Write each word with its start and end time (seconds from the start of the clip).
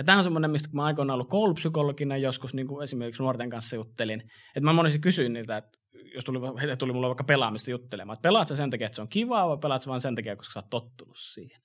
Ja 0.00 0.04
tämä 0.04 0.18
on 0.18 0.24
semmoinen, 0.24 0.50
mistä 0.50 0.68
mä 0.72 0.84
aikoinaan 0.84 1.14
ollut 1.14 1.28
koulupsykologina 1.28 2.16
joskus 2.16 2.54
niin 2.54 2.66
kuin 2.66 2.84
esimerkiksi 2.84 3.22
nuorten 3.22 3.50
kanssa 3.50 3.76
juttelin, 3.76 4.20
että 4.20 4.60
mä 4.60 4.72
monesti 4.72 4.98
kysyin 4.98 5.32
niiltä, 5.32 5.56
että 5.56 5.78
jos 6.14 6.24
tuli, 6.24 6.38
heitä 6.60 6.76
tuli 6.76 6.92
mulle 6.92 7.06
vaikka 7.06 7.24
pelaamista 7.24 7.70
juttelemaan, 7.70 8.14
että 8.14 8.22
pelaat 8.22 8.48
sä 8.48 8.56
sen 8.56 8.70
takia, 8.70 8.86
että 8.86 8.96
se 8.96 9.02
on 9.02 9.08
kivaa 9.08 9.48
vai 9.48 9.58
pelaat 9.58 9.82
sä 9.82 9.88
vaan 9.88 10.00
sen 10.00 10.14
takia, 10.14 10.36
koska 10.36 10.52
sä 10.52 10.58
oot 10.58 10.70
tottunut 10.70 11.16
siihen? 11.18 11.60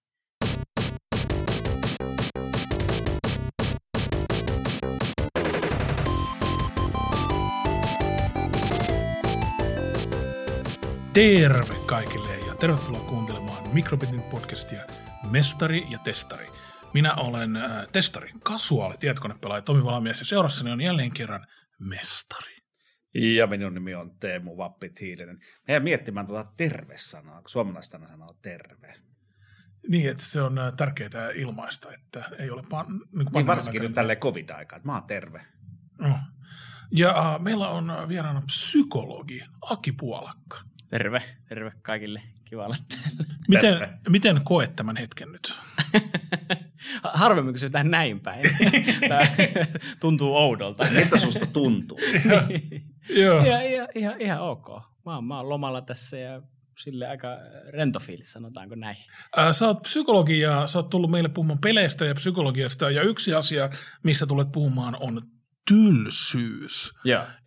Terve 11.14 11.76
kaikille 11.86 12.38
ja 12.48 12.56
tervetuloa 12.56 13.02
kuuntelemaan 13.10 13.74
Mikrobitin 13.74 14.22
podcastia 14.22 14.82
Mestari 15.32 15.86
ja 15.90 16.00
Testari. 16.00 16.65
Minä 16.96 17.14
olen 17.14 17.56
äh, 17.56 17.88
testari, 17.92 18.30
kasuaali 18.44 18.98
tietokonepelaaja 18.98 19.62
Tomi 19.62 19.84
Valamies 19.84 20.20
ja 20.20 20.26
seurassani 20.26 20.72
on 20.72 20.82
jälleen 20.82 21.12
kerran 21.12 21.46
mestari. 21.80 22.56
Ja 23.14 23.48
minun 23.48 23.74
nimi 23.74 23.96
on 23.96 24.18
Teemu 24.20 24.58
Vappit 24.58 25.02
Hiilinen. 25.02 25.40
Meidän 25.68 25.84
miettimään 25.84 26.28
tuota 26.28 26.52
terve-sanaa, 26.58 27.42
kun 27.42 27.50
suomalaistana 27.50 28.08
sanoo 28.08 28.34
terve. 28.42 28.94
Niin, 29.88 30.10
että 30.10 30.24
se 30.24 30.42
on 30.42 30.60
äh, 30.60 30.74
tärkeää 30.78 31.30
ilmaista, 31.36 31.94
että 31.94 32.26
ei 32.40 32.50
ole 32.50 32.64
pan, 32.70 32.86
niin, 32.88 33.28
niin 33.34 33.48
varsinkin 33.48 33.82
nyt 33.82 33.94
tälleen 33.94 34.20
covid-aikaa, 34.20 34.78
että 34.78 34.88
mä 34.88 34.94
oon 34.94 35.04
terve. 35.04 35.46
No. 36.02 36.20
Ja 36.92 37.36
uh, 37.36 37.44
meillä 37.44 37.70
on 37.70 37.90
äh, 37.90 38.08
vieraana 38.08 38.42
psykologi 38.42 39.44
Aki 39.62 39.92
Puolakka. 39.92 40.58
Terve, 40.90 41.22
terve 41.50 41.72
kaikille. 41.82 42.35
Kiva 42.46 42.66
olla 42.66 42.76
Miten, 43.48 43.90
miten 44.10 44.42
koet 44.44 44.76
tämän 44.76 44.98
hetken 44.98 45.32
nyt? 45.32 45.54
Harvemmin 47.14 47.54
kysytään 47.54 47.92
näin 47.92 48.20
päin. 48.20 48.44
Tämä 49.10 49.22
tuntuu 50.00 50.36
oudolta. 50.36 50.88
Miltä 50.92 51.18
susta 51.18 51.46
tuntuu? 51.46 52.00
Joo. 53.18 53.46
Ihan, 53.46 53.66
ihan, 53.66 53.88
ihan, 53.96 54.22
ihan 54.22 54.40
ok. 54.40 54.68
Mä 55.06 55.16
oon, 55.16 55.24
mä 55.24 55.38
oon 55.38 55.50
lomalla 55.50 55.82
tässä 55.82 56.18
ja 56.18 56.42
sille 56.78 57.08
aika 57.08 57.28
rento 57.70 58.00
fiilis, 58.00 58.34
sanotaanko 58.34 58.76
näin. 58.76 58.98
Ää, 59.38 59.54
sä 59.54 59.68
oot 59.68 59.82
psykologi 59.82 60.40
ja 60.40 60.68
sä 60.68 60.80
oot 60.80 60.90
tullut 60.90 61.12
meille 61.12 61.30
puhumaan 61.30 61.60
peleistä 61.60 62.06
ja 62.06 62.14
psykologiasta 62.14 62.92
ja 62.92 63.02
yksi 63.02 63.34
asia, 63.34 63.70
missä 64.04 64.26
tulet 64.26 64.52
puhumaan 64.52 64.98
on 65.00 65.22
tylsyys. 65.68 66.94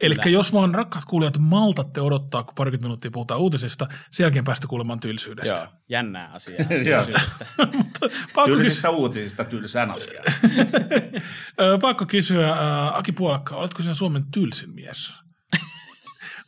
Eli 0.01 0.15
jos 0.27 0.53
vaan 0.53 0.75
rakkaat 0.75 1.05
kuulijat 1.05 1.39
maltatte 1.39 2.01
odottaa, 2.01 2.43
kun 2.43 2.55
parikymmentä 2.55 2.87
minuuttia 2.87 3.11
puhutaan 3.11 3.41
uutisista, 3.41 3.87
sen 4.11 4.25
jälkeen 4.25 4.45
päästä 4.45 4.67
kuulemaan 4.67 5.01
tylsyydestä. 5.01 5.57
Joo, 5.57 5.67
jännää 5.89 6.33
asiaa. 6.33 6.59
Pakko, 8.35 8.47
Tylsistä 8.47 8.91
uutisista 8.91 9.45
tylsään 9.45 9.91
asiaan. 9.91 10.25
ää, 11.59 11.79
pakko 11.81 12.07
kysyä, 12.07 12.49
ää, 12.49 12.97
Aki 12.97 13.13
Puolakka, 13.13 13.57
oletko 13.57 13.83
sinä 13.83 13.95
Suomen 13.95 14.25
tylsin 14.33 14.75
mies? 14.75 15.13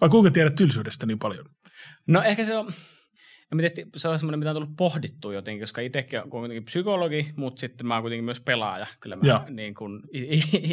Vai 0.01 0.09
kuinka 0.09 0.31
tiedät 0.31 0.55
tylsyydestä 0.55 1.07
niin 1.07 1.19
paljon? 1.19 1.45
No 2.07 2.23
ehkä 2.23 2.45
se 2.45 2.57
on, 2.57 2.73
no 3.51 3.57
mä 3.57 3.69
tiedän, 3.69 3.91
se 3.97 4.09
on 4.09 4.19
semmoinen, 4.19 4.39
mitä 4.39 4.51
on 4.51 4.57
tullut 4.57 4.77
pohdittua 4.77 5.35
jotenkin, 5.35 5.63
koska 5.63 5.81
itsekin 5.81 6.23
on 6.23 6.31
kuitenkin 6.31 6.65
psykologi, 6.65 7.33
mutta 7.37 7.61
sitten 7.61 7.87
mä 7.87 7.95
oon 7.95 8.03
kuitenkin 8.03 8.25
myös 8.25 8.41
pelaaja. 8.41 8.87
Kyllä 9.01 9.17
mä 9.17 9.23
Joo. 9.25 9.41
niin 9.51 9.75
kuin 9.75 10.03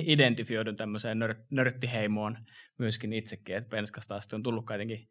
identifioidun 0.06 0.76
tämmöiseen 0.76 1.20
nör, 1.20 1.36
nörttiheimoon 1.50 2.38
myöskin 2.78 3.14
itsekin, 3.14 3.56
että 3.56 3.70
Penskasta 3.70 4.16
asti 4.16 4.36
on 4.36 4.44
tullut 4.44 4.66
kuitenkin 4.66 5.10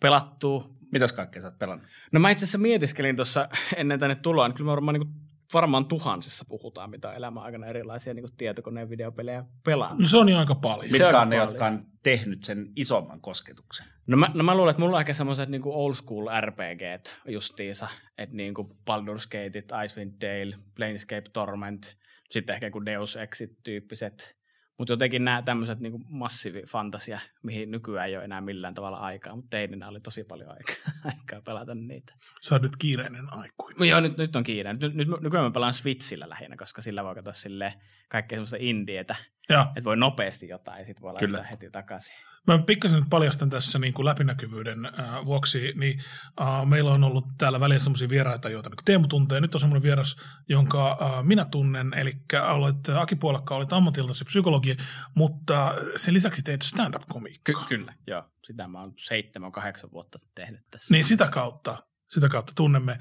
pelattua. 0.00 0.70
Mitäs 0.92 1.12
kaikkea 1.12 1.42
sä 1.42 1.48
oot 1.48 1.58
pelannut? 1.58 1.86
No 2.12 2.20
mä 2.20 2.30
itse 2.30 2.44
asiassa 2.44 2.58
mietiskelin 2.58 3.16
tuossa 3.16 3.48
ennen 3.76 4.00
tänne 4.00 4.14
tuloa, 4.14 4.48
niin 4.48 4.56
kyllä 4.56 4.68
mä 4.68 4.70
varmaan, 4.70 4.94
niin 4.94 5.06
kuin, 5.06 5.14
varmaan 5.54 5.86
tuhansissa 5.86 6.44
puhutaan, 6.48 6.90
mitä 6.90 7.08
on 7.08 7.14
elämän 7.14 7.42
aikana 7.42 7.66
erilaisia 7.66 8.14
niin 8.14 8.22
kuin 8.22 8.36
tietokoneen 8.36 8.90
videopelejä 8.90 9.44
pelannut. 9.64 9.98
No 9.98 10.06
se 10.06 10.18
on 10.18 10.28
jo 10.28 10.38
aika 10.38 10.54
paljon. 10.54 10.92
Mitkä 10.92 11.20
on 11.20 11.30
ne, 11.30 11.36
paljon. 11.36 11.48
jotka 11.48 11.66
on 11.66 11.86
tehnyt 12.02 12.44
sen 12.44 12.72
isomman 12.76 13.20
kosketuksen? 13.20 13.86
No 14.06 14.16
mä, 14.16 14.30
no 14.34 14.44
mä 14.44 14.54
luulen, 14.54 14.70
että 14.70 14.82
mulla 14.82 14.96
on 14.96 15.00
ehkä 15.00 15.12
semmoiset 15.12 15.48
niinku 15.48 15.72
old 15.74 15.94
school 15.94 16.26
RPGt 16.40 17.18
justiinsa, 17.28 17.88
että 18.18 18.36
niinku 18.36 18.76
Baldur's 18.90 19.28
Gate, 19.30 19.84
Icewind 19.84 20.12
Dale, 20.20 20.56
Planescape 20.74 21.30
Torment, 21.32 21.96
sitten 22.30 22.54
ehkä 22.54 22.66
joku 22.66 22.84
Deus 22.84 23.16
Exit-tyyppiset. 23.16 24.41
Mutta 24.82 24.92
jotenkin 24.92 25.24
nämä 25.24 25.42
tämmöiset 25.42 25.80
niinku 25.80 26.00
massiivifantasia, 26.08 27.20
mihin 27.42 27.70
nykyään 27.70 28.08
ei 28.08 28.16
ole 28.16 28.24
enää 28.24 28.40
millään 28.40 28.74
tavalla 28.74 28.96
aikaa, 28.96 29.36
mutta 29.36 29.50
teininä 29.50 29.88
oli 29.88 29.98
tosi 30.00 30.24
paljon 30.24 30.50
aikaa, 30.50 30.92
aikaa 31.10 31.40
pelata 31.40 31.74
niitä. 31.74 32.14
Sä 32.40 32.54
oot 32.54 32.62
nyt 32.62 32.76
kiireinen 32.76 33.32
aikuinen. 33.32 33.78
No 33.78 33.84
joo, 33.84 34.00
nyt, 34.00 34.16
nyt 34.16 34.36
on 34.36 34.42
kiire. 34.42 34.72
Nyt, 34.72 34.94
nyt, 34.94 35.08
nykyään 35.20 35.46
mä 35.46 35.50
pelaan 35.50 35.72
Switchillä 35.72 36.28
lähinnä, 36.28 36.56
koska 36.56 36.82
sillä 36.82 37.04
voi 37.04 37.14
katsoa 37.14 37.32
silleen 37.32 37.72
kaikkea 38.08 38.36
semmoista 38.36 38.56
indietä, 38.60 39.16
Ja 39.48 39.62
että 39.62 39.84
voi 39.84 39.96
nopeasti 39.96 40.48
jotain 40.48 40.78
ja 40.78 40.84
sitten 40.84 41.02
voi 41.02 41.12
laittaa 41.12 41.28
Kyllä. 41.28 41.42
heti 41.42 41.70
takaisin. 41.70 42.16
Mä 42.46 42.58
pikkasen 42.58 42.98
nyt 42.98 43.10
paljastan 43.10 43.50
tässä 43.50 43.78
niin 43.78 43.94
kuin 43.94 44.06
läpinäkyvyyden 44.06 44.86
äh, 44.86 45.24
vuoksi, 45.24 45.72
niin 45.76 46.00
äh, 46.40 46.66
meillä 46.66 46.92
on 46.92 47.04
ollut 47.04 47.24
täällä 47.38 47.60
väliä 47.60 47.78
semmoisia 47.78 48.08
vieraita, 48.08 48.48
joita 48.48 48.70
niin 48.70 48.84
Teemu 48.84 49.06
tuntee. 49.06 49.40
Nyt 49.40 49.54
on 49.54 49.60
semmoinen 49.60 49.82
vieras, 49.82 50.16
jonka 50.48 50.98
äh, 51.02 51.24
minä 51.24 51.44
tunnen, 51.44 51.94
eli 51.94 52.12
olet 52.48 52.88
Aki 52.88 53.16
Puolakka, 53.16 53.54
olet 53.54 53.72
ammatiltasi 53.72 54.24
psykologi, 54.24 54.76
mutta 55.14 55.74
sen 55.96 56.14
lisäksi 56.14 56.42
teet 56.42 56.62
stand-up-komiikkaa. 56.62 57.54
Ky- 57.54 57.68
kyllä, 57.68 57.94
joo. 58.06 58.24
Sitä 58.44 58.68
mä 58.68 58.80
oon 58.80 58.92
seitsemän, 58.96 59.52
kahdeksan 59.52 59.90
vuotta 59.92 60.18
tehnyt 60.34 60.60
tässä. 60.70 60.94
Niin 60.94 61.04
sitä 61.04 61.28
kautta, 61.28 61.82
sitä 62.10 62.28
kautta 62.28 62.52
tunnemme. 62.56 62.98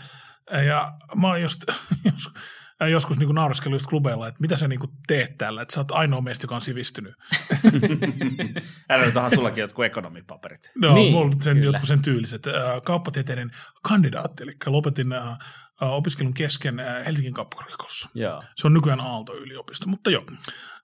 Ja 0.67 0.93
mä 1.15 1.27
oon 1.27 1.41
just, 1.41 1.63
jos, 2.13 2.29
joskus 2.87 3.17
niin 3.19 3.35
nauraskellut 3.35 3.81
just 3.81 3.89
klubeilla, 3.89 4.27
että 4.27 4.41
mitä 4.41 4.57
sä 4.57 4.67
niin 4.67 4.79
kuin 4.79 4.91
teet 5.07 5.37
täällä, 5.37 5.61
että 5.61 5.73
sä 5.73 5.79
oot 5.79 5.91
ainoa 5.91 6.21
meistä, 6.21 6.43
joka 6.43 6.55
on 6.55 6.61
sivistynyt. 6.61 7.15
Älä 8.89 9.05
nyt 9.05 9.15
onhan 9.15 9.31
sullakin 9.35 9.61
jotkut 9.61 9.85
ekonomipaperit. 9.85 10.71
No, 10.75 10.93
Niin, 10.93 11.13
mulla 11.13 11.25
on 11.25 11.41
sen, 11.41 11.53
kyllä. 11.53 11.65
jotkut 11.65 11.87
sen 11.87 12.01
tyyliset. 12.01 12.43
Kauppatieteiden 12.83 13.51
kandidaatti, 13.83 14.43
eli 14.43 14.55
lopetin 14.65 15.13
äh, 15.13 15.37
opiskelun 15.81 16.33
kesken 16.33 16.79
äh, 16.79 17.05
Helsingin 17.05 17.33
kauppakorkeakoulussa. 17.33 18.09
Joo. 18.13 18.43
Se 18.55 18.67
on 18.67 18.73
nykyään 18.73 18.99
Aalto-yliopisto, 18.99 19.87
mutta 19.87 20.11
joo. 20.11 20.23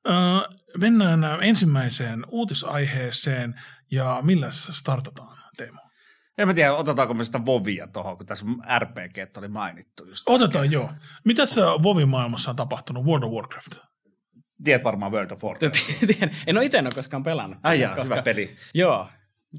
Äh, 0.09 0.57
mennään 0.78 1.24
ensimmäiseen 1.41 2.25
uutisaiheeseen, 2.28 3.62
ja 3.91 4.19
millä 4.22 4.47
startataan, 4.52 5.38
Teemu? 5.57 5.87
En 6.38 6.48
mä 6.48 6.53
tiedä, 6.53 6.74
otetaanko 6.74 7.14
me 7.14 7.24
sitä 7.24 7.46
Vovia 7.46 7.88
tuohon, 7.88 8.18
kun 8.18 8.25
tässä 8.25 8.46
RPG 8.80 9.38
oli 9.38 9.48
mainittu 9.48 10.06
just 10.06 10.24
Otetaan 10.30 10.72
joo. 10.72 10.90
Mitäs 11.25 11.58
äh, 11.58 11.66
Vovin 11.84 12.09
maailmassa 12.09 12.50
on 12.50 12.56
tapahtunut? 12.56 13.06
World 13.06 13.24
of 13.24 13.31
Warcraft. 13.31 13.78
Tiedät 14.64 14.84
varmaan 14.84 15.12
World 15.12 15.31
of 15.31 15.44
Warcraft. 15.44 15.75
En 16.48 16.58
ole 16.58 16.66
itse 16.66 16.80
ole 16.80 16.90
koskaan 16.96 17.24
pelannut. 17.24 17.59
Ai 17.64 17.80
jaa, 17.80 17.96
koska, 17.96 18.14
hyvä 18.16 18.22
peli. 18.22 18.56
Joo. 18.74 19.08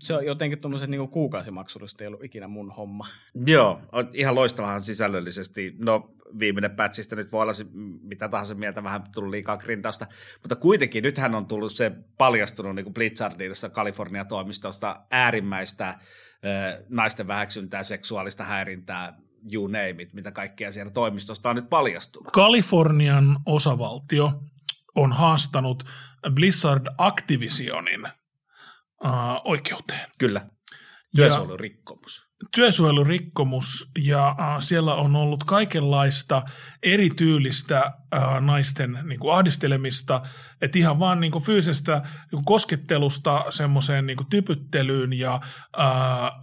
Se 0.03 0.15
on 0.15 0.27
jotenkin 0.27 0.59
tuommoiset 0.59 0.91
niinku 0.91 1.07
kuukausimaksullista 1.07 2.05
ei 2.05 2.09
ollut 2.09 2.25
ikinä 2.25 2.49
mun 2.49 2.71
homma. 2.71 3.07
Joo, 3.47 3.81
on 3.93 4.11
ihan 4.13 4.35
loistavahan 4.35 4.81
sisällöllisesti. 4.81 5.75
No 5.85 6.15
viimeinen 6.39 6.71
patchista 6.71 7.17
nyt 7.17 7.33
voi 7.33 7.43
olla 7.43 7.53
se, 7.53 7.67
mitä 8.03 8.29
tahansa 8.29 8.55
mieltä, 8.55 8.85
vähän 8.85 9.03
tullut 9.15 9.31
liikaa 9.31 9.57
grindausta, 9.57 10.07
mutta 10.43 10.57
kuitenkin 10.57 11.03
nythän 11.03 11.35
on 11.35 11.47
tullut 11.47 11.73
se 11.73 11.93
paljastunut 12.19 12.75
niin 12.75 12.85
kuin 12.85 12.95
Blizzardissa 12.95 13.69
Kalifornia-toimistosta 13.71 15.01
äärimmäistä 15.11 15.89
äh, 15.89 15.99
naisten 16.89 17.27
väheksyntää, 17.27 17.83
seksuaalista 17.83 18.45
häirintää, 18.45 19.19
you 19.53 19.67
name 19.67 19.95
it, 19.99 20.13
mitä 20.13 20.33
kaikkea 20.33 20.73
siellä 20.73 20.91
toimistosta 20.91 21.51
on 21.51 21.57
nyt 21.57 21.71
paljastunut. 21.71 22.33
Kalifornian 22.33 23.39
osavaltio 23.47 24.33
on 24.95 25.13
haastanut 25.13 25.85
Blizzard 26.35 26.87
Activisionin 26.99 28.09
äh, 29.05 29.13
oikeuteen. 29.45 30.11
Kyllä, 30.19 30.47
työsuojelurikkomus. 31.17 32.29
työsuojelurikkomus 32.55 33.91
ja 33.99 34.29
äh, 34.29 34.57
siellä 34.61 34.95
on 34.95 35.17
ollut 35.17 35.45
kaikenlaista 35.45 36.43
erityylistä 36.83 37.93
äh, 38.15 38.41
naisten 38.41 38.99
niin 39.03 39.21
kuin 39.21 39.35
ahdistelemista, 39.35 40.23
että 40.61 40.79
ihan 40.79 40.99
vaan 40.99 41.21
niin 41.21 41.33
kuin 41.33 41.45
fyysisestä 41.45 41.97
niin 41.97 42.29
kuin 42.31 42.45
koskettelusta 42.45 43.45
semmoiseen 43.51 44.07
niin 44.07 44.17
kuin 44.17 44.31
typyttelyyn 44.31 45.13
ja 45.13 45.41
äh, 45.81 45.91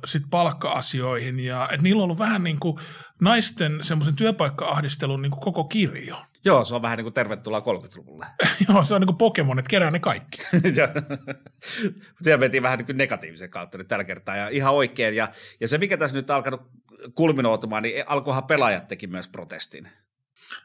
sitten 0.05 0.29
palkka-asioihin 0.29 1.39
ja 1.39 1.69
että 1.71 1.83
niillä 1.83 1.99
on 1.99 2.03
ollut 2.03 2.19
vähän 2.19 2.43
niin 2.43 2.59
kuin 2.59 2.77
naisten 3.21 3.79
semmoisen 3.81 4.15
työpaikka-ahdistelun 4.15 5.21
niin 5.21 5.31
kuin 5.31 5.41
koko 5.41 5.63
kirjo. 5.63 6.17
Joo, 6.45 6.63
se 6.63 6.75
on 6.75 6.81
vähän 6.81 6.97
niin 6.97 7.05
kuin 7.05 7.13
tervetuloa 7.13 7.59
30-luvulle. 7.59 8.25
Joo, 8.69 8.83
se 8.83 8.95
on 8.95 9.01
niin 9.01 9.07
kuin 9.07 9.17
Pokemon, 9.17 9.59
että 9.59 9.69
kerää 9.69 9.91
ne 9.91 9.99
kaikki. 9.99 10.37
Siellä 12.21 12.39
mentiin 12.39 12.63
vähän 12.63 12.77
niin 12.77 12.85
kuin 12.85 12.97
negatiivisen 12.97 13.49
kautta 13.49 13.77
nyt 13.77 13.87
tällä 13.87 14.03
kertaa 14.03 14.35
ja 14.35 14.49
ihan 14.49 14.73
oikein. 14.73 15.15
Ja, 15.15 15.29
ja 15.59 15.67
se, 15.67 15.77
mikä 15.77 15.97
tässä 15.97 16.15
nyt 16.15 16.29
alkanut 16.29 16.61
kulminoitumaan, 17.15 17.83
niin 17.83 18.03
alkoihan 18.07 18.43
pelaajat 18.43 18.87
teki 18.87 19.07
myös 19.07 19.27
protestin. 19.27 19.87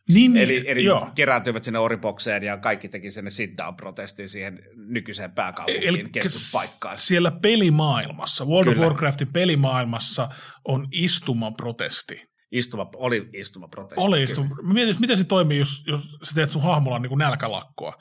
Niin, 0.08 0.36
Eli, 0.36 0.64
eli 0.66 0.84
joo. 0.84 1.10
kerääntyivät 1.14 1.64
sinne 1.64 1.78
oribokseen 1.78 2.42
ja 2.42 2.56
kaikki 2.56 2.88
teki 2.88 3.10
sinne 3.10 3.30
sit 3.30 3.50
down 3.56 3.76
protestiin 3.76 4.28
siihen 4.28 4.58
nykyiseen 4.74 5.30
Eli 5.30 5.34
pääkaupunkiin 5.34 6.12
keskuspaikkaan. 6.12 6.98
siellä 6.98 7.30
pelimaailmassa, 7.30 8.44
World 8.44 8.72
Kyllä. 8.72 8.86
of 8.86 8.90
Warcraftin 8.90 9.32
pelimaailmassa 9.32 10.28
on 10.64 10.86
istumaprotesti. 10.92 12.29
Istuma, 12.52 12.90
oli 12.96 13.30
istumaprotesti. 13.32 14.04
Oli 14.04 14.22
istuma. 14.22 14.56
Mä 14.62 14.72
mietin, 14.74 14.96
miten 15.00 15.16
se 15.16 15.24
toimii, 15.24 15.58
jos, 15.58 15.82
jos 15.86 16.18
sä 16.22 16.34
teet 16.34 16.50
sun 16.50 16.62
hahmolla 16.62 16.98
niin 16.98 17.08
kuin 17.08 17.18
nälkälakkoa. 17.18 17.92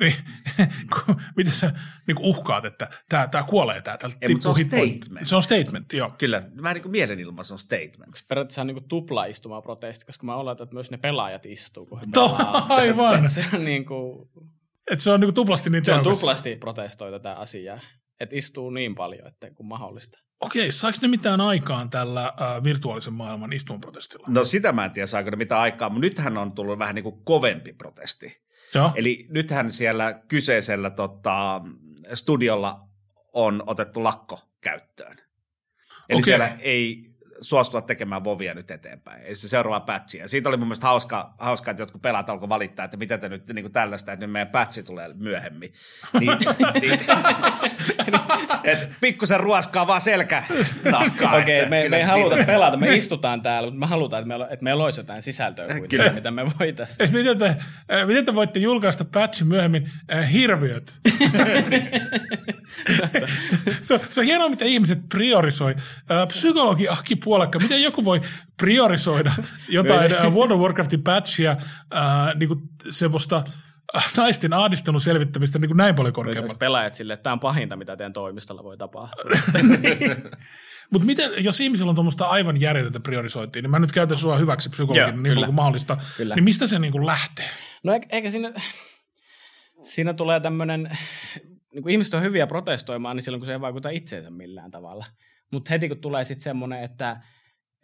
Niin, 0.00 0.14
miten 1.36 1.52
sä 1.52 1.72
niin 2.06 2.14
kuin 2.16 2.26
uhkaat, 2.26 2.64
että 2.64 2.88
tämä, 3.08 3.28
tämä 3.28 3.44
kuolee, 3.44 3.80
tämä, 3.80 3.98
tämä 3.98 4.12
Ei, 4.20 4.36
se 4.40 4.48
on 4.48 4.54
statement. 4.54 5.26
Se 5.26 5.36
on 5.36 5.42
statement, 5.42 5.92
joo. 5.92 6.10
Kyllä, 6.18 6.42
vähän 6.62 6.74
niin 6.74 6.82
kuin 6.82 6.92
mielenilmaisun 6.92 7.58
statement. 7.58 8.24
Periaatteessa 8.28 8.60
on 8.60 8.66
niin 8.66 8.88
tupla 8.88 9.24
istumaprotesti, 9.24 10.06
koska 10.06 10.26
mä 10.26 10.36
oletan, 10.36 10.64
että 10.64 10.74
myös 10.74 10.90
ne 10.90 10.96
pelaajat 10.96 11.46
istuu, 11.46 11.86
kun 11.86 12.00
he 12.00 12.06
To- 12.14 12.28
pelaa. 12.28 12.66
aivan. 12.76 13.24
Et 13.24 13.30
se 13.30 13.44
on 13.54 13.64
niin 13.64 13.84
kuin, 13.84 14.28
Että 14.90 15.02
se 15.02 15.10
on 15.10 15.20
niin 15.20 15.26
kuin 15.28 15.34
tuplasti 15.34 15.70
niin 15.70 15.84
se 15.84 15.92
on 15.92 15.98
tehokas. 16.02 16.18
tuplasti 16.20 16.56
protestoi 16.56 17.10
tätä 17.10 17.32
asiaa. 17.34 17.80
Että 18.20 18.36
istuu 18.36 18.70
niin 18.70 18.94
paljon, 18.94 19.26
että 19.26 19.50
kuin 19.50 19.66
mahdollista. 19.66 20.18
Okei, 20.42 20.72
saiko 20.72 20.98
ne 21.02 21.08
mitään 21.08 21.40
aikaan 21.40 21.90
tällä 21.90 22.24
äh, 22.26 22.64
virtuaalisen 22.64 23.12
maailman 23.12 23.52
istumaprotestilla? 23.52 24.26
No 24.28 24.44
sitä 24.44 24.72
mä 24.72 24.84
en 24.84 24.90
tiedä, 24.90 25.06
saako 25.06 25.30
ne 25.30 25.36
mitä 25.36 25.60
aikaa, 25.60 25.88
mutta 25.88 26.00
nythän 26.00 26.38
on 26.38 26.54
tullut 26.54 26.78
vähän 26.78 26.94
niin 26.94 27.02
kuin 27.02 27.24
kovempi 27.24 27.72
protesti. 27.72 28.42
Joo. 28.74 28.92
Eli 28.94 29.26
nythän 29.30 29.70
siellä 29.70 30.20
kyseisellä 30.28 30.90
tota, 30.90 31.60
studiolla 32.14 32.80
on 33.32 33.62
otettu 33.66 34.04
lakko 34.04 34.40
käyttöön. 34.60 35.16
Eli 36.08 36.18
Okei. 36.18 36.22
siellä 36.22 36.56
ei 36.60 37.11
suostua 37.42 37.80
tekemään 37.80 38.24
vovia 38.24 38.54
nyt 38.54 38.70
eteenpäin. 38.70 39.22
Ei 39.22 39.34
se 39.34 39.48
seuraava 39.48 39.80
patchi. 39.80 40.18
Ja 40.18 40.28
siitä 40.28 40.48
oli 40.48 40.56
mun 40.56 40.66
mielestä 40.66 40.86
hauska, 40.86 41.34
hauska 41.38 41.70
että 41.70 41.82
jotkut 41.82 42.02
pelaat 42.02 42.28
alkoi 42.30 42.48
valittaa, 42.48 42.84
että 42.84 42.96
mitä 42.96 43.18
te 43.18 43.28
nyt 43.28 43.48
niin 43.48 43.64
kuin 43.64 43.72
tällaista, 43.72 44.12
että 44.12 44.26
nyt 44.26 44.32
meidän 44.32 44.48
patchi 44.48 44.82
tulee 44.82 45.10
myöhemmin. 45.14 45.72
Niin, 46.20 46.30
niin, 46.80 47.00
et 48.64 48.88
pikkusen 49.00 49.40
ruoskaa 49.40 49.86
vaan 49.86 50.00
selkä 50.00 50.42
takkaa. 50.90 51.36
Okei, 51.36 51.58
että 51.58 51.70
me, 51.70 51.88
me 51.88 51.96
ei 51.96 52.02
haluta 52.02 52.36
siitä- 52.36 52.52
pelata, 52.52 52.76
me 52.76 52.94
istutaan 52.94 53.42
täällä, 53.42 53.70
mutta 53.70 53.80
me 53.80 53.86
halutaan, 53.86 54.20
että 54.20 54.28
meillä, 54.28 54.48
että 54.50 54.64
meillä 54.64 54.84
olisi 54.84 55.00
jotain 55.00 55.22
sisältöä 55.22 55.66
kuitenkin, 55.66 55.98
Kyllä. 55.98 56.12
mitä 56.12 56.30
me 56.30 56.46
voitaisiin. 56.60 57.08
Et 57.08 57.12
miten, 57.12 57.38
te, 57.38 57.46
äh, 57.46 58.06
miten 58.06 58.24
te 58.24 58.34
voitte 58.34 58.58
julkaista 58.60 59.04
patchin 59.04 59.48
myöhemmin 59.48 59.90
äh, 60.14 60.32
hirviöt? 60.32 61.00
se, 63.82 63.94
on, 63.94 64.00
se 64.10 64.20
on 64.20 64.26
hienoa, 64.26 64.48
miten 64.48 64.68
ihmiset 64.68 64.98
priorisoi. 65.08 65.74
Psykologi 66.28 66.88
Aki 66.88 67.16
Puolakka, 67.16 67.58
miten 67.58 67.82
joku 67.82 68.04
voi 68.04 68.20
priorisoida 68.56 69.32
jotain 69.68 70.14
äh, 70.14 70.32
World 70.32 70.50
of 70.50 70.60
Warcraftin 70.60 71.02
patchia, 71.02 71.56
niin 72.34 72.48
kuin 72.48 72.60
semmoista 72.90 73.44
naisten 74.16 74.52
ahdistelun 74.52 75.00
selvittämistä 75.00 75.58
niin 75.58 75.68
kuin 75.68 75.76
näin 75.76 75.94
paljon 75.94 76.14
korkeammalta. 76.14 76.58
pelaajat 76.58 76.94
sille, 76.94 77.12
että 77.12 77.22
tämä 77.22 77.32
on 77.32 77.40
pahinta, 77.40 77.76
mitä 77.76 77.96
teidän 77.96 78.12
toimistolla 78.12 78.64
voi 78.64 78.76
tapahtua. 78.76 79.30
Mutta 80.92 81.06
miten, 81.06 81.44
jos 81.44 81.60
ihmisillä 81.60 81.90
on 81.90 81.94
tuommoista 81.94 82.26
aivan 82.26 82.60
järjetöntä 82.60 83.00
priorisointia, 83.00 83.62
niin 83.62 83.70
mä 83.70 83.78
nyt 83.78 83.92
käytän 83.92 84.16
sua 84.16 84.36
hyväksi 84.36 84.68
psykologina 84.68 85.06
Joo, 85.06 85.16
niin 85.16 85.22
kyllä. 85.22 85.34
paljon 85.34 85.48
kuin 85.48 85.54
mahdollista, 85.54 85.96
Kyllä. 86.16 86.34
niin 86.34 86.44
mistä 86.44 86.66
se 86.66 86.78
niin 86.78 86.92
kuin 86.92 87.06
lähtee? 87.06 87.50
No 87.82 87.92
eikä, 87.92 88.06
eikä 88.10 88.30
siinä, 88.30 88.52
siinä 89.82 90.14
tulee 90.14 90.40
tämmöinen, 90.40 90.98
niin 91.72 91.82
kuin 91.82 91.92
ihmiset 91.92 92.14
on 92.14 92.22
hyviä 92.22 92.46
protestoimaan, 92.46 93.16
niin 93.16 93.22
silloin 93.22 93.40
kun 93.40 93.46
se 93.46 93.52
ei 93.52 93.60
vaikuta 93.60 93.90
itseensä 93.90 94.30
millään 94.30 94.70
tavalla. 94.70 95.06
Mutta 95.50 95.68
heti 95.70 95.88
kun 95.88 95.98
tulee 95.98 96.24
sitten 96.24 96.44
semmoinen, 96.44 96.82
että, 96.82 97.22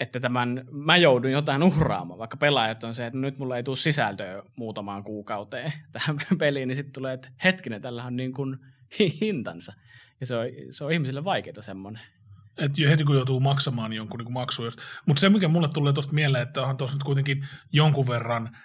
että 0.00 0.20
tämän, 0.20 0.64
mä 0.70 0.96
joudun 0.96 1.30
jotain 1.30 1.62
uhraamaan, 1.62 2.18
vaikka 2.18 2.36
pelaajat 2.36 2.84
on 2.84 2.94
se, 2.94 3.06
että 3.06 3.18
nyt 3.18 3.38
mulla 3.38 3.56
ei 3.56 3.62
tule 3.62 3.76
sisältöä 3.76 4.42
muutamaan 4.56 5.04
kuukauteen 5.04 5.72
tähän 5.92 6.16
peliin, 6.38 6.68
niin 6.68 6.76
sitten 6.76 6.92
tulee, 6.92 7.14
että 7.14 7.28
hetkinen, 7.44 7.82
tällä 7.82 8.04
on 8.04 8.16
niin 8.16 8.32
kuin 8.32 8.56
hintansa. 9.20 9.72
Ja 10.20 10.26
se 10.26 10.36
on, 10.36 10.46
se 10.70 10.84
on 10.84 10.92
ihmisille 10.92 11.24
vaikeaa 11.24 11.62
semmoinen. 11.62 12.02
jo 12.76 12.88
heti 12.88 13.04
kun 13.04 13.16
joutuu 13.16 13.40
maksamaan 13.40 13.92
jonkun 13.92 14.20
niin 14.20 14.32
maksuja. 14.32 14.70
Mutta 15.06 15.20
se, 15.20 15.28
mikä 15.28 15.48
mulle 15.48 15.68
tulee 15.74 15.92
tuosta 15.92 16.14
mieleen, 16.14 16.42
että 16.42 16.60
onhan 16.60 16.76
tuossa 16.76 16.96
nyt 16.96 17.02
kuitenkin 17.02 17.46
jonkun 17.72 18.08
verran 18.08 18.56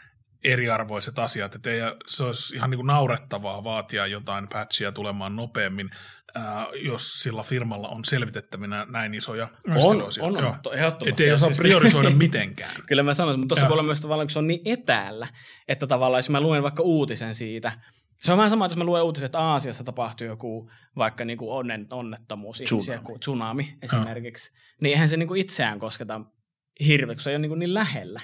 eriarvoiset 0.43 1.19
asiat, 1.19 1.55
että 1.55 1.69
ei, 1.69 1.79
se 2.07 2.23
olisi 2.23 2.55
ihan 2.55 2.69
niin 2.69 2.77
kuin 2.77 2.87
naurettavaa 2.87 3.63
vaatia 3.63 4.07
jotain 4.07 4.47
patchia 4.53 4.91
tulemaan 4.91 5.35
nopeammin, 5.35 5.89
ää, 6.35 6.65
jos 6.75 7.13
sillä 7.13 7.43
firmalla 7.43 7.87
on 7.87 8.05
selvitettävinä 8.05 8.85
näin 8.89 9.13
isoja 9.13 9.47
On, 9.75 10.01
on, 10.21 10.37
on, 10.45 10.55
to- 10.63 10.73
ehdottomasti. 10.73 11.09
Että 11.09 11.23
ei 11.23 11.29
Ja 11.29 11.35
osaa 11.35 11.47
siis- 11.49 11.57
priorisoida 11.57 12.09
mitenkään. 12.25 12.75
Kyllä 12.87 13.03
mä 13.03 13.13
sanoisin, 13.13 13.39
mutta 13.39 13.55
tuossa 13.55 13.67
voi 13.69 13.73
olla 13.73 13.83
myös 13.83 14.01
tavallaan, 14.01 14.27
kun 14.27 14.31
se 14.33 14.39
on 14.39 14.47
niin 14.47 14.61
etäällä, 14.65 15.27
että 15.67 15.87
tavallaan 15.87 16.19
jos 16.19 16.29
mä 16.29 16.41
luen 16.41 16.63
vaikka 16.63 16.83
uutisen 16.83 17.35
siitä, 17.35 17.71
se 18.19 18.31
on 18.31 18.37
vähän 18.37 18.49
sama, 18.49 18.65
että 18.65 18.73
jos 18.73 18.77
mä 18.77 18.83
luen 18.83 19.03
uutisen, 19.03 19.25
että 19.25 19.39
Aasiassa 19.39 19.83
tapahtuu 19.83 20.27
joku 20.27 20.71
vaikka 20.95 21.25
niin 21.25 21.37
kuin 21.37 21.51
onnen, 21.51 21.87
onnettomuus, 21.91 22.61
ihmisiä, 22.61 22.77
Tsunami. 22.79 23.05
kuin 23.05 23.19
tsunami 23.19 23.77
esimerkiksi, 23.81 24.51
niin 24.81 24.91
eihän 24.93 25.09
se 25.09 25.17
niin 25.17 25.27
kuin 25.27 25.41
itseään 25.41 25.79
kosketa 25.79 26.21
hirveästi, 26.87 27.15
kun 27.15 27.21
se 27.23 27.29
ei 27.29 27.35
ole 27.35 27.41
niin, 27.41 27.49
kuin 27.49 27.59
niin 27.59 27.73
lähellä. 27.73 28.21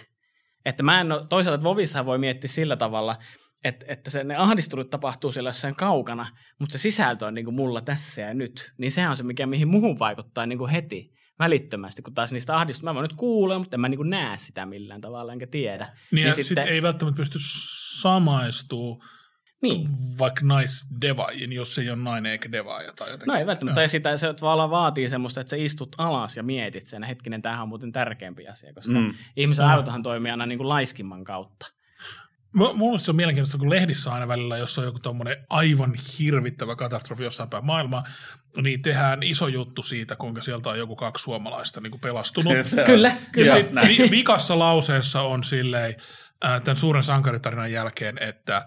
Että 0.69 0.83
mä 0.83 1.01
en 1.01 1.11
ole, 1.11 1.25
toisaalta 1.29 1.55
että 1.55 1.63
Vovissa 1.69 2.05
voi 2.05 2.17
miettiä 2.17 2.47
sillä 2.47 2.75
tavalla, 2.75 3.17
että, 3.63 3.85
että 3.89 4.09
se, 4.09 4.23
ne 4.23 4.35
ahdistelut 4.35 4.89
tapahtuu 4.89 5.31
siellä 5.31 5.49
jossain 5.49 5.75
kaukana, 5.75 6.27
mutta 6.59 6.71
se 6.77 6.77
sisältö 6.81 7.25
on 7.25 7.33
niin 7.33 7.45
kuin 7.45 7.55
mulla 7.55 7.81
tässä 7.81 8.21
ja 8.21 8.33
nyt. 8.33 8.73
Niin 8.77 8.91
sehän 8.91 9.09
on 9.11 9.17
se, 9.17 9.23
mikä 9.23 9.45
mihin 9.45 9.67
muuhun 9.67 9.99
vaikuttaa 9.99 10.45
niin 10.45 10.57
kuin 10.57 10.71
heti 10.71 11.13
välittömästi, 11.39 12.01
kun 12.01 12.13
taas 12.13 12.31
niistä 12.31 12.55
ahdistusta, 12.57 12.85
mä 12.85 12.93
voin 12.95 13.03
nyt 13.03 13.13
kuulla, 13.17 13.59
mutta 13.59 13.75
en 13.75 13.81
mä 13.81 13.89
niin 13.89 13.97
kuin 13.97 14.09
näe 14.09 14.37
sitä 14.37 14.65
millään 14.65 15.01
tavalla, 15.01 15.33
enkä 15.33 15.47
tiedä. 15.47 15.89
Niin 16.11 16.27
Ja 16.27 16.33
sitten 16.33 16.45
sitten- 16.47 16.63
sit 16.63 16.73
ei 16.73 16.81
välttämättä 16.81 17.17
pysty 17.17 17.39
samaistuu 18.01 19.03
Niin. 19.61 19.87
vaikka 20.19 20.41
naisdevaajiin, 20.45 21.53
jos 21.53 21.77
ei 21.77 21.89
ole 21.89 21.97
nainen 21.97 22.31
eikä 22.31 22.51
devaaja 22.51 22.91
tai 22.95 23.07
jotenkin. 23.09 23.27
No 23.33 23.39
ei 23.39 23.45
välttämättä, 23.45 23.81
ja 23.81 23.87
sitä 23.87 24.17
se 24.17 24.33
tavallaan 24.33 24.69
vaatii 24.69 25.09
semmoista, 25.09 25.41
että 25.41 25.49
sä 25.49 25.55
istut 25.59 25.95
alas 25.97 26.37
ja 26.37 26.43
mietit 26.43 26.87
sen, 26.87 27.03
hetkinen, 27.03 27.41
tämähän 27.41 27.63
on 27.63 27.69
muuten 27.69 27.91
tärkeämpi 27.91 28.47
asia, 28.47 28.73
koska 28.73 28.91
mm. 28.91 29.13
Ihmisen 29.35 29.65
Mm. 29.65 29.71
aivothan 29.71 30.03
toimii 30.03 30.31
aina 30.31 30.45
niin 30.45 30.57
kuin 30.57 30.69
laiskimman 30.69 31.23
kautta. 31.23 31.65
M- 32.53 32.75
Mulle 32.77 32.99
se 32.99 33.11
on 33.11 33.15
mielenkiintoista, 33.15 33.57
kun 33.57 33.69
lehdissä 33.69 34.13
aina 34.13 34.27
välillä, 34.27 34.57
jos 34.57 34.77
on 34.79 34.85
joku 34.85 34.99
tommonen 34.99 35.37
aivan 35.49 35.93
hirvittävä 36.19 36.75
katastrofi 36.75 37.23
jossain 37.23 37.49
päin 37.49 37.65
maailmaa, 37.65 38.03
niin 38.61 38.81
tehdään 38.81 39.23
iso 39.23 39.47
juttu 39.47 39.81
siitä, 39.81 40.15
kuinka 40.15 40.41
sieltä 40.41 40.69
on 40.69 40.77
joku 40.79 40.95
kaksi 40.95 41.23
suomalaista 41.23 41.81
niin 41.81 41.91
kuin 41.91 42.01
pelastunut. 42.01 42.53
Kyllä, 42.85 43.07
Ja 43.09 43.15
kyllä. 43.31 43.53
sit 43.53 43.67
vi- 43.87 44.11
vikassa 44.11 44.59
lauseessa 44.59 45.21
on 45.21 45.43
silleen, 45.43 45.95
tämän 46.39 46.77
suuren 46.77 47.03
sankaritarinan 47.03 47.71
jälkeen, 47.71 48.17
että 48.17 48.57
äh, 48.57 48.65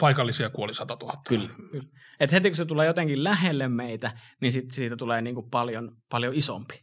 paikallisia 0.00 0.50
kuoli 0.50 0.74
100 0.74 0.96
000. 1.02 1.22
Kyllä. 1.28 1.48
kyllä. 1.70 1.84
Et 2.20 2.32
heti 2.32 2.50
kun 2.50 2.56
se 2.56 2.64
tulee 2.64 2.86
jotenkin 2.86 3.24
lähelle 3.24 3.68
meitä, 3.68 4.12
niin 4.40 4.52
sit 4.52 4.70
siitä 4.70 4.96
tulee 4.96 5.22
niin 5.22 5.34
kuin 5.34 5.50
paljon, 5.50 5.96
paljon 6.08 6.34
isompi. 6.34 6.82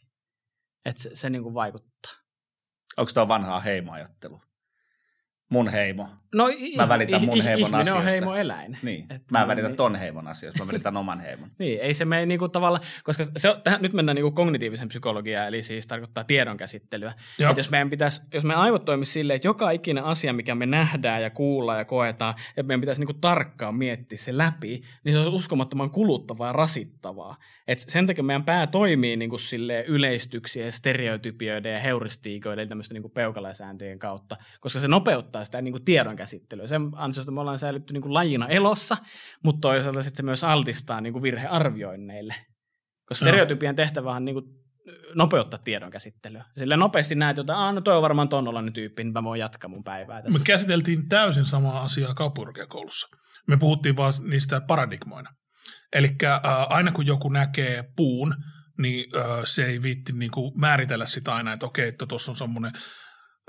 Et 0.86 0.98
se, 0.98 1.10
se 1.14 1.30
niin 1.30 1.44
kuin 1.44 1.56
vaikuttaa. 1.56 2.12
Onko 2.98 3.12
tuo 3.14 3.28
vanhaa 3.28 3.60
heimoajattelu? 3.60 4.42
Mun 5.50 5.68
heimo. 5.68 6.08
No, 6.36 6.46
Mä 6.78 6.90
välitän 6.90 7.26
mun 7.26 7.42
heimon 7.42 7.60
ihminen 7.60 7.76
on 7.76 7.82
asioista. 7.82 8.10
heimoeläin. 8.10 8.78
Niin. 8.82 9.06
Et 9.10 9.32
mä 9.32 9.38
en 9.38 9.44
no, 9.44 9.48
välitä 9.48 9.68
niin. 9.68 9.78
ton 9.78 9.96
heimon 9.96 10.28
asioista, 10.28 10.64
mä 10.64 10.68
välitän 10.68 10.98
oman 10.98 11.20
heimon. 11.20 11.50
Niin, 11.60 11.80
ei 11.82 11.94
se 11.94 12.06
mene 12.06 12.26
niinku 12.26 12.50
tavalla, 12.50 12.80
koska 13.04 13.24
se 13.38 13.50
on, 13.50 13.62
tähän, 13.62 13.82
nyt 13.82 13.94
mennään 13.94 14.16
niinku 14.16 14.32
kognitiivisen 14.32 14.88
psykologiaan, 14.88 15.48
eli 15.48 15.64
siis 15.64 15.88
tarkoittaa 15.88 16.24
tiedonkäsittelyä. 16.24 17.14
Joo. 17.40 17.52
Et 17.52 17.58
jos 17.58 17.70
meidän 17.70 17.90
pitäisi, 17.90 18.22
jos 18.34 18.44
meidän 18.44 18.62
aivot 18.62 18.86
toimisi 18.86 19.12
silleen, 19.12 19.36
että 19.36 19.48
joka 19.48 19.72
ikinen 19.72 20.04
asia, 20.04 20.34
mikä 20.34 20.56
me 20.56 20.66
nähdään 20.66 21.22
ja 21.22 21.30
kuullaan 21.30 21.78
ja 21.78 21.86
koetaan, 21.86 22.36
että 22.50 22.64
meidän 22.64 22.82
pitäisi 22.82 23.02
niinku 23.02 23.14
tarkkaan 23.14 23.76
miettiä 23.76 24.18
se 24.18 24.38
läpi, 24.38 24.82
niin 25.04 25.14
se 25.14 25.20
on 25.20 25.34
uskomattoman 25.34 25.92
kuluttavaa 25.92 26.48
ja 26.48 26.54
rasittavaa. 26.54 27.36
Et 27.70 27.80
sen 27.80 28.08
takia 28.08 28.24
meidän 28.24 28.44
pää 28.44 28.68
toimii 28.68 29.18
niinku 29.18 29.38
silleen 29.38 29.86
yleistyksiä 29.86 30.66
ja 30.66 30.72
stereotypioiden 30.72 31.74
ja 31.74 31.80
heuristiikoiden, 31.80 32.62
eli 32.62 32.70
tämmöisten 32.70 32.96
niinku 32.96 33.10
peukalasääntöjen 33.10 34.00
kautta, 34.00 34.38
koska 34.60 34.80
se 34.80 34.88
nopeuttaa 34.88 35.46
sitä 35.46 35.62
niinku 35.62 35.80
tiedonkäsittelyä. 35.80 36.68
Sen 36.68 36.82
ansiosta 36.96 37.32
me 37.32 37.42
ollaan 37.42 37.60
säilytty 37.60 37.94
niinku 37.94 38.14
lajina 38.14 38.48
elossa, 38.48 38.98
mutta 39.44 39.62
toisaalta 39.62 40.02
sitten 40.02 40.18
se 40.18 40.24
myös 40.24 40.44
altistaa 40.44 41.02
niin 41.02 41.14
kuin 41.14 41.24
virhearvioinneille. 41.24 42.36
Koska 43.06 43.26
stereotypian 43.26 43.76
tehtävä 43.76 44.12
on 44.12 44.26
niin 44.26 44.34
kuin 44.34 44.46
nopeuttaa 45.16 45.60
tiedon 45.64 45.92
käsittelyä. 45.92 46.46
Sillä 46.58 46.78
nopeasti 46.78 47.16
näet 47.16 47.38
jotain, 47.38 47.60
ah, 47.60 47.74
no 47.74 47.82
toi 47.82 47.96
on 47.96 48.02
varmaan 48.02 48.30
ton 48.30 48.48
olainen 48.48 48.74
tyyppi, 48.74 49.04
niin 49.04 49.14
mä 49.14 49.24
voin 49.24 49.40
jatkaa 49.40 49.70
mun 49.70 49.84
päivää 49.84 50.18
Me 50.18 50.24
tässä. 50.24 50.46
käsiteltiin 50.46 51.10
täysin 51.10 51.46
samaa 51.46 51.82
asiaa 51.82 52.14
kauppakorkeakoulussa. 52.14 53.08
Me 53.48 53.58
puhuttiin 53.58 53.98
vaan 53.98 54.14
niistä 54.30 54.62
paradigmoina. 54.62 55.30
Eli 55.94 56.16
äh, 56.24 56.42
aina 56.70 56.92
kun 56.92 57.06
joku 57.06 57.30
näkee 57.30 57.84
puun, 57.96 58.36
niin 58.78 59.16
äh, 59.16 59.22
se 59.44 59.66
ei 59.66 59.82
viitti 59.82 60.14
niinku 60.14 60.54
määritellä 60.58 61.06
sitä 61.06 61.36
aina, 61.36 61.54
että 61.54 61.66
okei, 61.66 61.88
että 61.88 62.06
tuossa 62.06 62.32
on 62.32 62.38
semmoinen 62.38 62.72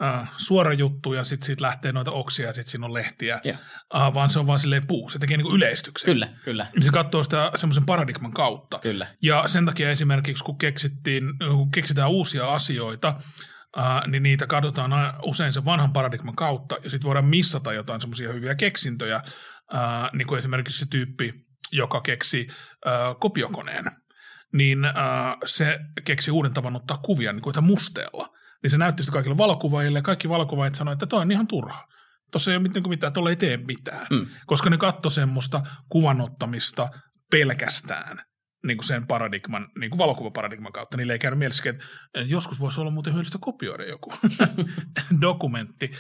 äh, 0.03 0.31
suora 0.37 0.73
juttu 0.73 1.13
ja 1.13 1.25
sitten 1.25 1.47
siitä 1.47 1.63
lähtee 1.63 1.93
noita 1.93 2.11
oksia 2.11 2.47
ja 2.47 2.55
sitten 2.55 2.71
siinä 2.71 2.87
on 2.87 2.95
lehtiä, 2.95 3.41
äh, 3.97 4.15
vaan 4.15 4.31
se 4.31 4.39
on 4.39 4.47
vaan 4.47 4.59
silleen 4.59 4.87
puu. 4.87 5.09
Se 5.09 5.19
tekee 5.19 5.37
niinku 5.37 5.55
yleistyksen. 5.55 6.07
Kyllä, 6.07 6.29
kyllä, 6.45 6.67
Niin 6.75 6.83
se 6.83 6.91
katsoo 6.91 7.25
sitä 7.25 7.51
semmoisen 7.57 7.87
paradigman 7.87 8.33
kautta. 8.33 8.79
kyllä. 8.79 9.07
Ja 9.23 9.49
sen 9.49 9.67
takia 9.67 9.91
esimerkiksi, 9.91 10.45
kun, 10.45 10.59
keksittiin, 10.59 11.25
kun 11.39 11.71
keksitään 11.71 12.11
uusia 12.11 12.55
asioita, 12.55 13.15
ää, 13.77 14.03
niin 14.07 14.23
niitä 14.23 14.47
katsotaan 14.47 15.15
usein 15.23 15.53
sen 15.53 15.65
vanhan 15.65 15.93
paradigman 15.93 16.37
kautta, 16.37 16.77
ja 16.85 16.91
sitten 16.91 17.07
voidaan 17.07 17.25
missata 17.25 17.73
jotain 17.73 18.01
semmoisia 18.01 18.33
hyviä 18.33 18.55
keksintöjä, 18.55 19.21
ää, 19.73 20.11
niin 20.13 20.27
kuin 20.27 20.39
esimerkiksi 20.39 20.79
se 20.79 20.87
tyyppi, 20.91 21.33
joka 21.73 22.01
keksi 22.01 22.47
ää, 22.85 23.15
kopiokoneen, 23.21 23.85
niin 24.53 24.85
ää, 24.85 25.37
se 25.45 25.79
keksi 26.05 26.31
uuden 26.31 26.55
tavan 26.55 26.77
ottaa 26.77 26.97
kuvia 26.99 27.33
niin 27.33 27.43
kuin 27.43 27.51
että 27.53 27.61
musteella. 27.61 28.29
niin 28.63 28.71
se 28.71 28.79
näytti 28.79 29.03
sitä 29.03 29.13
kaikille 29.13 29.37
valokuvaajille, 29.39 29.99
ja 29.99 30.03
kaikki 30.03 30.29
valokuvaajat 30.29 30.75
sanoivat, 30.75 30.97
että 31.03 31.07
toi 31.11 31.21
on 31.21 31.33
ihan 31.33 31.47
turha. 31.47 31.87
Tuossa 32.33 32.51
ei 32.51 32.57
ole 32.57 32.63
mitään, 32.63 32.89
mitään 32.89 33.13
tuolla 33.13 33.31
ei 33.31 33.37
tee 33.37 33.57
mitään, 33.57 34.07
Mm. 34.11 34.27
koska 34.47 34.71
ne 34.71 34.77
katto 34.79 35.11
semmoista 35.11 35.63
kuvanottamista 35.89 36.89
pelkästään 37.31 38.23
niin 38.67 38.77
kuin 38.77 38.87
sen 38.87 39.07
paradigman, 39.07 39.69
niin 39.79 39.91
kuin 39.91 39.99
valokuvaparadigman 39.99 40.73
kautta. 40.73 40.97
Niille 40.97 41.13
ei 41.13 41.19
käynyt 41.19 41.39
mielessä, 41.39 41.71
että 41.71 41.85
joskus 42.27 42.61
voisi 42.61 42.81
olla 42.81 42.91
muuten 42.91 43.13
hyödyllistä 43.13 43.39
kopioida 43.41 43.85
joku 43.85 44.13
dokumentti. 45.21 45.93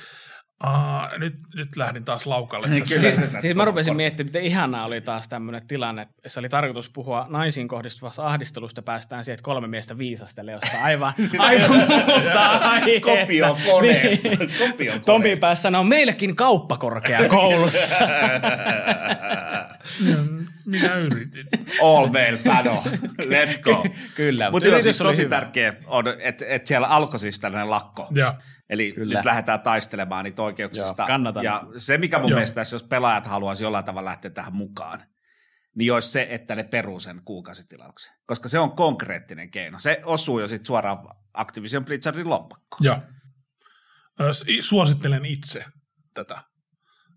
Uh, 0.64 1.19
nyt, 1.19 1.35
nyt 1.55 1.76
lähdin 1.76 2.05
taas 2.05 2.26
laukalle. 2.26 2.69
Niin, 2.69 2.85
kyllä. 2.88 3.00
Siis, 3.00 3.14
siis 3.40 3.55
mä 3.55 3.64
rupesin 3.64 3.97
miettimään, 3.97 4.29
miten 4.29 4.43
ihanaa 4.43 4.85
oli 4.85 5.00
taas 5.00 5.29
tämmöinen 5.29 5.67
tilanne, 5.67 6.02
että 6.02 6.29
se 6.29 6.40
oli 6.40 6.49
tarkoitus 6.49 6.90
puhua 6.90 7.26
naisiin 7.29 7.69
kohdistuvasta 7.69 8.26
ahdistelusta, 8.26 8.83
päästään 8.83 9.25
siihen, 9.25 9.35
että 9.35 9.45
kolme 9.45 9.67
miestä 9.67 9.99
viisastelee 9.99 10.55
jostain 10.55 10.83
aivan, 10.83 11.12
aivan 11.38 11.71
muusta 11.71 12.40
aiheesta. 12.40 13.11
Kopio 13.11 13.57
koneesta. 13.71 14.29
Niin. 14.29 15.02
Kopio 15.05 15.37
päässä 15.40 15.62
sanoo, 15.62 15.85
meillekin 15.85 16.37
kauppakorkeakoulussa. 16.37 18.09
Minä 20.67 20.95
yritin. 20.95 21.47
All 21.83 22.07
male 22.07 22.38
panel. 22.45 22.76
Let's 23.23 23.61
go. 23.62 23.85
Kyllä, 24.17 24.50
Mutta 24.50 24.69
yritys 24.69 24.85
siis 24.85 25.00
oli 25.00 25.09
tosi 25.09 25.23
hyvä. 25.23 25.37
tärkeä 25.37 25.75
on, 25.87 26.05
että, 26.19 26.45
että 26.49 26.69
siellä 26.69 26.87
alkoi 26.87 27.19
siis 27.19 27.40
tällainen 27.40 27.71
lakko. 27.71 28.09
Ja, 28.14 28.35
Eli 28.71 28.93
Kyllä. 28.93 29.15
nyt 29.19 29.25
lähdetään 29.25 29.61
taistelemaan 29.61 30.25
niitä 30.25 30.43
oikeuksista. 30.43 31.03
Joo, 31.03 31.07
kannatan. 31.07 31.45
Ja 31.45 31.62
se, 31.77 31.99
mikä 31.99 32.19
mun 32.19 32.31
Joo. 32.31 32.37
mielestä 32.37 32.55
tässä, 32.55 32.75
jos 32.75 32.85
pelaajat 32.85 33.27
haluaisi 33.27 33.65
jollain 33.65 33.85
tavalla 33.85 34.11
lähteä 34.11 34.31
tähän 34.31 34.55
mukaan, 34.55 35.03
niin 35.77 35.93
olisi 35.93 36.11
se, 36.11 36.27
että 36.31 36.55
ne 36.55 36.65
peruu 36.65 37.00
sen 37.00 37.23
kuukausitilauksen. 37.25 38.15
Koska 38.27 38.49
se 38.49 38.59
on 38.59 38.71
konkreettinen 38.77 39.50
keino. 39.50 39.79
Se 39.79 40.00
osuu 40.05 40.41
jo 40.41 40.47
sitten 40.49 40.67
suoraan 40.67 40.99
Activision 41.35 41.85
Blizzardin 41.85 42.29
lompakkoon. 42.31 43.03
s- 44.33 44.45
Suosittelen 44.61 45.25
itse 45.25 45.65
tätä. 46.15 46.39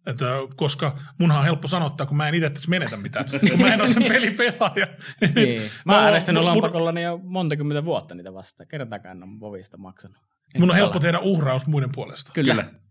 Että, 0.08 0.26
koska 0.56 0.98
munhan 1.20 1.40
on 1.40 1.46
helppo 1.46 1.68
sanottaa, 1.68 2.08
kun 2.08 2.18
mä 2.18 2.28
en 2.28 2.36
itse 2.36 2.50
tässä 2.50 2.70
menetä 2.70 2.98
mitään. 2.98 3.26
kun 3.52 3.62
mä 3.62 3.74
en 3.74 3.82
ole 3.82 3.90
sen 3.90 4.04
pelipelaaja. 4.04 4.88
Niin. 5.36 5.72
Mä 5.86 5.96
oon 5.96 6.04
äänestänyt 6.04 6.44
lompakollani 6.44 7.04
jo 7.04 7.18
monta 7.24 7.56
kymmentä 7.56 7.86
vuotta 7.86 8.16
niitä 8.16 8.34
vastaan. 8.34 8.68
Kertaakaan 8.68 9.18
en 9.18 9.24
ole 9.24 9.40
Vovista 9.40 9.78
maksanut. 9.78 10.18
Mun 10.60 10.70
on 10.70 10.76
helppo 10.76 11.00
tehdä 11.00 11.20
uhraus 11.20 11.66
muiden 11.66 11.92
puolesta. 11.92 12.32
Kyllä. 12.34 12.54
Kyllä. 12.54 12.84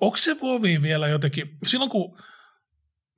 Onko 0.00 0.16
se 0.16 0.36
Vovi 0.40 0.82
vielä 0.82 1.08
jotenkin, 1.08 1.50
silloin 1.66 1.90
kun, 1.90 2.18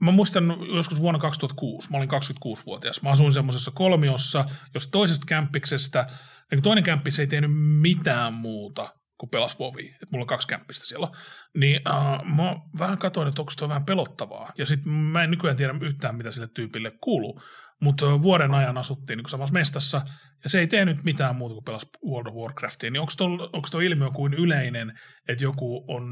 mä 0.02 0.10
muistan 0.10 0.56
joskus 0.74 1.02
vuonna 1.02 1.18
2006, 1.18 1.90
mä 1.90 1.96
olin 1.96 2.08
26-vuotias, 2.10 3.02
mä 3.02 3.10
asuin 3.10 3.32
semmoisessa 3.32 3.70
kolmiossa, 3.70 4.44
jos 4.74 4.88
toisesta 4.88 5.26
kämppiksestä, 5.26 6.06
niin 6.50 6.62
toinen 6.62 6.84
kämppis 6.84 7.18
ei 7.18 7.26
tehnyt 7.26 7.50
mitään 7.80 8.34
muuta 8.34 8.94
kuin 9.18 9.30
pelas 9.30 9.58
Vovi, 9.58 9.86
että 9.86 10.06
mulla 10.12 10.22
on 10.22 10.26
kaksi 10.26 10.48
kämppistä 10.48 10.86
siellä, 10.86 11.08
niin 11.54 11.80
uh, 11.88 12.24
mä 12.36 12.56
vähän 12.78 12.98
katsoin, 12.98 13.28
että 13.28 13.42
onko 13.42 13.52
se 13.58 13.68
vähän 13.68 13.84
pelottavaa, 13.84 14.52
ja 14.58 14.66
sitten 14.66 14.92
mä 14.92 15.24
en 15.24 15.30
nykyään 15.30 15.56
tiedä 15.56 15.74
yhtään, 15.80 16.16
mitä 16.16 16.32
sille 16.32 16.48
tyypille 16.54 16.92
kuuluu, 17.00 17.42
mutta 17.80 18.22
vuoden 18.22 18.54
ajan 18.54 18.78
asuttiin 18.78 19.16
niin 19.16 19.28
samassa 19.28 19.52
mestassa, 19.52 20.02
ja 20.44 20.50
se 20.50 20.60
ei 20.60 20.66
tehnyt 20.66 21.04
mitään 21.04 21.36
muuta 21.36 21.54
kuin 21.54 21.64
pelas 21.64 21.88
World 22.06 22.26
of 22.26 22.34
Warcraftia, 22.34 22.90
niin 22.90 23.00
onko 23.00 23.68
tuo 23.70 23.80
ilmiö 23.80 24.10
kuin 24.10 24.34
yleinen, 24.34 24.98
että 25.28 25.44
joku 25.44 25.84
on 25.88 26.04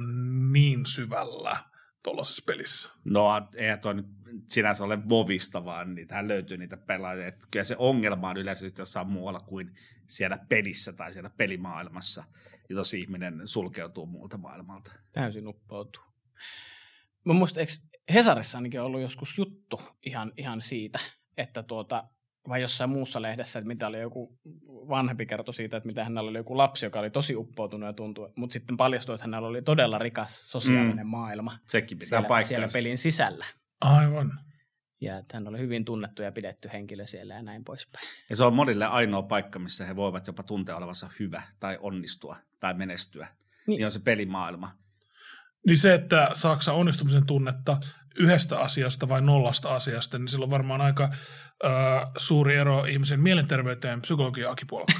niin 0.52 0.86
syvällä 0.86 1.56
tuollaisessa 2.02 2.42
pelissä? 2.46 2.90
No 3.04 3.48
eihän 3.56 3.80
toi 3.80 3.94
nyt 3.94 4.06
sinänsä 4.46 4.84
ole 4.84 5.08
Vovista, 5.08 5.64
vaan 5.64 5.94
niitähän 5.94 6.28
löytyy 6.28 6.56
niitä 6.56 6.76
pelaajia. 6.76 7.26
Et 7.26 7.46
kyllä 7.50 7.64
se 7.64 7.76
ongelma 7.78 8.30
on 8.30 8.36
yleensä 8.36 8.66
jossain 8.78 9.06
muualla 9.06 9.40
kuin 9.40 9.74
siellä 10.06 10.38
pelissä 10.48 10.92
tai 10.92 11.12
siellä 11.12 11.30
pelimaailmassa, 11.30 12.24
jos 12.68 12.94
ihminen 12.94 13.48
sulkeutuu 13.48 14.06
muulta 14.06 14.38
maailmalta. 14.38 14.92
Täysin 15.12 15.48
uppoutuu. 15.48 16.02
Mä 17.24 17.32
muistan, 17.32 17.60
eikö 17.60 17.72
Hesarissa 18.14 18.58
ainakin 18.58 18.80
ollut 18.80 19.00
joskus 19.00 19.38
juttu 19.38 19.80
ihan, 20.02 20.32
ihan 20.36 20.62
siitä, 20.62 20.98
että 21.36 21.62
tuota, 21.62 22.04
vai 22.48 22.62
jossain 22.62 22.90
muussa 22.90 23.22
lehdessä, 23.22 23.58
että 23.58 23.66
mitä 23.66 23.86
oli 23.86 24.00
joku 24.00 24.38
vanhempi 24.68 25.26
kertoi 25.26 25.54
siitä, 25.54 25.76
että 25.76 25.86
mitä 25.86 26.04
hänellä 26.04 26.30
oli 26.30 26.38
joku 26.38 26.56
lapsi, 26.56 26.86
joka 26.86 27.00
oli 27.00 27.10
tosi 27.10 27.36
uppoutunut 27.36 27.86
ja 27.86 27.92
tuntui, 27.92 28.32
mutta 28.36 28.52
sitten 28.52 28.76
paljastui, 28.76 29.14
että 29.14 29.24
hänellä 29.26 29.48
oli 29.48 29.62
todella 29.62 29.98
rikas 29.98 30.50
sosiaalinen 30.50 31.06
mm. 31.06 31.10
maailma 31.10 31.58
Sekin 31.66 31.98
pitää 31.98 32.08
siellä, 32.08 32.28
paikkansa. 32.28 32.48
siellä 32.48 32.68
pelin 32.72 32.98
sisällä. 32.98 33.44
Aivan. 33.80 34.32
Ja 35.00 35.18
että 35.18 35.36
hän 35.36 35.48
oli 35.48 35.58
hyvin 35.58 35.84
tunnettu 35.84 36.22
ja 36.22 36.32
pidetty 36.32 36.70
henkilö 36.72 37.06
siellä 37.06 37.34
ja 37.34 37.42
näin 37.42 37.64
poispäin. 37.64 38.04
Ja 38.30 38.36
se 38.36 38.44
on 38.44 38.54
monille 38.54 38.86
ainoa 38.86 39.22
paikka, 39.22 39.58
missä 39.58 39.84
he 39.84 39.96
voivat 39.96 40.26
jopa 40.26 40.42
tuntea 40.42 40.76
olevansa 40.76 41.08
hyvä 41.20 41.42
tai 41.60 41.78
onnistua 41.80 42.36
tai 42.60 42.74
menestyä. 42.74 43.26
Niin, 43.26 43.36
Niin. 43.66 43.76
niin 43.76 43.84
on 43.84 43.90
se 43.90 44.00
pelimaailma. 44.04 44.70
Niin 45.66 45.76
se, 45.78 45.94
että 45.94 46.30
saaksa 46.34 46.72
onnistumisen 46.72 47.26
tunnetta 47.26 47.76
yhdestä 48.18 48.58
asiasta 48.58 49.08
vai 49.08 49.20
nollasta 49.20 49.74
asiasta, 49.74 50.18
niin 50.18 50.28
sillä 50.28 50.44
on 50.44 50.50
varmaan 50.50 50.80
aika 50.80 51.04
äh, 51.04 51.70
suuri 52.16 52.56
ero 52.56 52.84
ihmisen 52.84 53.20
mielenterveyteen 53.20 54.02
psykologian 54.02 54.52
akipuolella. 54.52 54.92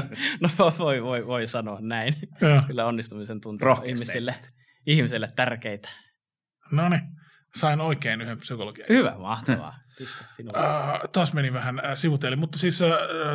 No 0.40 0.48
voi, 0.78 1.02
voi, 1.02 1.26
voi 1.26 1.46
sanoa 1.46 1.78
näin. 1.80 2.14
Joo. 2.40 2.62
Kyllä 2.66 2.86
onnistumisen 2.86 3.40
tunteet 3.40 3.78
on 3.78 3.86
ihmisille, 3.86 4.34
ihmisille 4.86 5.32
tärkeitä. 5.36 5.88
No 6.72 6.88
niin, 6.88 7.02
sain 7.54 7.80
oikein 7.80 8.20
yhden 8.20 8.38
psykologian. 8.38 8.88
Hyvä, 8.88 9.14
mahtavaa. 9.18 9.74
Pistä 9.98 10.24
sinulle. 10.36 10.58
Äh, 10.58 11.00
taas 11.12 11.32
meni 11.32 11.52
vähän 11.52 11.84
äh, 11.84 11.94
sivuteille, 11.94 12.36
mutta 12.36 12.58
siis 12.58 12.82
äh, 12.82 12.90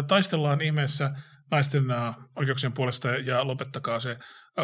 taistellaan 0.07 0.62
ihmeessä 0.62 1.12
naisten 1.51 1.91
äh, 1.91 2.15
oikeuksien 2.36 2.74
puolesta 2.74 3.09
ja 3.09 3.47
lopettakaa 3.47 4.00
se 4.00 4.17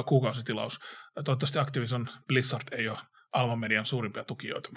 kuukausitilaus. 0.05 0.79
Äh, 0.81 1.23
toivottavasti 1.23 1.59
Activision 1.59 2.07
Blizzard 2.27 2.67
ei 2.71 2.89
ole 2.89 3.00
Alma 3.33 3.55
Median 3.55 3.85
suurimpia 3.85 4.23
tukijoita. 4.23 4.69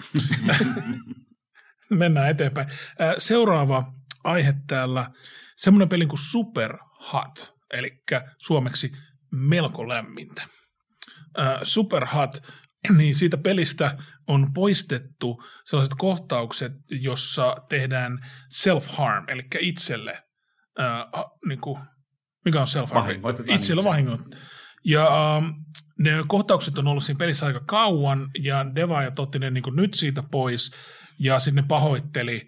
Mennään 1.89 2.29
eteenpäin. 2.29 2.67
Äh, 3.01 3.15
seuraava 3.17 3.93
aihe 4.23 4.53
täällä, 4.67 5.09
semmoinen 5.57 5.89
peli 5.89 6.05
kuin 6.05 6.19
Super 6.19 6.77
Hot, 7.13 7.55
eli 7.73 8.03
suomeksi 8.37 8.91
melko 9.31 9.87
lämmintä. 9.87 10.41
Äh, 11.39 11.59
Super 11.63 12.05
Hot, 12.05 12.43
niin 12.97 13.15
siitä 13.15 13.37
pelistä 13.37 13.97
on 14.27 14.53
poistettu 14.53 15.43
sellaiset 15.65 15.95
kohtaukset, 15.97 16.73
jossa 16.89 17.55
tehdään 17.69 18.19
self-harm, 18.49 19.23
eli 19.27 19.47
itselle, 19.59 20.23
ää, 20.77 21.07
niin 21.47 21.61
kuin, 21.61 21.79
mikä 22.45 22.61
on 22.61 22.67
self-harm? 22.67 23.29
Itselle 23.55 23.79
itse. 23.79 23.89
vahingot. 23.89 24.21
Ja 24.85 25.35
ähm, 25.37 25.45
ne 25.99 26.11
kohtaukset 26.27 26.77
on 26.77 26.87
ollut 26.87 27.03
siinä 27.03 27.17
pelissä 27.17 27.45
aika 27.45 27.61
kauan, 27.65 28.29
ja 28.43 28.75
devaajat 28.75 29.19
otti 29.19 29.39
ne 29.39 29.51
niin 29.51 29.63
kuin 29.63 29.75
nyt 29.75 29.93
siitä 29.93 30.23
pois, 30.31 30.71
ja 31.19 31.39
sitten 31.39 31.63
ne 31.63 31.67
pahoitteli 31.67 32.47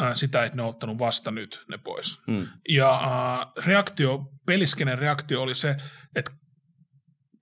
äh, 0.00 0.14
sitä, 0.14 0.44
että 0.44 0.56
ne 0.56 0.62
on 0.62 0.68
ottanut 0.68 0.98
vasta 0.98 1.30
nyt 1.30 1.64
ne 1.68 1.78
pois. 1.78 2.22
Mm. 2.26 2.46
Ja 2.68 2.94
äh, 2.94 3.64
reaktio, 3.66 4.24
peliskenen 4.46 4.98
reaktio 4.98 5.42
oli 5.42 5.54
se, 5.54 5.76
että 6.16 6.30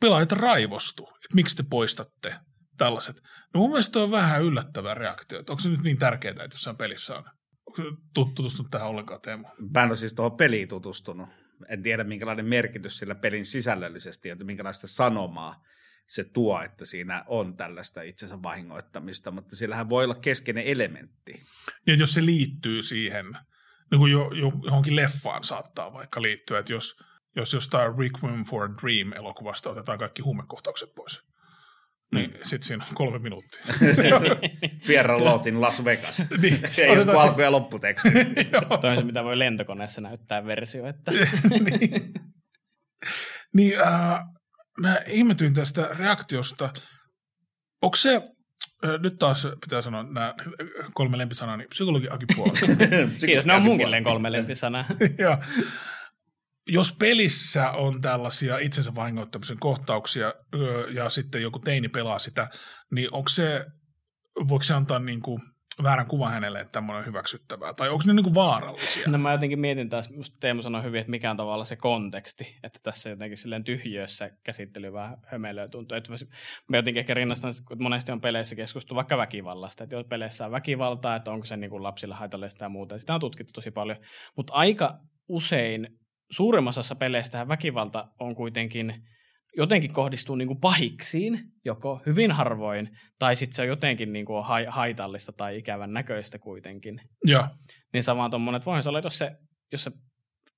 pelaajat 0.00 0.32
raivostu, 0.32 1.02
että 1.02 1.34
miksi 1.34 1.56
te 1.56 1.64
poistatte 1.70 2.34
tällaiset. 2.76 3.16
No 3.54 3.60
mun 3.60 3.70
mielestä 3.70 4.00
on 4.00 4.10
vähän 4.10 4.42
yllättävä 4.42 4.94
reaktio, 4.94 5.40
että 5.40 5.52
onko 5.52 5.62
se 5.62 5.68
nyt 5.68 5.82
niin 5.82 5.98
tärkeää, 5.98 6.32
että 6.32 6.54
jossain 6.54 6.76
pelissä 6.76 7.16
on. 7.16 7.24
Onko 7.66 7.82
tutustunut 8.14 8.70
tähän 8.70 8.88
ollenkaan 8.88 9.20
Teemu? 9.20 9.44
Mä 9.74 9.82
en 9.82 9.88
ole 9.88 9.96
siis 9.96 10.14
tuohon 10.14 10.36
peliin 10.36 10.68
tutustunut. 10.68 11.28
En 11.68 11.82
tiedä, 11.82 12.04
minkälainen 12.04 12.46
merkitys 12.46 12.98
sillä 12.98 13.14
pelin 13.14 13.44
sisällöllisesti, 13.44 14.30
että 14.30 14.44
minkälaista 14.44 14.88
sanomaa 14.88 15.64
se 16.06 16.24
tuo, 16.24 16.62
että 16.62 16.84
siinä 16.84 17.24
on 17.26 17.56
tällaista 17.56 18.02
itsensä 18.02 18.42
vahingoittamista, 18.42 19.30
mutta 19.30 19.56
sillähän 19.56 19.88
voi 19.88 20.04
olla 20.04 20.14
keskeinen 20.14 20.64
elementti. 20.64 21.42
Että 21.86 22.02
jos 22.02 22.14
se 22.14 22.26
liittyy 22.26 22.82
siihen, 22.82 23.26
niin 23.90 23.98
kuin 23.98 24.12
jo, 24.12 24.30
jo, 24.30 24.52
johonkin 24.62 24.96
leffaan 24.96 25.44
saattaa 25.44 25.92
vaikka 25.92 26.22
liittyä, 26.22 26.58
että 26.58 26.72
jos, 26.72 27.00
jos 27.36 27.52
jostain 27.52 27.98
Requiem 27.98 28.44
for 28.44 28.64
a 28.64 28.74
Dream-elokuvasta 28.82 29.70
otetaan 29.70 29.98
kaikki 29.98 30.22
huumekohtaukset 30.22 30.94
pois, 30.94 31.22
niin 32.12 32.30
mm. 32.30 32.36
sitten 32.42 32.62
siinä 32.62 32.84
on 32.88 32.94
kolme 32.94 33.18
minuuttia. 33.18 33.62
Fierran 34.86 35.24
Lotin 35.24 35.60
Las 35.60 35.84
Vegas. 35.84 36.24
niin, 36.42 36.60
Se 36.64 36.82
ei 36.82 36.94
jos 36.94 37.04
otetaan 37.04 37.28
alku- 37.28 37.40
ja 37.40 37.52
lopputeksti. 37.52 38.08
Joo. 38.52 38.78
Toi 38.80 38.90
on 38.90 38.96
se, 38.96 39.04
mitä 39.04 39.24
voi 39.24 39.38
lentokoneessa 39.38 40.00
näyttää 40.00 40.44
versio. 40.46 40.86
Että... 40.86 41.12
niin, 41.60 42.12
niin 43.54 43.80
äh, 43.80 44.20
mä 44.80 45.00
ihmetyin 45.06 45.54
tästä 45.54 45.88
reaktiosta. 45.98 46.72
Onko 47.82 47.96
se, 47.96 48.14
äh, 48.14 49.00
nyt 49.02 49.18
taas 49.18 49.48
pitää 49.60 49.82
sanoa 49.82 50.02
nämä 50.02 50.34
kolme 50.94 51.18
lempisanaa, 51.18 51.56
niin 51.56 51.68
psykologi 51.68 52.08
akipuoli. 52.10 52.52
Kiitos, 53.26 53.46
ne 53.46 53.54
on 53.54 53.62
munkin 53.62 54.04
kolme 54.04 54.32
lempisanaa. 54.32 54.84
ja, 55.18 55.38
jos 56.68 56.96
pelissä 56.98 57.70
on 57.70 58.00
tällaisia 58.00 58.58
itsensä 58.58 58.94
vahingoittamisen 58.94 59.58
kohtauksia 59.60 60.34
ja 60.94 61.08
sitten 61.08 61.42
joku 61.42 61.58
teini 61.58 61.88
pelaa 61.88 62.18
sitä, 62.18 62.48
niin 62.90 63.08
onko 63.14 63.28
se, 63.28 63.66
voiko 64.48 64.62
se 64.62 64.74
antaa 64.74 64.98
niin 64.98 65.22
kuin 65.22 65.42
väärän 65.82 66.06
kuvan 66.06 66.32
hänelle, 66.32 66.60
että 66.60 66.72
tämmöinen 66.72 66.98
on 67.00 67.06
hyväksyttävää? 67.06 67.74
Tai 67.74 67.88
onko 67.88 68.04
ne 68.06 68.12
niin 68.12 68.24
kuin 68.24 68.34
vaarallisia? 68.34 69.08
No 69.08 69.18
mä 69.18 69.32
jotenkin 69.32 69.60
mietin 69.60 69.88
taas, 69.88 70.10
musta 70.10 70.36
Teemu 70.40 70.62
sanoi 70.62 70.82
hyvin, 70.82 71.00
että 71.00 71.10
mikä 71.10 71.30
on 71.30 71.36
tavallaan 71.36 71.66
se 71.66 71.76
konteksti, 71.76 72.56
että 72.62 72.80
tässä 72.82 73.10
jotenkin 73.10 73.38
silleen 73.38 73.64
tyhjössä 73.64 74.30
käsittely 74.44 74.92
vähän 74.92 75.16
hömelöä 75.26 75.68
tuntuu. 75.68 75.96
Että 75.96 76.12
mä 76.68 76.76
jotenkin 76.76 77.00
ehkä 77.00 77.14
rinnastan, 77.14 77.50
että 77.50 77.82
monesti 77.82 78.12
on 78.12 78.20
peleissä 78.20 78.56
keskusteltu 78.56 78.94
vaikka 78.94 79.16
väkivallasta, 79.16 79.84
että 79.84 79.96
jos 79.96 80.06
peleissä 80.06 80.46
on 80.46 80.52
väkivaltaa, 80.52 81.16
että 81.16 81.30
onko 81.30 81.46
se 81.46 81.56
niin 81.56 81.70
kuin 81.70 81.82
lapsille 81.82 82.14
haitallista 82.14 82.64
ja 82.64 82.68
muuta. 82.68 82.98
Sitä 82.98 83.14
on 83.14 83.20
tutkittu 83.20 83.52
tosi 83.52 83.70
paljon, 83.70 83.98
mutta 84.36 84.52
aika 84.52 84.98
usein 85.28 85.98
suurimmassa 86.30 86.94
peleistä 86.94 87.48
väkivalta 87.48 88.08
on 88.20 88.34
kuitenkin– 88.34 88.94
jotenkin 89.58 89.92
kohdistuu 89.92 90.36
niin 90.36 90.48
kuin 90.48 90.60
pahiksiin, 90.60 91.40
joko 91.64 92.02
hyvin 92.06 92.32
harvoin, 92.32 92.98
tai 93.18 93.36
sitten 93.36 93.56
se 93.56 93.62
on 93.62 93.68
jotenkin 93.68 94.12
niin 94.12 94.26
kuin 94.26 94.44
haitallista 94.68 95.32
tai 95.32 95.58
ikävän 95.58 95.92
näköistä 95.92 96.38
kuitenkin. 96.38 97.00
Joo. 97.24 97.44
Niin 97.92 98.02
samaan 98.02 98.30
tuommoinen, 98.30 98.56
että 98.56 98.66
voihan 98.66 98.82
se 98.82 98.88
olla, 98.88 99.00
jos 99.04 99.18
se, 99.18 99.36
jos 99.72 99.84
se 99.84 99.90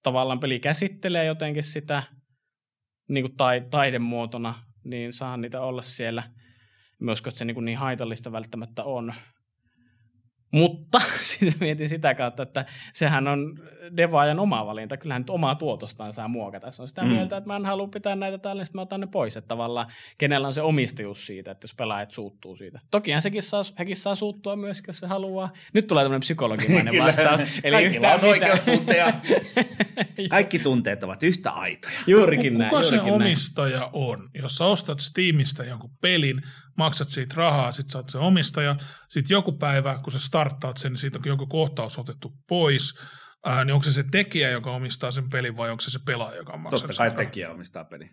tavallaan 0.02 0.40
peli 0.40 0.60
käsittelee 0.60 1.24
jotenkin 1.24 1.64
sitä 1.64 2.02
niin 3.08 3.24
kuin 3.24 3.36
tai, 3.36 3.62
taidemuotona, 3.70 4.54
niin 4.84 5.12
saa 5.12 5.36
niitä 5.36 5.60
olla 5.60 5.82
siellä. 5.82 6.22
Myös, 7.00 7.18
että 7.18 7.38
se 7.38 7.44
niin, 7.44 7.54
kuin 7.54 7.64
niin 7.64 7.78
haitallista 7.78 8.32
välttämättä 8.32 8.84
on. 8.84 9.14
Mutta 10.52 10.98
siis 11.28 11.60
mietin 11.60 11.88
sitä 11.88 12.14
kautta, 12.14 12.42
että 12.42 12.66
sehän 12.92 13.28
on 13.28 13.58
devaajan 13.97 14.38
oma 14.38 14.66
valinta. 14.66 14.97
Kyllähän 14.97 15.23
nyt 15.23 15.30
omaa 15.30 15.54
tuotostaan 15.54 16.12
saa 16.12 16.28
muokata. 16.28 16.70
Se 16.70 16.82
on 16.82 16.88
sitä 16.88 17.02
mm. 17.02 17.09
mieltä, 17.09 17.37
että 17.37 17.49
mä 17.49 17.56
en 17.56 17.66
halua 17.66 17.88
pitää 17.88 18.16
näitä 18.16 18.37
sitten 18.37 18.78
mä 18.78 18.82
otan 18.82 19.00
ne 19.00 19.06
pois. 19.06 19.37
Että 19.37 19.49
tavallaan 19.49 19.87
kenellä 20.18 20.47
on 20.47 20.52
se 20.52 20.62
omistajuus 20.62 21.26
siitä, 21.26 21.50
että 21.50 21.64
jos 21.64 21.75
pelaajat 21.75 22.11
suuttuu 22.11 22.56
siitä. 22.56 22.80
Tokihan 22.90 23.23
sekin 23.23 23.42
saa, 23.42 23.62
hekin 23.78 23.97
saa 23.97 24.14
suuttua 24.14 24.56
myös, 24.56 24.82
jos 24.87 24.99
se 24.99 25.06
haluaa. 25.06 25.52
Nyt 25.73 25.87
tulee 25.87 26.04
tämmöinen 26.04 26.20
psykologimainen 26.20 26.99
vastaus. 27.04 27.40
Eli 27.64 27.85
yhtään 27.85 28.20
on 28.20 28.28
oikeus 28.28 28.61
tunteja. 28.61 29.12
Kaikki 30.30 30.59
tunteet 30.59 31.04
ovat 31.04 31.23
yhtä 31.23 31.50
aitoja. 31.50 31.94
Juurikin 32.06 32.52
Kuka 32.52 32.59
näin. 32.59 32.70
Kuka 32.70 32.82
se 32.82 32.97
juurikin 32.97 33.14
omistaja 33.14 33.78
näin. 33.78 33.90
on? 33.92 34.28
Jos 34.35 34.56
sä 34.56 34.64
ostat 34.64 35.00
Steamista 35.00 35.64
jonkun 35.64 35.90
pelin, 36.00 36.42
maksat 36.76 37.09
siitä 37.09 37.35
rahaa, 37.37 37.73
sit 37.73 37.88
sä 37.88 37.99
oot 37.99 38.11
se 38.11 38.18
omistaja, 38.18 38.76
sit 39.09 39.30
joku 39.30 39.52
päivä, 39.52 39.99
kun 40.02 40.12
sä 40.12 40.18
starttaat 40.18 40.76
sen, 40.76 40.92
niin 40.92 40.99
siitä 40.99 41.18
on 41.18 41.25
joku 41.26 41.47
kohtaus 41.47 41.99
otettu 41.99 42.32
pois, 42.49 42.94
ää, 43.44 43.64
niin 43.64 43.75
onko 43.75 43.85
se 43.85 43.92
se 43.92 44.04
tekijä, 44.11 44.50
joka 44.50 44.70
omistaa 44.70 45.11
sen 45.11 45.30
pelin 45.30 45.56
vai 45.56 45.70
onko 45.70 45.80
se 45.80 45.90
se 45.90 45.99
pelaaja, 46.06 46.37
joka 46.37 46.52
on 46.52 46.62
Totta 46.70 46.92
kai 46.99 47.09
rahaa? 47.09 47.25
tekijä 47.25 47.50
omistaa 47.50 47.85
pelin. 47.85 48.11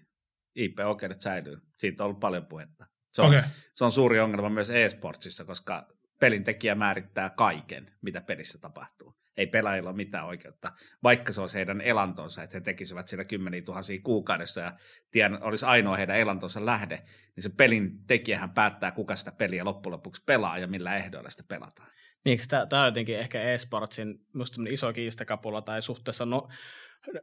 IP-oikeudet 0.56 1.22
säilyy. 1.22 1.58
Siitä 1.78 2.04
on 2.04 2.06
ollut 2.06 2.20
paljon 2.20 2.46
puhetta. 2.46 2.86
Se 3.14 3.22
on, 3.22 3.28
Okei. 3.28 3.42
se 3.74 3.86
on 3.86 3.92
suuri 3.92 4.20
ongelma 4.20 4.50
myös 4.50 4.70
e-sportsissa, 4.72 5.46
koska 5.46 5.88
pelin 6.20 6.44
tekijä 6.44 6.76
määrittää 6.76 7.30
kaiken, 7.30 7.86
mitä 8.02 8.22
pelissä 8.22 8.58
tapahtuu. 8.62 9.18
Ei 9.38 9.48
pelaajilla 9.48 9.90
ole 9.90 9.96
mitään 9.96 10.26
oikeutta, 10.26 10.72
vaikka 11.04 11.32
se 11.32 11.42
olisi 11.42 11.58
heidän 11.58 11.82
elantonsa, 11.82 12.44
että 12.44 12.58
he 12.58 12.62
tekisivät 12.62 13.08
siellä 13.08 13.26
kymmeniä 13.26 13.62
tuhansia 13.62 14.00
kuukaudessa 14.04 14.62
ja 14.62 14.74
tien 15.12 15.44
olisi 15.44 15.66
ainoa 15.66 15.98
heidän 15.98 16.20
elantonsa 16.20 16.66
lähde, 16.66 16.96
niin 17.36 17.44
se 17.44 17.50
pelin 17.50 18.06
tekijähän 18.08 18.54
päättää, 18.54 18.92
kuka 18.92 19.16
sitä 19.16 19.32
peliä 19.32 19.66
loppujen 19.66 19.94
lopuksi 19.94 20.24
pelaa 20.26 20.58
ja 20.58 20.68
millä 20.68 20.96
ehdoilla 20.96 21.30
sitä 21.30 21.44
pelataan. 21.48 21.90
Niin, 22.28 22.40
tämä 22.70 22.82
on 22.82 22.88
jotenkin 22.88 23.20
ehkä 23.20 23.42
e-sportsin 23.42 24.20
musta 24.34 24.62
iso 24.70 24.94
kiistakapula 24.94 25.62
tai 25.62 25.82
suhteessa 25.82 26.26
no, 26.26 26.48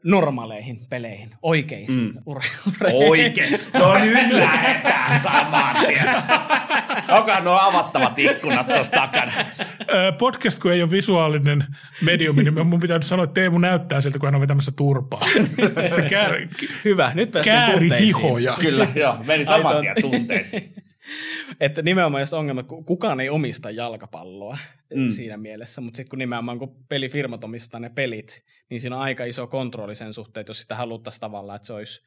normaaleihin 0.05 0.87
peleihin, 0.91 1.35
oikeisiin 1.43 2.15
mm. 2.15 2.23
urheiluihin. 2.27 3.11
Oikein. 3.11 3.61
No 3.73 3.99
nyt 3.99 4.33
lähdetään 4.33 5.21
samaan 5.21 5.77
Onkohan 7.09 7.45
nuo 7.45 7.59
avattavat 7.61 8.19
ikkunat 8.19 8.67
tuossa 8.67 8.93
takana? 8.93 9.33
Podcast, 10.19 10.63
kun 10.63 10.73
ei 10.73 10.83
ole 10.83 10.91
visuaalinen 10.91 11.65
medium, 12.05 12.37
niin 12.37 12.67
mun 12.67 12.81
pitää 12.81 13.03
sanoa, 13.03 13.25
että 13.25 13.35
Teemu 13.35 13.59
näyttää 13.59 14.01
siltä, 14.01 14.19
kun 14.19 14.27
hän 14.27 14.35
on 14.35 14.41
vetämässä 14.41 14.73
turpaa. 14.77 15.21
Se 15.95 16.03
kär, 16.09 16.49
Hyvä, 16.85 17.13
nyt 17.15 17.33
päästään 17.33 17.71
kääri 17.71 17.89
hihoja. 18.01 18.57
Kyllä, 18.61 18.87
joo, 18.95 19.17
meni 19.27 19.45
saman 19.45 19.81
tien 19.81 19.97
tunteisiin. 20.01 20.75
että 21.61 21.83
nimenomaan 21.83 22.21
jos 22.21 22.35
ongelma, 22.35 22.63
kukaan 22.63 23.21
ei 23.21 23.31
omista 23.31 23.71
jalkapalloa 23.71 24.59
mm. 24.95 25.11
siinä 25.11 25.37
mielessä, 25.37 25.81
mutta 25.81 25.97
sitten 25.97 26.11
kun 26.11 26.19
nimenomaan 26.19 26.59
kun 26.59 26.85
pelifirmat 26.89 27.45
omistaa 27.45 27.81
ne 27.81 27.91
pelit, 27.91 28.45
niin 28.71 28.81
siinä 28.81 28.97
on 28.97 29.03
aika 29.03 29.25
iso 29.25 29.47
kontrolli 29.47 29.95
sen 29.95 30.15
suhteen, 30.15 30.41
että 30.41 30.51
jos 30.51 30.61
sitä 30.61 30.77
haluttaisiin 30.77 31.21
tavallaan, 31.21 31.57
että 31.57 31.67
se 31.67 31.73
olisi 31.73 32.03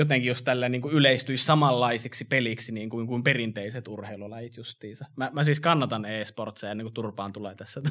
jotenkin 0.00 0.28
jos 0.28 0.42
tällä 0.42 0.68
niin 0.68 0.82
kuin 0.82 0.94
yleistyisi 0.94 1.44
samanlaisiksi 1.44 2.24
peliksi 2.24 2.72
niin 2.72 2.90
kuin, 2.90 3.06
kuin 3.06 3.22
perinteiset 3.22 3.88
urheilulajit 3.88 4.56
justiinsa. 4.56 5.06
Mä, 5.16 5.30
mä 5.32 5.44
siis 5.44 5.60
kannatan 5.60 6.04
e-sportseja 6.04 6.70
ennen 6.70 6.84
kuin 6.84 6.94
turpaan 6.94 7.32
tulee 7.32 7.54
tässä. 7.54 7.80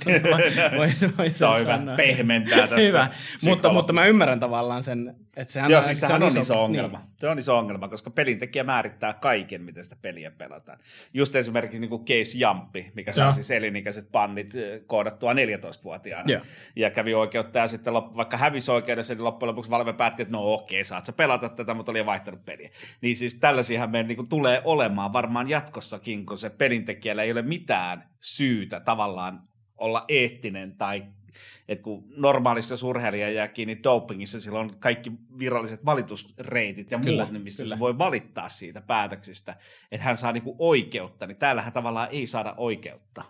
Voi, 0.78 0.90
voi 1.18 1.30
se 1.30 1.46
on 1.46 1.60
hyvä, 1.60 1.80
pehmentää 1.98 2.58
tästä 2.58 2.76
Hyvä, 2.88 3.10
mutta, 3.44 3.74
mutta 3.74 3.94
mä 3.94 4.06
ymmärrän 4.06 4.40
tavallaan 4.40 4.84
sen, 4.84 5.16
että 5.36 5.54
sehän, 5.54 5.72
Joo, 5.72 5.82
siis 5.82 6.00
sehän 6.00 6.24
on, 6.24 6.28
iso, 6.28 6.40
iso 6.40 6.64
ongelma. 6.64 6.98
Niin. 6.98 7.10
Se 7.18 7.28
on 7.28 7.40
iso 7.40 7.58
ongelma, 7.58 7.88
koska 7.88 8.10
pelintekijä 8.10 8.64
määrittää 8.64 9.14
kaiken, 9.14 9.62
miten 9.62 9.84
sitä 9.84 9.96
peliä 10.02 10.32
pelataan. 10.32 10.80
Just 11.14 11.36
esimerkiksi 11.36 11.80
niin 11.80 11.90
kuin 11.90 12.06
Case 12.06 12.38
Jumpy, 12.38 12.86
mikä 12.94 13.12
saa 13.12 13.32
siis 13.32 13.52
elinikäiset 13.52 14.12
pannit 14.12 14.54
koodattua 14.88 15.34
14-vuotiaana. 15.34 16.32
Joo. 16.32 16.42
Ja 16.76 16.92
kävi 16.92 17.14
oikeutta 17.14 17.60
ja 17.60 17.68
sitten 17.68 17.94
vaikka 17.94 18.38
hävisi 18.38 18.72
oikeudessa, 18.72 19.14
niin 19.14 19.24
loppujen 19.24 19.50
lopuksi 19.50 19.72
Valve 19.72 19.94
päätti, 19.94 20.22
että 20.22 20.32
no 20.32 20.54
okei, 20.54 20.84
saat 20.84 21.06
sä 21.06 21.14
pelata 21.14 21.50
tätä, 21.50 21.74
mutta 21.74 21.92
oli 21.92 21.99
vaihtanut 22.06 22.46
peliä. 22.46 22.70
Niin 23.02 23.18
siis 23.18 23.36
tällaisiahan 23.36 23.92
meidän 23.92 24.08
niin 24.08 24.30
tulee 24.30 24.62
olemaan 24.66 25.14
varmaan 25.14 25.50
jatkossakin, 25.50 26.26
kun 26.26 26.38
se 26.38 26.50
pelintekijällä 26.50 27.24
ei 27.24 27.32
ole 27.32 27.42
mitään 27.42 28.10
syytä 28.20 28.80
tavallaan 28.80 29.42
olla 29.78 30.06
eettinen 30.08 30.78
tai 30.78 31.04
että 31.68 31.84
kun 31.84 32.04
normaalissa 32.16 32.78
surheilija 32.78 33.30
jää 33.30 33.48
kiinni 33.48 33.84
dopingissa, 33.84 34.42
sillä 34.42 34.60
on 34.60 34.80
kaikki 34.80 35.12
viralliset 35.40 35.86
valitusreitit 35.86 36.92
ja 36.92 37.00
kyllä, 37.00 37.24
muut, 37.24 37.34
niin 37.34 37.44
missä 37.44 37.64
kyllä. 37.64 37.76
se 37.76 37.80
voi 37.80 37.98
valittaa 37.98 38.50
siitä 38.50 38.82
päätöksistä, 38.82 39.56
että 39.92 40.06
hän 40.06 40.18
saa 40.18 40.32
niinku 40.32 40.56
oikeutta, 40.60 41.28
niin 41.28 41.38
täällähän 41.38 41.74
tavallaan 41.74 42.08
ei 42.12 42.28
saada 42.28 42.54
oikeutta. 42.58 43.24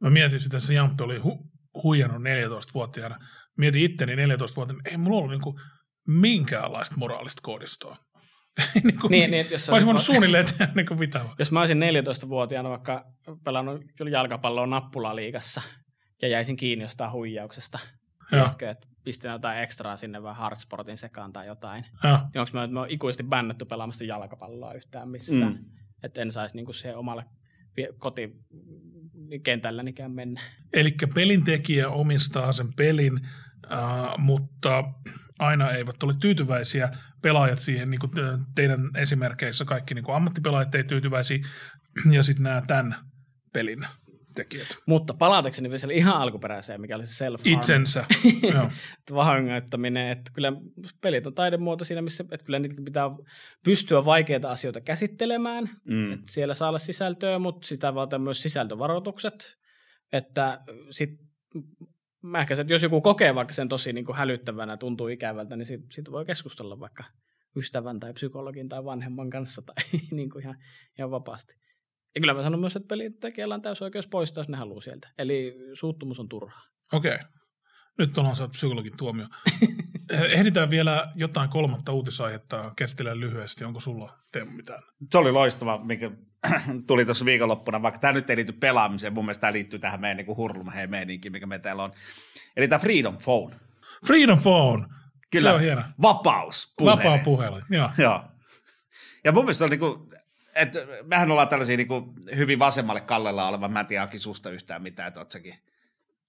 Mä 0.00 0.10
mietin 0.10 0.40
sitä, 0.40 0.56
että 0.56 0.66
se 0.66 0.74
Jampi 0.74 1.04
oli 1.04 1.18
hu- 1.18 1.46
huijannut 1.82 2.22
14-vuotiaana. 2.22 3.18
Mietin 3.56 3.82
itteni 3.82 4.14
14-vuotiaana, 4.14 4.82
ei 4.84 4.96
mulla 4.96 5.18
ollut 5.18 5.30
niinku 5.30 5.60
minkäänlaista 6.06 6.96
moraalista 6.98 7.42
koodistoa. 7.42 7.96
niin 8.84 9.00
kuin, 9.00 9.10
niin, 9.10 9.30
niin, 9.30 9.46
jos 9.50 9.68
mä 9.68 9.74
olisin 9.74 9.86
voinut 9.86 10.02
suunnilleen 10.02 10.46
tehdä 10.46 10.68
niin 10.74 10.86
kuin 10.86 10.98
mitä. 10.98 11.24
Jos 11.38 11.52
mä 11.52 11.60
olisin 11.60 11.82
14-vuotiaana 11.82 12.70
vaikka 12.70 13.04
pelannut 13.44 13.82
jalkapalloa 14.10 14.66
nappulaliigassa 14.66 15.62
ja 16.22 16.28
jäisin 16.28 16.56
kiinni 16.56 16.84
jostain 16.84 17.12
huijauksesta, 17.12 17.78
tiedätkö, 18.30 18.70
että 18.70 18.86
pistin 19.04 19.30
jotain 19.30 19.62
ekstraa 19.62 19.96
sinne 19.96 20.22
vai 20.22 20.34
Hardsportin 20.34 20.98
sekaan 20.98 21.32
tai 21.32 21.46
jotain, 21.46 21.84
ja. 22.04 22.28
niin 22.34 22.40
onko 22.40 22.50
mä, 22.52 22.66
mä 22.66 22.86
ikuisesti 22.88 23.22
bännetty 23.22 23.64
pelaamasta 23.64 24.04
jalkapalloa 24.04 24.74
yhtään 24.74 25.08
missään. 25.08 25.52
Mm. 25.52 25.64
Että 26.02 26.22
en 26.22 26.32
saisi 26.32 26.56
niinku 26.56 26.72
siihen 26.72 26.98
omalle 26.98 27.24
kotikentällänikään 27.98 30.12
mennä. 30.12 30.40
Eli 30.72 30.94
pelintekijä 31.14 31.88
omistaa 31.88 32.52
sen 32.52 32.68
pelin, 32.76 33.20
äh, 33.72 33.78
mutta 34.18 34.84
aina 35.38 35.72
eivät 35.72 36.02
ole 36.02 36.14
tyytyväisiä 36.20 36.90
pelaajat 37.22 37.58
siihen, 37.58 37.90
niin 37.90 38.00
kuin 38.00 38.12
teidän 38.54 38.90
esimerkkeissä 38.96 39.64
kaikki 39.64 39.94
niin 39.94 40.04
kuin 40.04 40.16
ammattipelaajat 40.16 40.74
ei 40.74 40.84
tyytyväisiä, 40.84 41.38
ja 42.10 42.22
sitten 42.22 42.44
nämä 42.44 42.62
tämän 42.66 42.94
pelin 43.52 43.78
tekijät. 44.34 44.76
Mutta 44.86 45.14
palatakseni 45.14 45.70
vielä 45.70 45.92
ihan 45.92 46.16
alkuperäiseen, 46.16 46.80
mikä 46.80 46.96
oli 46.96 47.06
se 47.06 47.14
self 47.14 47.40
Itsensä. 47.44 48.04
Vahingoittaminen, 49.14 50.08
että 50.08 50.30
kyllä 50.34 50.52
pelit 51.00 51.26
on 51.26 51.34
taidemuoto 51.34 51.84
siinä, 51.84 52.02
missä 52.02 52.24
että 52.30 52.44
kyllä 52.44 52.58
niitä 52.58 52.82
pitää 52.84 53.10
pystyä 53.64 54.04
vaikeita 54.04 54.50
asioita 54.50 54.80
käsittelemään. 54.80 55.70
Mm. 55.84 56.12
Että 56.12 56.32
siellä 56.32 56.54
saa 56.54 56.68
olla 56.68 56.78
sisältöä, 56.78 57.38
mutta 57.38 57.68
sitä 57.68 57.94
vaatii 57.94 58.18
myös 58.18 58.42
sisältövaroitukset. 58.42 59.56
Että 60.12 60.60
sit 60.90 61.10
mä 62.22 62.40
ehkä, 62.40 62.54
että 62.54 62.72
jos 62.72 62.82
joku 62.82 63.00
kokee 63.00 63.34
vaikka 63.34 63.54
sen 63.54 63.68
tosi 63.68 63.92
niin 63.92 64.04
kuin 64.04 64.16
hälyttävänä, 64.16 64.76
tuntuu 64.76 65.08
ikävältä, 65.08 65.56
niin 65.56 65.66
siitä, 65.66 65.86
siitä 65.90 66.10
voi 66.10 66.24
keskustella 66.24 66.80
vaikka 66.80 67.04
ystävän 67.56 68.00
tai 68.00 68.12
psykologin 68.12 68.68
tai 68.68 68.84
vanhemman 68.84 69.30
kanssa 69.30 69.62
tai 69.62 69.74
niin 70.10 70.30
kuin 70.30 70.42
ihan, 70.42 70.56
ihan 70.98 71.10
vapaasti. 71.10 71.54
Ja 72.14 72.20
kyllä 72.20 72.34
mä 72.34 72.42
sanon 72.42 72.60
myös, 72.60 72.76
että 72.76 72.88
pelintekijällä 72.88 73.54
on 73.54 73.62
täysin 73.62 73.84
oikeus 73.84 74.06
poistaa, 74.06 74.40
jos 74.40 74.48
ne 74.48 74.56
haluaa 74.56 74.80
sieltä. 74.80 75.08
Eli 75.18 75.56
suuttumus 75.74 76.20
on 76.20 76.28
turhaa. 76.28 76.62
Okei. 76.92 77.14
Okay. 77.14 77.26
Nyt 77.98 78.18
ollaan 78.18 78.36
saatu 78.36 78.52
psykologin 78.52 78.96
tuomio. 78.96 79.26
Ehditään 80.10 80.70
vielä 80.70 81.12
jotain 81.14 81.50
kolmatta 81.50 81.92
uutisaihetta 81.92 82.72
käsitellä 82.76 83.20
lyhyesti. 83.20 83.64
Onko 83.64 83.80
sulla 83.80 84.18
Teemu 84.32 84.50
mitään? 84.50 84.82
Se 85.12 85.18
oli 85.18 85.32
loistava, 85.32 85.80
mikä 85.84 86.10
tuli 86.86 87.04
tuossa 87.04 87.24
viikonloppuna, 87.24 87.82
vaikka 87.82 88.00
tämä 88.00 88.12
nyt 88.12 88.30
ei 88.30 88.36
liity 88.36 88.52
pelaamiseen, 88.52 89.12
mun 89.12 89.24
mielestä 89.24 89.40
tämä 89.40 89.52
liittyy 89.52 89.78
tähän 89.78 90.00
meidän 90.00 90.16
niin 90.16 90.36
hurlumheen 90.36 90.90
meininkiin, 90.90 91.32
mikä 91.32 91.46
me 91.46 91.58
täällä 91.58 91.82
on. 91.82 91.92
Eli 92.56 92.68
tämä 92.68 92.78
Freedom 92.78 93.16
Phone. 93.24 93.56
Freedom 94.06 94.40
Phone! 94.40 94.86
Kyllä, 95.30 95.50
se 95.50 95.54
on 95.54 95.60
hieno. 95.60 95.82
Vapaus 96.02 96.74
Vapaa 96.84 97.18
puhelu, 97.18 97.60
joo. 97.70 97.90
joo. 97.98 98.24
Ja 99.24 99.32
mun 99.32 99.44
mielestä 99.44 99.64
on 99.64 99.70
niin 99.70 99.80
kuin, 99.80 100.08
et, 100.54 100.72
mehän 101.04 101.30
ollaan 101.30 101.48
tällaisia 101.48 101.76
niin 101.76 101.88
kuin, 101.88 102.04
hyvin 102.36 102.58
vasemmalle 102.58 103.00
kallella 103.00 103.48
oleva, 103.48 103.68
mä 103.68 103.80
en 103.80 103.86
tiedä 103.86 104.02
Aki 104.02 104.18
susta 104.18 104.50
yhtään 104.50 104.82
mitään, 104.82 105.08
että 105.08 105.20
oot 105.20 105.32
säkin 105.32 105.58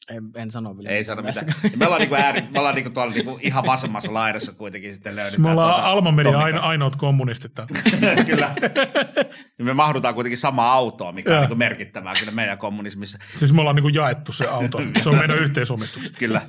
En, 0.10 0.24
en 0.36 0.52
sano 0.52 0.78
vielä. 0.78 0.90
Ei 0.90 1.04
sano 1.04 1.22
mitään. 1.22 1.54
Me 1.76 1.86
ollaan, 1.86 2.00
niinku 2.02 2.16
ääri, 2.16 2.42
me 2.42 2.60
ollaan 2.60 2.76
niinku 2.76 2.90
tuolla 2.92 3.14
niinku 3.14 3.40
ihan 3.42 3.66
vasemmassa 3.66 4.14
laidassa 4.14 4.54
kuitenkin 4.54 4.94
sitten 4.94 5.16
löydetään. 5.16 5.42
Me 5.42 5.52
ollaan 5.52 5.74
tuota, 5.74 5.88
Alma 5.88 6.12
Media 6.12 6.40
aino, 6.40 6.62
ainoat 6.62 6.96
kommunistit 6.96 7.52
kyllä. 8.30 8.56
Ja 9.60 9.66
me 9.66 9.74
mahdutaan 9.74 10.14
kuitenkin 10.14 10.38
samaan 10.38 10.74
autoon, 10.74 11.16
mikä 11.16 11.30
on 11.30 11.36
Joo. 11.36 11.42
niinku 11.42 11.56
merkittävää 11.56 12.14
kyllä 12.20 12.32
meidän 12.32 12.58
kommunismissa. 12.58 13.18
Siis 13.36 13.54
me 13.54 13.60
ollaan 13.62 13.76
niinku 13.76 13.90
jaettu 13.90 14.32
se 14.32 14.48
auto. 14.48 14.82
Se 15.04 15.10
on 15.10 15.18
meidän 15.18 15.38
yhteisomistus. 15.38 16.12
Kyllä. 16.12 16.42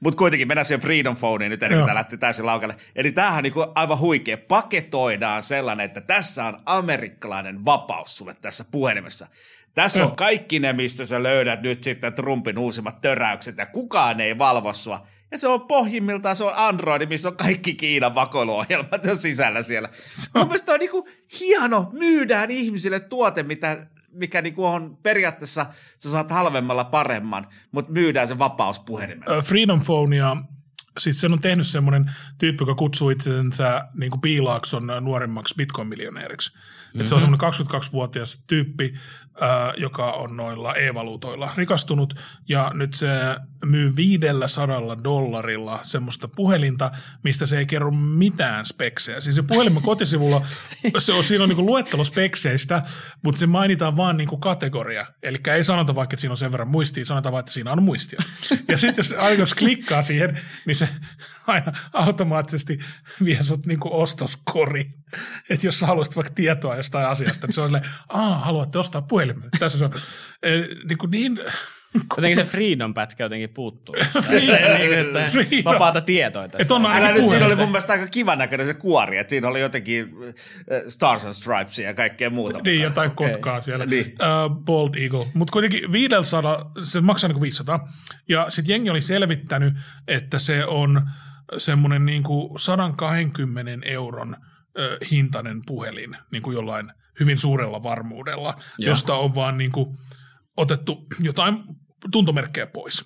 Mutta 0.00 0.18
kuitenkin 0.18 0.48
mennään 0.48 0.64
siihen 0.64 0.80
Freedom 0.80 1.16
Phoneen 1.16 1.50
nyt, 1.50 1.62
ennen 1.62 1.78
kuin 1.78 1.86
tämä 1.86 1.94
lähti 1.94 2.18
täysin 2.18 2.46
laukalle. 2.46 2.76
Eli 2.96 3.12
tämähän 3.12 3.38
on 3.38 3.42
niinku 3.42 3.66
aivan 3.74 3.98
huikea. 3.98 4.38
Paketoidaan 4.48 5.42
sellainen, 5.42 5.86
että 5.86 6.00
tässä 6.00 6.44
on 6.44 6.62
amerikkalainen 6.66 7.64
vapaus 7.64 8.16
sulle 8.16 8.34
tässä 8.34 8.64
puhelimessa. 8.70 9.26
Tässä 9.74 10.06
on 10.06 10.16
kaikki 10.16 10.58
ne, 10.58 10.72
missä 10.72 11.06
sä 11.06 11.22
löydät 11.22 11.62
nyt 11.62 11.84
sitten 11.84 12.12
Trumpin 12.12 12.58
uusimmat 12.58 13.00
töräykset 13.00 13.58
ja 13.58 13.66
kukaan 13.66 14.20
ei 14.20 14.38
valvo 14.38 14.72
sua. 14.72 15.06
Ja 15.30 15.38
se 15.38 15.48
on 15.48 15.60
pohjimmiltaan, 15.60 16.36
se 16.36 16.44
on 16.44 16.52
Android, 16.56 17.06
missä 17.08 17.28
on 17.28 17.36
kaikki 17.36 17.74
Kiinan 17.74 18.14
vakoiluohjelmat 18.14 19.04
jo 19.04 19.16
sisällä 19.16 19.62
siellä. 19.62 19.88
Mun 20.34 20.46
mielestä 20.46 20.72
on 20.72 20.78
niinku 20.78 21.08
hieno, 21.40 21.90
myydään 21.92 22.50
ihmisille 22.50 23.00
tuote, 23.00 23.42
mitä, 23.42 23.86
mikä 24.12 24.42
niinku 24.42 24.64
on 24.64 24.98
periaatteessa, 25.02 25.66
sä 25.98 26.10
saat 26.10 26.30
halvemmalla 26.30 26.84
paremman, 26.84 27.46
mutta 27.72 27.92
myydään 27.92 28.28
se 28.28 28.38
vapaus 28.38 28.80
puhelimella. 28.80 29.34
Ö, 29.34 29.42
Freedom 29.42 29.80
Phonea, 29.80 30.36
siis 30.98 31.20
sen 31.20 31.32
on 31.32 31.40
tehnyt 31.40 31.66
semmoinen 31.66 32.10
tyyppi, 32.38 32.62
joka 32.62 32.74
kutsuu 32.74 33.10
itsensä 33.10 33.88
niin 33.94 34.10
kuin 34.10 34.20
Piilaakson 34.20 34.92
nuoremmaksi 35.00 35.54
bitcoin-miljonääriksi. 35.54 36.52
Mm-hmm. 36.54 37.06
Se 37.06 37.14
on 37.14 37.20
semmoinen 37.20 37.50
22-vuotias 37.50 38.44
tyyppi, 38.46 38.94
joka 39.76 40.12
on 40.12 40.36
noilla 40.36 40.74
e-valuutoilla 40.74 41.52
rikastunut, 41.56 42.14
ja 42.48 42.70
nyt 42.74 42.94
se 42.94 43.08
myy 43.64 43.96
500 43.96 45.04
dollarilla 45.04 45.80
semmoista 45.82 46.28
puhelinta, 46.28 46.90
mistä 47.24 47.46
se 47.46 47.58
ei 47.58 47.66
kerro 47.66 47.90
mitään 47.90 48.66
speksejä. 48.66 49.20
Siis 49.20 49.36
se 49.36 49.42
puhelimen 49.42 49.82
kotisivulla, 49.82 50.46
se 50.98 51.12
on, 51.12 51.24
siinä 51.24 51.44
on 51.44 51.48
niin 51.50 51.66
luettelo 51.66 52.04
spekseistä, 52.04 52.82
mutta 53.24 53.38
se 53.38 53.46
mainitaan 53.46 53.96
vaan 53.96 54.16
niin 54.16 54.28
kuin 54.28 54.40
kategoria. 54.40 55.06
Eli 55.22 55.38
ei 55.54 55.64
sanota 55.64 55.94
vaikka, 55.94 56.14
että 56.14 56.20
siinä 56.20 56.32
on 56.32 56.36
sen 56.36 56.52
verran 56.52 56.68
muistia, 56.68 57.04
sanotaan 57.04 57.32
vaan, 57.32 57.40
että 57.40 57.52
siinä 57.52 57.72
on 57.72 57.82
muistia. 57.82 58.20
Ja 58.68 58.78
sitten 58.78 59.02
jos, 59.02 59.14
aina 59.18 59.38
jos 59.38 59.54
klikkaa 59.54 60.02
siihen, 60.02 60.40
niin 60.66 60.74
se 60.74 60.88
aina 61.46 61.72
automaattisesti 61.92 62.78
vie 63.24 63.42
sut 63.42 63.66
niin 63.66 63.80
kuin 63.80 63.92
ostoskoriin. 63.92 64.94
Että 65.50 65.66
jos 65.66 65.78
sä 65.78 65.86
haluaisit 65.86 66.16
vaikka 66.16 66.34
tietoa 66.34 66.76
jostain 66.76 67.06
asiasta, 67.06 67.46
niin 67.46 67.54
se 67.54 67.60
on 67.60 67.68
silleen, 67.68 67.84
aah, 68.08 68.44
haluatte 68.44 68.78
ostaa 68.78 69.02
puhelimen. 69.34 69.50
Tässä 69.58 69.78
se 69.78 69.84
on 69.84 69.92
niin, 70.88 70.98
kuin 70.98 71.10
niin 71.10 71.40
Jotenkin 71.94 72.36
se 72.36 72.50
Freedom-pätkä 72.50 73.24
jotenkin 73.24 73.50
puuttuu. 73.50 73.94
Freedom. 74.26 74.78
niin, 74.78 74.98
että 74.98 75.24
Freedom. 75.32 75.64
vapaata 75.64 76.00
tietoa 76.00 76.42
tästä. 76.42 76.62
Et 76.62 76.70
on 76.70 76.86
Älä 76.86 77.12
nyt, 77.12 77.28
siinä 77.28 77.46
oli 77.46 77.56
mun 77.56 77.68
mielestä 77.68 77.92
aika 77.92 78.06
kivan 78.06 78.38
näköinen 78.38 78.66
se 78.66 78.74
kuori, 78.74 79.18
että 79.18 79.30
siinä 79.30 79.48
oli 79.48 79.60
jotenkin 79.60 80.04
äh, 80.04 80.82
Stars 80.88 81.24
and 81.24 81.34
Stripesia 81.34 81.86
ja 81.88 81.94
kaikkea 81.94 82.30
muuta. 82.30 82.58
Niin, 82.64 82.82
jotain 82.82 83.10
Okei. 83.10 83.28
kotkaa 83.28 83.60
siellä. 83.60 83.86
Niin. 83.86 84.06
Uh, 84.06 84.56
Bald 84.64 84.94
Eagle. 84.94 85.26
Mutta 85.34 85.52
kuitenkin 85.52 85.92
500, 85.92 86.72
se 86.82 87.00
maksaa 87.00 87.28
niin 87.28 87.40
500. 87.40 87.88
Ja 88.28 88.46
sitten 88.50 88.72
jengi 88.72 88.90
oli 88.90 89.00
selvittänyt, 89.00 89.74
että 90.08 90.38
se 90.38 90.64
on 90.64 91.10
semmoinen 91.56 92.06
niin 92.06 92.24
120 92.58 93.86
euron 93.86 94.36
ö, 94.78 94.98
hintainen 95.10 95.60
puhelin 95.66 96.16
niin 96.30 96.42
kuin 96.42 96.54
jollain 96.54 96.92
hyvin 97.20 97.38
suurella 97.38 97.82
varmuudella, 97.82 98.54
Joo. 98.78 98.90
josta 98.90 99.14
on 99.14 99.34
vaan 99.34 99.58
niin 99.58 99.72
kuin 99.72 99.96
otettu 100.56 101.06
jotain 101.20 101.64
tuntomerkkejä 102.12 102.66
pois. 102.66 103.04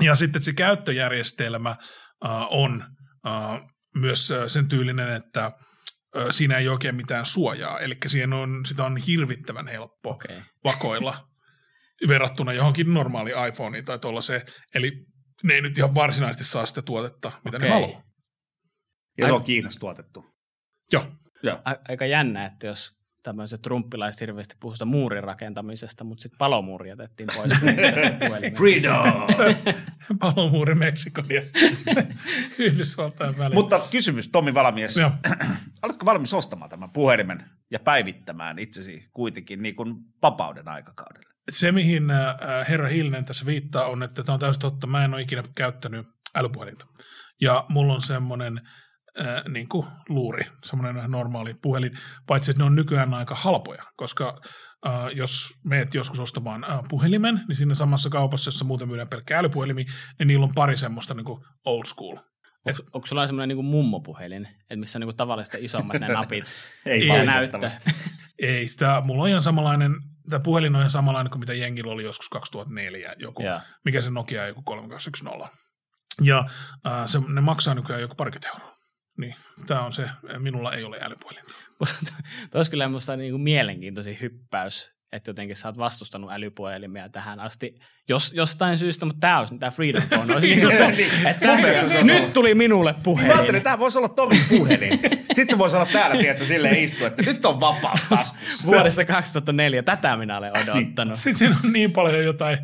Ja 0.00 0.14
sitten 0.14 0.42
se 0.42 0.52
käyttöjärjestelmä 0.52 1.76
uh, 2.24 2.30
on 2.50 2.84
uh, 3.26 3.70
myös 3.96 4.30
ö, 4.30 4.48
sen 4.48 4.68
tyylinen, 4.68 5.08
että 5.08 5.52
siinä 6.30 6.58
ei 6.58 6.68
ole 6.68 6.72
oikein 6.72 6.94
mitään 6.94 7.26
suojaa, 7.26 7.80
eli 7.80 7.96
siihen 8.06 8.32
on, 8.32 8.66
sitä 8.66 8.84
on 8.84 8.96
hirvittävän 8.96 9.68
helppo 9.68 10.10
Okei. 10.10 10.42
vakoilla 10.64 11.28
verrattuna 12.08 12.52
johonkin 12.52 12.94
normaali 12.94 13.30
iPhoneen 13.48 13.84
tai 13.84 13.98
tuollaiseen. 13.98 14.42
Eli 14.74 14.92
ne 15.42 15.54
ei 15.54 15.62
nyt 15.62 15.78
ihan 15.78 15.94
varsinaisesti 15.94 16.44
saa 16.44 16.66
sitä 16.66 16.82
tuotetta, 16.82 17.32
mitä 17.44 17.56
Okei. 17.56 17.68
ne 17.68 17.74
haluaa. 17.74 18.02
Ja 19.18 19.26
se 19.26 19.32
on 19.32 19.44
Kiinassa 19.44 19.80
tuotettu. 19.80 20.24
Joo. 20.92 21.12
A- 21.64 21.76
aika 21.88 22.06
jännä, 22.06 22.46
että 22.46 22.66
jos 22.66 23.00
tämmöiset 23.22 23.62
trumppilaiset 23.62 24.20
hirveästi 24.20 24.56
puhuu 24.60 24.74
sitä 24.74 24.84
muurin 24.84 25.24
rakentamisesta, 25.24 26.04
mutta 26.04 26.22
sitten 26.22 26.38
palomuuri 26.38 26.88
jätettiin 26.88 27.28
pois. 27.36 27.52
Freedom! 28.58 29.26
Palomuuri 30.20 30.74
Meksikon 30.74 31.24
ja 31.28 31.42
Yhdysvaltain 32.66 33.38
välillä. 33.38 33.54
Mutta 33.54 33.80
kysymys, 33.90 34.28
Tommi 34.28 34.54
Valamies. 34.54 34.96
Oletko 35.82 36.06
valmis 36.06 36.34
ostamaan 36.34 36.70
tämän 36.70 36.90
puhelimen 36.90 37.38
ja 37.70 37.78
päivittämään 37.78 38.58
itsesi 38.58 39.08
kuitenkin 39.12 39.62
niin 39.62 39.76
kuin 39.76 39.94
vapauden 40.22 40.68
aikakaudella? 40.68 41.30
Se, 41.50 41.72
mihin 41.72 42.10
äh, 42.10 42.36
herra 42.68 42.88
Hilnen 42.88 43.24
tässä 43.24 43.46
viittaa, 43.46 43.84
on, 43.84 44.02
että 44.02 44.22
tämä 44.22 44.34
on 44.34 44.40
täysin 44.40 44.60
totta. 44.60 44.86
Mä 44.86 45.04
en 45.04 45.14
ole 45.14 45.22
ikinä 45.22 45.42
käyttänyt 45.54 46.06
älypuhelinta. 46.34 46.86
Ja 47.40 47.64
mulla 47.68 47.94
on 47.94 48.02
semmoinen 48.02 48.60
äh, 49.20 49.42
niin 49.48 49.68
kuin 49.68 49.86
luuri, 50.08 50.44
semmoinen 50.64 51.10
normaali 51.10 51.54
puhelin, 51.62 51.92
paitsi 52.26 52.50
että 52.50 52.62
ne 52.62 52.66
on 52.66 52.74
nykyään 52.74 53.14
aika 53.14 53.34
halpoja, 53.34 53.82
koska 53.96 54.40
äh, 54.86 54.92
jos 55.14 55.48
meet 55.68 55.94
joskus 55.94 56.20
ostamaan 56.20 56.64
äh, 56.64 56.80
puhelimen, 56.88 57.40
niin 57.48 57.56
siinä 57.56 57.74
samassa 57.74 58.10
kaupassa, 58.10 58.48
jossa 58.48 58.64
muuten 58.64 58.88
myydään 58.88 59.08
pelkkä 59.08 59.38
älypuhelimi, 59.38 59.86
niin 60.18 60.26
niillä 60.26 60.44
on 60.44 60.54
pari 60.54 60.76
semmoista 60.76 61.14
niin 61.14 61.24
kuin 61.24 61.44
old 61.64 61.84
school. 61.84 62.16
Onko, 62.66 62.82
onko 62.92 63.06
sulla 63.06 63.26
semmoinen 63.26 63.48
niinku 63.48 63.62
mummopuhelin, 63.62 64.46
että 64.46 64.76
missä 64.76 64.98
on 64.98 65.00
niinku 65.00 65.12
tavallista 65.12 65.56
isommat 65.60 66.00
ne 66.00 66.08
napit 66.08 66.44
Ei 66.86 67.08
näyttää? 67.08 67.60
Ei, 68.38 68.68
sitä, 68.68 69.02
mulla 69.04 69.22
on 69.22 69.28
ihan 69.28 69.42
samanlainen, 69.42 69.94
tämä 70.30 70.40
puhelin 70.40 70.74
on 70.74 70.80
ihan 70.80 70.90
samanlainen 70.90 71.30
kuin 71.30 71.40
mitä 71.40 71.54
jengillä 71.54 71.92
oli 71.92 72.04
joskus 72.04 72.28
2004, 72.28 73.14
joku, 73.18 73.42
mikä 73.84 74.00
se 74.00 74.10
Nokia 74.10 74.46
joku 74.46 74.62
3210. 74.62 75.48
Ja 76.22 76.44
äh, 76.86 77.06
se, 77.06 77.20
ne 77.28 77.40
maksaa 77.40 77.74
nykyään 77.74 78.02
joku 78.02 78.14
parikymmentä 78.14 78.48
euroa. 78.48 78.69
Niin, 79.20 79.34
tämä 79.66 79.82
on 79.84 79.92
se, 79.92 80.08
minulla 80.38 80.72
ei 80.74 80.84
ole 80.84 80.98
älypuhelinta. 81.02 81.52
Tuo 81.78 81.86
olisi 82.58 82.70
kyllä 82.70 82.88
minusta 82.88 83.16
niinku 83.16 83.38
mielenkiintoisin 83.38 84.18
hyppäys, 84.20 84.90
että 85.12 85.30
jotenkin 85.30 85.56
sä 85.56 85.68
oot 85.68 85.78
vastustanut 85.78 86.32
älypuhelimia 86.32 87.08
tähän 87.08 87.40
asti, 87.40 87.74
jos, 88.08 88.32
jostain 88.34 88.78
syystä, 88.78 89.06
mutta 89.06 89.20
tämä 89.20 89.38
olisi 89.38 89.58
tämä 89.58 89.70
Freedom 89.70 90.02
Phone, 90.08 90.32
olisi 90.34 90.46
niinku 90.46 90.70
se, 90.70 90.90
Niin. 90.90 91.26
että 91.26 91.48
tässä, 91.48 91.70
mielestä 91.70 91.92
se 91.92 91.98
on 91.98 92.06
nyt 92.06 92.18
ollut. 92.20 92.32
tuli 92.32 92.54
minulle 92.54 92.90
Niin 92.92 92.98
mä 92.98 93.02
puhelin. 93.04 93.30
ajattelin, 93.30 93.56
että 93.56 93.64
tämä 93.70 93.78
voisi 93.78 93.98
olla 93.98 94.08
Tomin 94.08 94.40
puhelin. 94.48 94.98
Sitten 95.34 95.50
se 95.50 95.58
voisi 95.58 95.76
olla 95.76 95.86
täällä, 95.86 96.16
tiedätkö, 96.16 96.44
silleen 96.44 96.76
istua, 96.78 97.06
että 97.06 97.22
nyt 97.22 97.44
on 97.46 97.60
vapaus 97.60 98.00
taskussa. 98.08 98.66
Vuodesta 98.66 99.04
2004, 99.04 99.82
tätä 99.82 100.16
minä 100.16 100.38
olen 100.38 100.52
odottanut. 100.58 101.16
Sitten 101.16 101.34
siinä 101.34 101.56
on 101.64 101.72
niin 101.72 101.92
paljon 101.92 102.24
jotain 102.24 102.58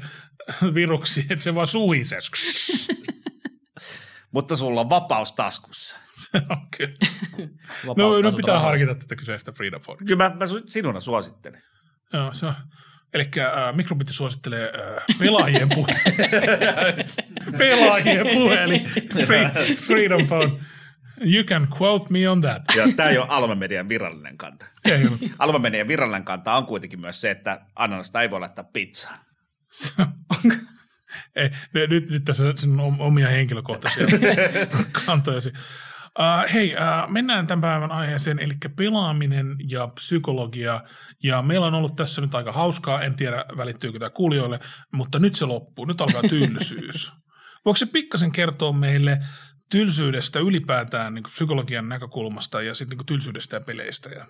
viruksia, 0.74 1.24
että 1.30 1.42
se 1.42 1.54
vaan 1.54 1.66
suhisee. 1.66 2.18
Mutta 4.36 4.56
sulla 4.56 4.80
on 4.80 4.90
vapaus 4.90 5.32
taskussa. 5.32 5.96
Se 6.22 6.42
on 6.50 6.66
kyllä. 6.76 6.96
No, 7.96 8.20
no 8.22 8.32
pitää 8.32 8.58
harkita 8.58 8.94
tätä 8.94 9.16
kyseistä 9.16 9.52
Freedom 9.52 9.82
Phone. 9.82 9.98
Kyllä 10.06 10.28
mä, 10.28 10.36
mä 10.36 10.44
sinuna 10.66 11.00
suosittelen. 11.00 11.62
Joo, 12.12 12.32
se 12.32 12.46
on. 12.46 12.54
Eli 13.14 13.24
äh, 13.38 13.74
Mikrobitti 13.74 14.12
suosittelee 14.12 14.72
äh, 14.74 15.04
pelaajien 15.18 15.68
puhelin. 15.74 16.00
pelaajien 17.58 18.26
puhelin. 18.34 18.90
Free, 19.26 19.50
Freedom 19.76 20.26
Phone. 20.26 20.60
You 21.20 21.44
can 21.44 21.68
quote 21.80 22.06
me 22.10 22.28
on 22.28 22.40
that. 22.40 22.62
Ja 22.76 22.84
tämä 22.96 23.08
ei 23.08 23.18
ole 23.18 23.26
Alma 23.28 23.54
Median 23.54 23.88
virallinen 23.88 24.38
kanta. 24.38 24.66
Ei 24.84 25.06
ole. 25.06 25.18
Alma 25.38 25.58
Median 25.58 25.88
virallinen 25.88 26.24
kanta 26.24 26.54
on 26.54 26.66
kuitenkin 26.66 27.00
myös 27.00 27.20
se, 27.20 27.30
että 27.30 27.60
ananasta 27.76 28.22
ei 28.22 28.30
voi 28.30 28.40
laittaa 28.40 28.64
pizzaan. 28.72 29.18
Ei, 31.36 31.50
nyt, 31.88 32.10
nyt 32.10 32.24
tässä 32.24 32.44
sinun 32.56 32.80
om- 32.80 33.00
omia 33.00 33.28
henkilökohtaisia 33.28 34.06
kantojasi. 35.06 35.52
Uh, 36.18 36.52
hei, 36.52 36.74
uh, 36.74 37.12
mennään 37.12 37.46
tämän 37.46 37.60
päivän 37.60 37.92
aiheeseen, 37.92 38.38
eli 38.38 38.54
pelaaminen 38.76 39.56
ja 39.68 39.86
psykologia. 39.86 40.80
Ja 41.22 41.42
meillä 41.42 41.66
on 41.66 41.74
ollut 41.74 41.96
tässä 41.96 42.20
nyt 42.20 42.34
aika 42.34 42.52
hauskaa, 42.52 43.02
en 43.02 43.14
tiedä 43.14 43.44
välittyykö 43.56 43.98
tämä 43.98 44.10
kuulijoille, 44.10 44.60
mutta 44.92 45.18
nyt 45.18 45.34
se 45.34 45.44
loppuu, 45.44 45.84
nyt 45.84 46.00
alkaa 46.00 46.22
tylsyys. 46.22 47.12
Voiko 47.64 47.76
se 47.76 47.86
pikkasen 47.86 48.32
kertoa 48.32 48.72
meille 48.72 49.18
tylsyydestä 49.70 50.38
ylipäätään 50.38 51.14
niin 51.14 51.22
psykologian 51.22 51.88
näkökulmasta 51.88 52.62
ja 52.62 52.74
sitten 52.74 52.98
niin 52.98 53.06
tylsyydestä 53.06 53.56
ja 53.56 53.60
peleistä? 53.60 54.08
Ja... 54.08 54.26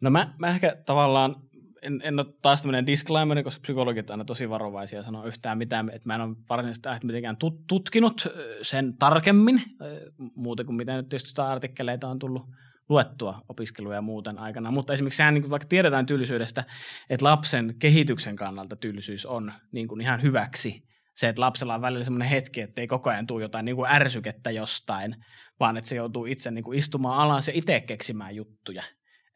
No 0.00 0.10
mä, 0.10 0.34
mä 0.38 0.48
ehkä 0.48 0.76
tavallaan, 0.86 1.36
en, 1.82 2.00
en 2.04 2.18
ole 2.18 2.26
taas 2.42 2.62
tämmöinen 2.62 2.86
disclaimer, 2.86 3.42
koska 3.42 3.60
psykologit 3.60 4.10
aina 4.10 4.24
tosi 4.24 4.50
varovaisia 4.50 5.02
sanoa 5.02 5.24
yhtään 5.24 5.58
mitään, 5.58 5.88
että 5.88 6.06
mä 6.08 6.14
en 6.14 6.20
ole 6.20 6.36
varsinaisesti 6.48 7.06
mitenkään 7.06 7.36
tut- 7.44 7.64
tutkinut 7.68 8.28
sen 8.62 8.96
tarkemmin, 8.96 9.62
ö, 9.82 10.12
muuta 10.34 10.64
kuin 10.64 10.76
mitä 10.76 10.96
nyt 10.96 11.08
tietysti 11.08 11.40
artikkeleita 11.40 12.08
on 12.08 12.18
tullut 12.18 12.42
luettua 12.88 13.40
opiskeluja 13.48 14.02
muuten 14.02 14.38
aikana. 14.38 14.70
Mutta 14.70 14.92
esimerkiksi 14.92 15.16
sehän, 15.16 15.34
niin 15.34 15.50
vaikka 15.50 15.68
tiedetään 15.68 16.06
tyllisyydestä, 16.06 16.64
että 17.10 17.24
lapsen 17.24 17.74
kehityksen 17.78 18.36
kannalta 18.36 18.76
tyllisyys 18.76 19.26
on 19.26 19.52
niin 19.72 19.88
kuin 19.88 20.00
ihan 20.00 20.22
hyväksi. 20.22 20.82
Se, 21.14 21.28
että 21.28 21.42
lapsella 21.42 21.74
on 21.74 21.80
välillä 21.80 22.04
semmoinen 22.04 22.28
hetki, 22.28 22.60
että 22.60 22.80
ei 22.80 22.86
koko 22.86 23.10
ajan 23.10 23.26
tule 23.26 23.42
jotain 23.42 23.64
niin 23.64 23.76
kuin 23.76 23.90
ärsykettä 23.90 24.50
jostain, 24.50 25.16
vaan 25.60 25.76
että 25.76 25.88
se 25.88 25.96
joutuu 25.96 26.26
itse 26.26 26.50
niin 26.50 26.64
kuin 26.64 26.78
istumaan 26.78 27.18
alas 27.18 27.48
ja 27.48 27.54
itse 27.56 27.80
keksimään 27.80 28.36
juttuja 28.36 28.82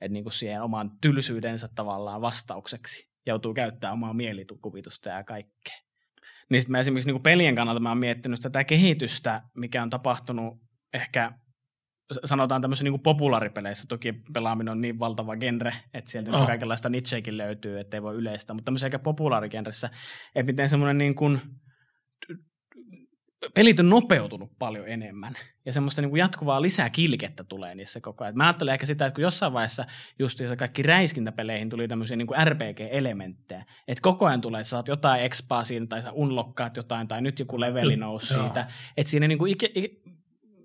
että 0.02 0.12
niin 0.12 0.24
kuin 0.24 0.32
siihen 0.32 0.62
oman 0.62 0.90
tylsyydensä 1.00 1.68
tavallaan 1.74 2.20
vastaukseksi. 2.20 3.12
Joutuu 3.26 3.54
käyttämään 3.54 3.94
omaa 3.94 4.14
mielikuvitusta 4.14 5.08
ja 5.08 5.24
kaikkea. 5.24 5.76
Niin 6.50 6.62
sitten 6.62 6.72
mä 6.72 6.78
esimerkiksi 6.78 7.08
niin 7.08 7.14
kuin 7.14 7.22
pelien 7.22 7.54
kannalta 7.54 7.80
mä 7.80 7.88
oon 7.88 7.98
miettinyt 7.98 8.40
tätä 8.40 8.64
kehitystä, 8.64 9.42
mikä 9.56 9.82
on 9.82 9.90
tapahtunut 9.90 10.58
ehkä 10.94 11.32
sanotaan 12.24 12.60
tämmöisissä 12.60 12.84
niin 12.84 13.00
populaaripeleissä, 13.00 13.86
toki 13.88 14.12
pelaaminen 14.34 14.72
on 14.72 14.80
niin 14.80 14.98
valtava 14.98 15.36
genre, 15.36 15.72
että 15.94 16.10
sieltä 16.10 16.30
oh. 16.30 16.46
kaikenlaista 16.46 16.88
nicheekin 16.88 17.38
löytyy, 17.38 17.80
ettei 17.80 18.02
voi 18.02 18.14
yleistä, 18.14 18.54
mutta 18.54 18.64
tämmöisessä 18.64 18.86
ehkä 18.86 18.98
populaarigenressä, 18.98 19.90
että 20.34 20.52
miten 20.52 20.68
semmoinen 20.68 20.98
niin 20.98 21.14
kuin 21.14 21.40
pelit 23.54 23.80
on 23.80 23.88
nopeutunut 23.88 24.50
paljon 24.58 24.88
enemmän. 24.88 25.34
Ja 25.66 25.72
semmoista 25.72 26.02
niin 26.02 26.10
kuin 26.10 26.20
jatkuvaa 26.20 26.62
lisää 26.62 26.90
kilkettä 26.90 27.44
tulee 27.44 27.74
niissä 27.74 28.00
koko 28.00 28.24
ajan. 28.24 28.36
Mä 28.36 28.44
ajattelen 28.44 28.72
ehkä 28.72 28.86
sitä, 28.86 29.06
että 29.06 29.14
kun 29.14 29.22
jossain 29.22 29.52
vaiheessa 29.52 29.84
justiinsa 30.18 30.56
kaikki 30.56 30.82
räiskintäpeleihin 30.82 31.70
tuli 31.70 31.88
tämmöisiä 31.88 32.16
niin 32.16 32.26
kuin 32.26 32.46
RPG-elementtejä, 32.46 33.64
että 33.88 34.02
koko 34.02 34.26
ajan 34.26 34.40
tulee, 34.40 34.60
että 34.60 34.68
saat 34.68 34.88
jotain 34.88 35.22
expaa 35.22 35.64
siinä 35.64 35.86
tai 35.86 36.02
sä 36.02 36.12
unlockkaat 36.12 36.76
jotain 36.76 37.08
tai 37.08 37.22
nyt 37.22 37.38
joku 37.38 37.60
leveli 37.60 37.96
nousi 37.96 38.34
siitä, 38.34 38.66
että 38.96 39.10
siinä 39.10 39.28
niin 39.28 39.38
kuin 39.38 39.56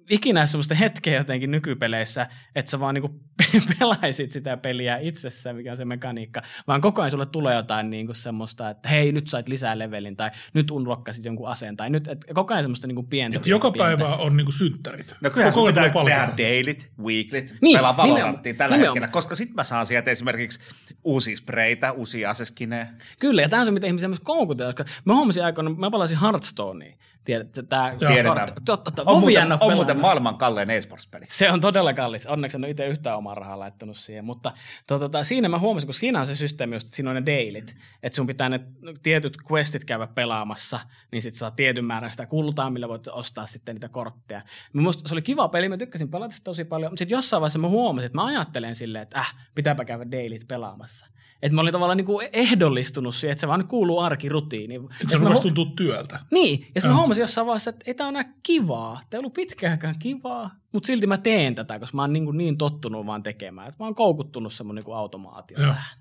ikinä 0.10 0.46
semmoista 0.46 0.76
hetkeä 0.76 1.17
jotenkin 1.17 1.52
nykypeleissä, 1.52 2.28
että 2.56 2.72
sä 2.72 2.80
vaan 2.80 2.93
niinku 2.93 3.20
pelaisit 3.80 4.32
sitä 4.32 4.58
peliä 4.58 4.98
itsessään, 4.98 5.56
mikä 5.56 5.72
on 5.72 5.78
se 5.78 5.86
mekaniikka, 5.86 6.41
vaan 6.67 6.82
koko 6.82 7.02
ajan 7.02 7.12
sulle 7.12 7.26
tulee 7.26 7.56
jotain 7.56 7.89
niinku 7.89 8.13
semmoista, 8.13 8.70
että 8.70 8.89
hei, 8.89 9.12
nyt 9.12 9.28
sait 9.28 9.48
lisää 9.48 9.80
levelin, 9.80 10.17
tai 10.17 10.32
nyt 10.54 10.72
unlokkasit 10.72 11.26
jonkun 11.26 11.50
aseen, 11.50 11.78
tai 11.78 11.89
nyt, 11.89 12.08
et 12.08 12.26
koko 12.34 12.54
ajan 12.54 12.63
semmoista 12.63 12.88
niinku 12.88 13.04
pientä. 13.04 13.39
Et 13.39 13.48
joka 13.48 13.72
pientä. 13.72 13.98
päivä 13.98 14.15
on 14.15 14.38
niinku 14.38 14.52
synttärit. 14.52 15.15
No 15.22 15.30
kyllä 15.30 15.52
koko 15.52 15.62
ajan 15.62 15.91
pitää 15.91 16.04
tehdä 16.06 16.34
dailyt, 16.38 16.91
weeklit, 17.00 17.56
niin, 17.62 17.78
pelaa 17.78 17.98
Valoranttia 17.98 18.54
tällä 18.54 18.76
nimenomaan. 18.76 18.88
hetkellä, 18.88 19.08
koska 19.08 19.36
sit 19.36 19.54
mä 19.54 19.63
saan 19.63 19.86
sieltä 19.86 20.12
esimerkiksi 20.12 20.60
uusia 21.04 21.36
spreitä, 21.36 21.91
uusia 21.91 22.30
aseskinejä. 22.30 22.88
Kyllä, 23.20 23.41
ja 23.41 23.50
tämä 23.50 23.60
on 23.60 23.65
se, 23.65 23.72
mitä 23.72 23.88
ihmisiä 23.88 24.10
myös 24.10 24.20
koukutella, 24.20 24.74
koska 24.74 24.93
mä 25.06 25.15
huomasin 25.15 25.46
aikoina, 25.46 25.70
mä 25.70 25.91
palasin 25.91 26.17
Hearthstoneen, 26.22 26.98
Tiedätkö, 27.28 27.63
tämä 27.63 27.96
Tiedetään. 28.08 28.48
Totta, 28.66 29.04
on, 29.06 29.20
muuten, 29.20 29.54
on 29.60 29.74
muuten 29.74 30.00
maailman 30.00 30.38
kallein 30.38 30.70
esports-peli. 30.70 31.26
Se 31.30 31.52
on 31.52 31.62
todella 31.62 31.94
kallis. 31.94 32.28
Onneksi 32.28 32.58
en 32.58 32.63
ole 32.63 32.70
itse 32.70 32.88
yhtään 32.88 33.18
omaa 33.18 33.36
rahaa 33.36 33.60
laittanut 33.60 33.98
siihen. 33.98 34.26
Mutta 34.26 34.54
to, 34.88 35.00
tota, 35.00 35.24
siinä 35.24 35.50
mä 35.50 35.60
huomasin, 35.60 35.88
kun 35.88 35.94
siinä 35.94 36.20
on 36.20 36.26
se 36.26 36.36
systeemi, 36.36 36.76
että 36.76 36.96
siinä 36.96 37.10
on 37.10 37.16
ne 37.16 37.26
dailit. 37.26 37.76
Että 38.04 38.16
sun 38.16 38.28
pitää 38.28 38.50
ne 38.50 38.60
tietyt 39.04 39.38
questit 39.52 39.86
käydä 39.86 40.08
pelaamassa, 40.08 40.80
niin 41.12 41.22
sit 41.22 41.36
saa 41.36 41.52
tietyn 41.52 41.86
määrän 41.86 42.12
sitä 42.12 42.26
kultaa, 42.26 42.70
millä 42.70 42.88
voit 42.88 43.08
ostaa 43.08 43.46
sitten 43.46 43.76
niitä 43.76 43.90
kortteja. 43.90 44.42
Musta 44.74 45.10
se 45.10 45.16
oli 45.16 45.22
kiva 45.22 45.48
peli, 45.48 45.70
mä 45.70 45.78
tykkäsin 45.78 46.10
pelata 46.10 46.34
sitä 46.34 46.44
tosi 46.44 46.63
paljon. 46.63 46.92
Mutta 46.92 47.00
sitten 47.00 47.16
jossain 47.16 47.42
vaiheessa 47.42 47.60
mä 47.60 47.68
huomasin, 47.68 48.06
että 48.06 48.18
mä 48.18 48.26
ajattelen 48.26 48.76
silleen, 48.76 49.04
että 49.04 49.20
äh, 49.20 49.36
pitääpä 49.56 49.86
käydä 49.86 50.12
dailit 50.12 50.48
pelaamassa. 50.48 51.06
Että 51.41 51.56
mä 51.56 51.62
olin 51.62 51.71
tavallaan 51.71 51.97
niin 51.97 52.30
ehdollistunut 52.34 53.15
siihen, 53.15 53.32
että 53.32 53.41
se 53.41 53.47
vaan 53.47 53.67
kuuluu 53.67 54.00
arkirutiiniin. 54.00 54.82
Se 55.10 55.17
rupesi 55.17 55.41
tuntua 55.41 55.65
työltä. 55.76 56.19
Niin, 56.32 56.60
ja 56.60 56.82
sitten 56.82 56.91
mä 56.91 56.97
huomasin 56.97 57.21
jossain 57.21 57.47
vaiheessa, 57.47 57.69
että 57.69 57.84
ei 57.88 57.93
tämä 57.93 58.10
ole 58.10 58.26
kivaa. 58.43 59.02
Tämä 59.10 59.17
ei 59.17 59.19
ollut 59.19 59.34
pitkäänkään 59.34 59.95
kivaa, 60.00 60.52
mutta 60.73 60.88
silti 60.88 61.08
mä 61.08 61.17
teen 61.17 61.56
tätä, 61.56 61.80
koska 61.80 61.95
mä 61.95 62.02
oon 62.04 62.13
niin, 62.13 62.38
niin 62.38 62.58
tottunut 62.58 63.06
vaan 63.06 63.23
tekemään. 63.23 63.67
Että 63.67 63.84
mä 63.84 63.86
oon 63.86 63.95
koukuttunut 63.95 64.54
semmoinen 64.54 64.84
niin 64.84 64.95
automaatio 64.95 65.62
Joo. 65.62 65.73
tähän. 65.73 66.00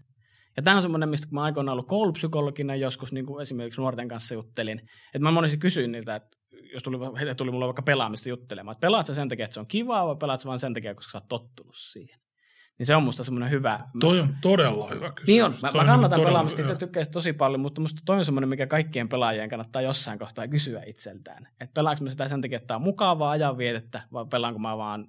Ja 0.57 0.63
tämä 0.63 0.77
on 0.77 0.83
semmoinen, 0.83 1.09
mistä 1.09 1.27
mä 1.31 1.43
aikoinaan 1.43 1.73
ollut 1.73 1.89
koulupsykologina 1.89 2.75
joskus 2.75 3.13
niin 3.13 3.27
kuin 3.27 3.43
esimerkiksi 3.43 3.81
nuorten 3.81 4.09
kanssa 4.09 4.35
juttelin. 4.35 4.79
Että 4.79 5.19
mä 5.19 5.31
monesti 5.31 5.59
kysyin 5.59 5.93
niiltä, 5.93 6.17
että 6.17 6.37
jos 6.73 6.83
tuli, 6.83 6.99
he 7.21 7.35
tuli 7.35 7.51
mulle 7.51 7.67
vaikka 7.67 7.83
pelaamista 7.83 8.29
juttelemaan, 8.29 8.73
että 8.73 8.87
pelaat 8.87 9.07
sä 9.07 9.15
sen 9.15 9.29
takia, 9.29 9.45
että 9.45 9.55
se 9.55 9.61
on 9.61 9.67
kivaa 9.67 10.07
vai 10.07 10.17
pelaat 10.17 10.41
sä 10.41 10.49
vain 10.49 10.59
sen 10.59 10.75
takia, 10.75 10.95
koska 10.95 11.13
sä 11.13 11.19
oot 11.19 11.29
tottunut 11.29 11.75
siihen. 11.77 12.21
Niin 12.79 12.87
se 12.87 12.97
on 12.97 13.03
musta 13.03 13.25
semmoinen 13.25 13.51
hyvä. 13.51 13.81
Toi 14.01 14.21
on 14.21 14.29
todella 14.41 14.89
hyvä 14.89 15.13
kysymys. 15.13 15.27
Niin 15.27 15.45
on. 15.45 15.55
Mä, 15.63 15.71
mä 15.75 15.85
kannatan 15.85 16.21
pelaamista, 16.21 16.63
itse 16.63 16.75
tykkään 16.75 17.07
tosi 17.13 17.33
paljon, 17.33 17.61
mutta 17.61 17.81
musta 17.81 18.03
toi 18.05 18.19
on 18.19 18.25
semmoinen, 18.25 18.49
mikä 18.49 18.67
kaikkien 18.67 19.09
pelaajien 19.09 19.49
kannattaa 19.49 19.83
jossain 19.83 20.19
kohtaa 20.19 20.49
kysyä 20.49 20.83
itseltään. 20.87 21.49
Että 21.61 21.75
pelaanko 21.75 22.05
mä 22.05 22.11
sitä 22.11 22.29
sen 22.29 22.41
takia, 22.41 22.57
että 22.57 22.67
tämä 22.67 22.77
on 22.77 22.83
mukavaa 22.83 23.31
ajanvietettä, 23.31 24.03
vai 24.13 24.27
pelaanko 24.31 24.59
mä 24.59 24.77
vaan 24.77 25.09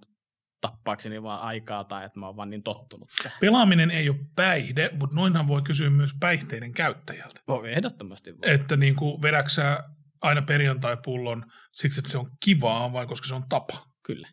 tappaakseni 0.61 1.23
vaan 1.23 1.41
aikaa 1.41 1.83
tai 1.83 2.05
että 2.05 2.19
mä 2.19 2.25
oon 2.25 2.35
vaan 2.35 2.49
niin 2.49 2.63
tottunut. 2.63 3.09
Pelaaminen 3.41 3.91
ei 3.91 4.09
ole 4.09 4.17
päihde, 4.35 4.89
mutta 4.99 5.15
noinhan 5.15 5.47
voi 5.47 5.61
kysyä 5.61 5.89
myös 5.89 6.11
päihteiden 6.19 6.73
käyttäjältä. 6.73 7.41
Voi, 7.47 7.73
ehdottomasti 7.73 8.31
voi. 8.31 8.53
Että 8.53 8.77
niin 8.77 8.95
kuin 8.95 9.21
vedäksä 9.21 9.83
aina 10.21 10.41
perjantai-pullon 10.41 11.43
siksi, 11.71 11.99
että 11.99 12.11
se 12.11 12.17
on 12.17 12.27
kivaa 12.45 12.93
vai 12.93 13.07
koska 13.07 13.27
se 13.27 13.35
on 13.35 13.43
tapa? 13.49 13.85
Kyllä. 14.03 14.27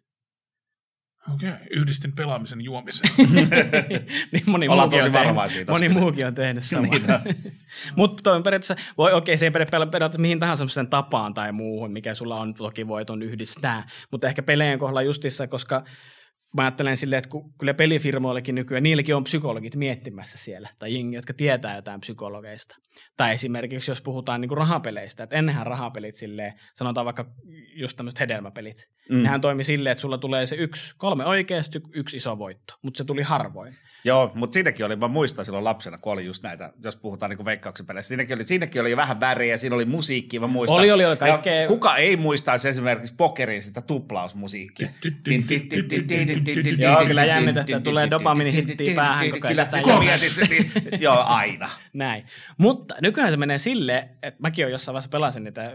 Okei, 1.35 1.49
okay. 1.49 1.67
yhdistin 1.71 2.13
pelaamisen 2.13 2.61
juomisen. 2.61 3.11
niin 4.33 4.43
moni 4.47 4.69
Ollaan 4.69 4.91
tosi 4.91 5.13
varovaisia. 5.13 5.65
Moni 5.69 5.89
muukin 5.89 6.27
on 6.27 6.35
tehnyt 6.35 6.65
samaa. 6.65 6.91
niin 6.99 7.61
Mutta 7.97 8.41
periaatteessa, 8.41 8.77
voi, 8.99 9.13
okei, 9.13 9.19
okay, 9.19 9.37
se 9.37 9.47
ei 9.47 9.51
periaatteessa 9.51 10.21
mihin 10.21 10.41
tahansa 10.41 10.59
semmoisen 10.59 10.87
tapaan 10.87 11.35
tai 11.35 11.53
muuhun, 11.53 11.93
mikä 11.93 12.15
sulla 12.15 12.41
on, 12.41 12.55
toki 12.55 12.89
voit 12.89 13.11
on 13.11 13.23
yhdistää. 13.23 13.87
Mutta 14.11 14.29
ehkä 14.29 14.43
peleen 14.43 14.79
kohdalla 14.79 15.03
justissa, 15.03 15.47
koska 15.47 15.85
mä 16.55 16.63
ajattelen 16.63 16.97
silleen, 16.97 17.19
että 17.19 17.31
kyllä 17.59 17.75
pelifirmoillekin 17.75 18.55
nykyään, 18.55 18.83
niilläkin 18.83 19.17
on 19.17 19.25
psykologit 19.25 19.77
miettimässä 19.77 20.39
siellä, 20.39 20.69
tai 20.79 20.95
jengi, 20.95 21.17
jotka 21.17 21.35
tietää 21.35 21.77
jotain 21.77 22.01
psykologeista. 22.01 22.77
Tai 23.17 23.33
esimerkiksi, 23.33 23.91
jos 23.91 24.03
puhutaan 24.03 24.41
niin 24.41 24.49
kuin 24.49 24.59
rahapeleistä, 24.59 25.25
että 25.25 25.37
ennenhän 25.37 25.67
rahapelit 25.67 26.15
silleen, 26.15 26.53
sanotaan 26.75 27.05
vaikka 27.05 27.27
just 27.75 27.97
tämmöiset 27.97 28.21
hedelmäpelit, 28.21 28.89
mm. 29.11 29.23
nehän 29.23 29.41
toimi 29.41 29.65
silleen, 29.65 29.93
että 29.93 30.03
sulla 30.03 30.19
tulee 30.19 30.47
se 30.47 30.57
yksi, 30.57 30.95
kolme 30.97 31.25
oikeasti, 31.25 31.81
yksi 31.95 32.17
iso 32.17 32.39
voitto, 32.39 32.75
mutta 32.83 32.99
se 32.99 33.05
tuli 33.05 33.23
harvoin. 33.23 33.75
Joo, 34.07 34.33
mutta 34.35 34.55
siitäkin 34.55 34.87
oli, 34.87 34.97
mä 34.97 35.09
muistan 35.09 35.45
silloin 35.45 35.65
lapsena, 35.65 35.99
kun 35.99 36.13
oli 36.13 36.25
just 36.25 36.43
näitä, 36.43 36.73
jos 36.83 36.97
puhutaan 36.97 37.31
niin 37.31 37.45
veikkauksen 37.45 37.87
peleissä, 37.87 38.09
siinäkin 38.09 38.37
oli, 38.37 38.45
siinäkin 38.45 38.81
oli 38.81 38.91
jo 38.91 38.97
vähän 38.97 39.21
väriä, 39.21 39.57
siinä 39.57 39.77
oli 39.77 39.85
musiikki, 39.85 40.39
mä 40.39 40.47
muistan. 40.47 40.79
Oli, 40.79 40.93
oli, 40.93 41.05
oli 41.05 41.17
kaikkea. 41.17 41.69
kuka 41.69 41.97
ei 41.97 42.17
muistaisi 42.17 42.69
esimerkiksi 42.69 43.15
pokerin 43.17 43.63
sitä 43.63 43.81
tuplausmusiikkia. 43.81 44.89
Joo, 46.79 47.07
kyllä 47.07 47.25
jännitettä, 47.25 47.81
tulee 47.81 48.11
dopamini 48.11 48.53
hittiä 48.53 48.95
päähän 48.95 49.31
koko 49.31 49.47
ajan. 49.49 49.69
Kyllä, 49.71 49.99
mietit 49.99 50.35
se, 50.35 50.47
joo, 51.01 51.23
aina. 51.27 51.71
Näin. 51.93 52.27
Mutta 52.59 52.95
nykyään 53.01 53.31
se 53.31 53.37
menee 53.37 53.59
silleen, 53.59 54.09
että 54.23 54.43
mäkin 54.43 54.65
olen 54.65 54.73
jossain 54.73 54.93
vaiheessa 54.95 55.11
pelasin 55.11 55.45
niitä 55.45 55.73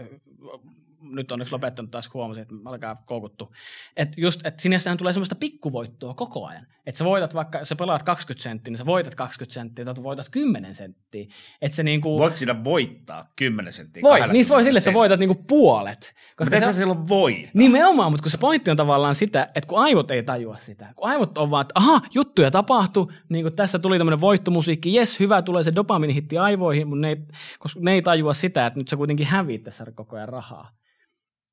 nyt 1.10 1.32
onneksi 1.32 1.52
lopettanut 1.52 1.90
taas, 1.90 2.14
huomasin, 2.14 2.42
että 2.42 2.54
alkaa 2.64 3.02
koukuttu. 3.06 3.52
Että 3.96 4.20
just, 4.20 4.46
että 4.46 4.62
sinänsä 4.62 4.96
tulee 4.96 5.12
semmoista 5.12 5.34
pikkuvoittoa 5.34 6.14
koko 6.14 6.46
ajan. 6.46 6.66
Että 6.86 6.98
sä 6.98 7.04
voitat 7.04 7.34
vaikka, 7.34 7.58
jos 7.58 7.68
sä 7.68 7.76
pelaat 7.76 8.02
20 8.02 8.42
senttiä, 8.42 8.70
niin 8.70 8.78
sä 8.78 8.86
voitat 8.86 9.14
20 9.14 9.54
senttiä, 9.54 9.84
tai 9.84 9.94
voitat 10.02 10.28
10 10.28 10.74
senttiä. 10.74 11.26
Että 11.62 11.76
se 11.76 11.82
niinku... 11.82 12.18
Voiko 12.18 12.36
siinä 12.36 12.64
voittaa 12.64 13.32
10 13.36 13.72
senttiä? 13.72 14.02
Voi, 14.02 14.28
niin 14.28 14.48
voi 14.48 14.64
sille, 14.64 14.78
että 14.78 14.90
sä 14.90 14.94
voitat 14.94 15.20
niinku 15.20 15.44
puolet. 15.48 16.14
Koska 16.36 16.56
mutta 16.56 16.56
et 16.56 16.74
sä 16.74 16.78
silloin 16.78 17.08
voi. 17.08 17.48
Nimenomaan, 17.54 18.12
mutta 18.12 18.22
kun 18.22 18.30
se 18.30 18.38
pointti 18.38 18.70
on 18.70 18.76
tavallaan 18.76 19.14
sitä, 19.14 19.42
että 19.54 19.68
kun 19.68 19.78
aivot 19.78 20.10
ei 20.10 20.22
tajua 20.22 20.56
sitä. 20.56 20.92
Kun 20.96 21.08
aivot 21.08 21.38
on 21.38 21.50
vaan, 21.50 21.62
että 21.62 21.72
aha, 21.74 22.00
juttuja 22.14 22.50
tapahtuu, 22.50 23.12
niin 23.28 23.44
kuin 23.44 23.56
tässä 23.56 23.78
tuli 23.78 23.98
tämmöinen 23.98 24.20
voittomusiikki, 24.20 24.94
jes, 24.94 25.20
hyvä, 25.20 25.42
tulee 25.42 25.62
se 25.62 25.74
dopaminihitti 25.74 26.38
aivoihin, 26.38 26.88
mutta 26.88 27.00
ne 27.00 27.08
ei, 27.08 27.16
koska 27.58 27.80
ne 27.82 27.92
ei 27.92 28.02
tajua 28.02 28.34
sitä, 28.34 28.66
että 28.66 28.80
nyt 28.80 28.88
sä 28.88 28.96
kuitenkin 28.96 29.26
häviit 29.26 29.62
tässä 29.62 29.86
koko 29.94 30.16
ajan 30.16 30.28
rahaa. 30.28 30.79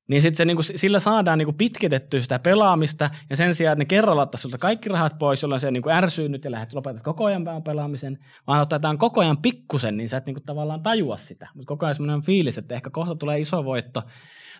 Niin 0.08 0.22
sitten 0.22 0.46
niinku, 0.46 0.62
sillä 0.62 0.98
saadaan 0.98 1.38
niinku 1.38 1.52
pitkitettyä 1.52 2.20
sitä 2.20 2.38
pelaamista, 2.38 3.10
ja 3.30 3.36
sen 3.36 3.54
sijaan, 3.54 3.72
että 3.72 3.80
ne 3.80 3.84
kerralla 3.84 4.22
ottaa 4.22 4.38
sulta 4.38 4.58
kaikki 4.58 4.88
rahat 4.88 5.18
pois, 5.18 5.42
jolloin 5.42 5.60
se 5.60 5.70
niinku 5.70 5.90
ärsyy 5.90 6.28
nyt 6.28 6.44
ja 6.44 6.50
lähdet 6.50 6.72
lopetat 6.72 7.02
koko 7.02 7.24
ajan 7.24 7.44
pään 7.44 7.62
pelaamisen, 7.62 8.18
vaan 8.46 8.60
otetaan 8.60 8.98
koko 8.98 9.20
ajan 9.20 9.38
pikkusen, 9.38 9.96
niin 9.96 10.08
sä 10.08 10.16
et 10.16 10.26
niinku 10.26 10.40
tavallaan 10.46 10.82
tajua 10.82 11.16
sitä. 11.16 11.48
Mutta 11.54 11.68
koko 11.68 11.86
ajan 11.86 11.94
semmoinen 11.94 12.22
fiilis, 12.22 12.58
että 12.58 12.74
ehkä 12.74 12.90
kohta 12.90 13.14
tulee 13.14 13.40
iso 13.40 13.64
voitto. 13.64 14.02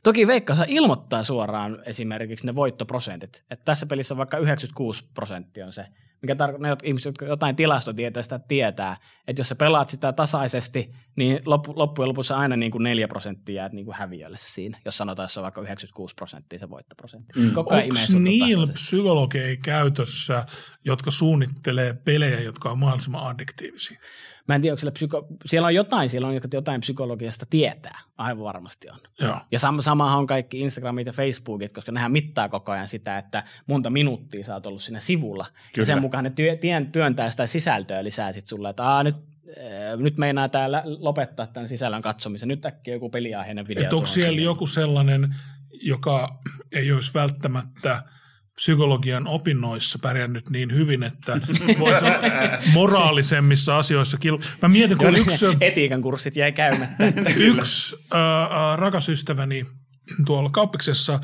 Toki 0.02 0.26
Veikka 0.26 0.54
saa 0.54 0.64
ilmoittaa 0.68 1.24
suoraan 1.24 1.78
esimerkiksi 1.86 2.46
ne 2.46 2.54
voittoprosentit. 2.54 3.44
Että 3.50 3.64
tässä 3.64 3.86
pelissä 3.86 4.16
vaikka 4.16 4.38
96 4.38 5.04
prosenttia 5.14 5.66
on 5.66 5.72
se, 5.72 5.86
mikä 6.22 6.34
tarkoittaa, 6.34 6.70
ne 6.70 6.76
ihmiset, 6.82 7.14
jotain 7.28 7.56
tilastotieteestä 7.56 8.38
tietää, 8.38 8.96
että 9.28 9.40
jos 9.40 9.48
sä 9.48 9.54
pelaat 9.54 9.88
sitä 9.88 10.12
tasaisesti, 10.12 10.94
niin 11.18 11.40
loppu, 11.44 11.72
loppujen 11.76 12.08
lopussa 12.08 12.36
aina 12.36 12.56
niin 12.56 12.70
kuin 12.70 12.82
4 12.82 13.08
prosenttia 13.08 13.54
jää 13.54 13.68
niin 13.68 13.84
kuin 13.84 13.94
häviölle 13.94 14.36
siinä, 14.40 14.78
jos 14.84 14.98
sanotaan, 14.98 15.24
että 15.24 15.34
se 15.34 15.40
on 15.40 15.42
vaikka 15.42 15.60
96 15.60 16.14
prosenttia 16.14 16.58
se 16.58 16.70
voittoprosentti. 16.70 17.40
Mm. 17.40 17.46
Onko 17.56 17.74
niillä 18.18 18.72
psykologeja 18.72 19.56
käytössä, 19.64 20.46
jotka 20.84 21.10
suunnittelee 21.10 21.94
pelejä, 22.04 22.40
jotka 22.40 22.70
on 22.70 22.78
mahdollisimman 22.78 23.26
addiktiivisia? 23.26 24.00
Mä 24.48 24.54
en 24.54 24.62
tiedä, 24.62 24.72
onko 24.72 24.80
siellä, 24.80 24.92
psyko- 24.98 25.26
siellä 25.46 25.66
on 25.66 25.74
jotain, 25.74 26.08
siellä 26.08 26.28
on 26.28 26.34
jotka 26.34 26.48
jotain 26.52 26.80
psykologiasta 26.80 27.46
tietää, 27.50 28.00
aivan 28.18 28.44
varmasti 28.44 28.90
on. 28.90 28.98
Joo. 29.20 29.40
Ja 29.50 29.58
sam- 29.58 29.82
samahan 29.82 30.18
on 30.18 30.26
kaikki 30.26 30.60
Instagramit 30.60 31.06
ja 31.06 31.12
Facebookit, 31.12 31.72
koska 31.72 31.92
nehän 31.92 32.12
mittaa 32.12 32.48
koko 32.48 32.72
ajan 32.72 32.88
sitä, 32.88 33.18
että 33.18 33.44
monta 33.66 33.90
minuuttia 33.90 34.44
sä 34.44 34.54
oot 34.54 34.66
ollut 34.66 34.82
siinä 34.82 35.00
sivulla. 35.00 35.44
Kyllä. 35.44 35.82
Ja 35.82 35.84
sen 35.84 36.00
mukaan 36.00 36.24
ne 36.24 36.30
työ- 36.30 36.58
työntää 36.92 37.30
sitä 37.30 37.46
sisältöä 37.46 38.04
lisää 38.04 38.32
sit 38.32 38.46
sulle, 38.46 38.70
että 38.70 38.84
Aa, 38.84 39.02
nyt 39.02 39.16
nyt 39.96 40.18
meinaa 40.18 40.48
täällä 40.48 40.82
lopettaa 40.84 41.46
tämän 41.46 41.68
sisällön 41.68 42.02
katsomisen. 42.02 42.48
Nyt 42.48 42.66
äkkiä 42.66 42.94
joku 42.94 43.10
peliaiheinen 43.10 43.68
video. 43.68 43.84
Et 43.84 43.92
onko 43.92 44.06
siellä 44.06 44.40
joku 44.40 44.66
sellainen, 44.66 45.34
joka 45.82 46.40
ei 46.72 46.92
olisi 46.92 47.14
välttämättä 47.14 48.02
psykologian 48.58 49.26
opinnoissa 49.26 49.98
pärjännyt 50.02 50.50
niin 50.50 50.74
hyvin, 50.74 51.02
että 51.02 51.40
voisi 51.78 52.04
moraalisemmissa 52.74 53.78
asioissa. 53.78 54.18
Mä 54.62 54.68
mietin, 54.68 54.98
kun 54.98 55.16
yksi... 55.16 55.46
Etiikan 55.60 56.02
kurssit 56.02 56.36
jäi 56.36 56.52
käymättä. 56.52 57.04
yksi 57.36 57.96
äh, 58.14 58.76
rakas 58.76 59.08
ystäväni 59.08 59.66
tuolla 60.26 60.50
kauppiksessa 60.50 61.14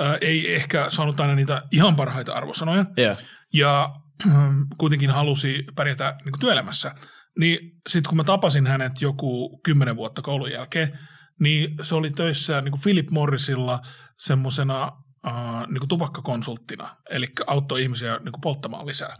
äh, 0.00 0.18
ei 0.20 0.54
ehkä 0.54 0.86
saanut 0.88 1.20
aina 1.20 1.34
niitä 1.34 1.62
ihan 1.72 1.96
parhaita 1.96 2.32
arvosanoja. 2.32 2.84
Yeah. 2.98 3.18
Ja 3.52 3.90
äh, 4.26 4.32
kuitenkin 4.78 5.10
halusi 5.10 5.64
pärjätä 5.74 6.16
niin 6.24 6.40
työelämässä. 6.40 6.94
Niin 7.38 7.58
sitten 7.88 8.08
kun 8.08 8.16
mä 8.16 8.24
tapasin 8.24 8.66
hänet 8.66 9.00
joku 9.00 9.60
kymmenen 9.64 9.96
vuotta 9.96 10.22
koulun 10.22 10.50
jälkeen, 10.50 10.98
niin 11.40 11.74
se 11.82 11.94
oli 11.94 12.10
töissä 12.10 12.60
niin 12.60 12.72
kuin 12.72 12.82
Philip 12.82 13.10
Morrisilla 13.10 13.80
semmoisena 14.16 14.92
äh, 15.26 15.66
niin 15.68 15.88
tupakkakonsulttina, 15.88 16.96
eli 17.10 17.26
auttoi 17.46 17.82
ihmisiä 17.82 18.16
niin 18.16 18.32
kuin 18.32 18.40
polttamaan 18.40 18.86
lisää. 18.86 19.14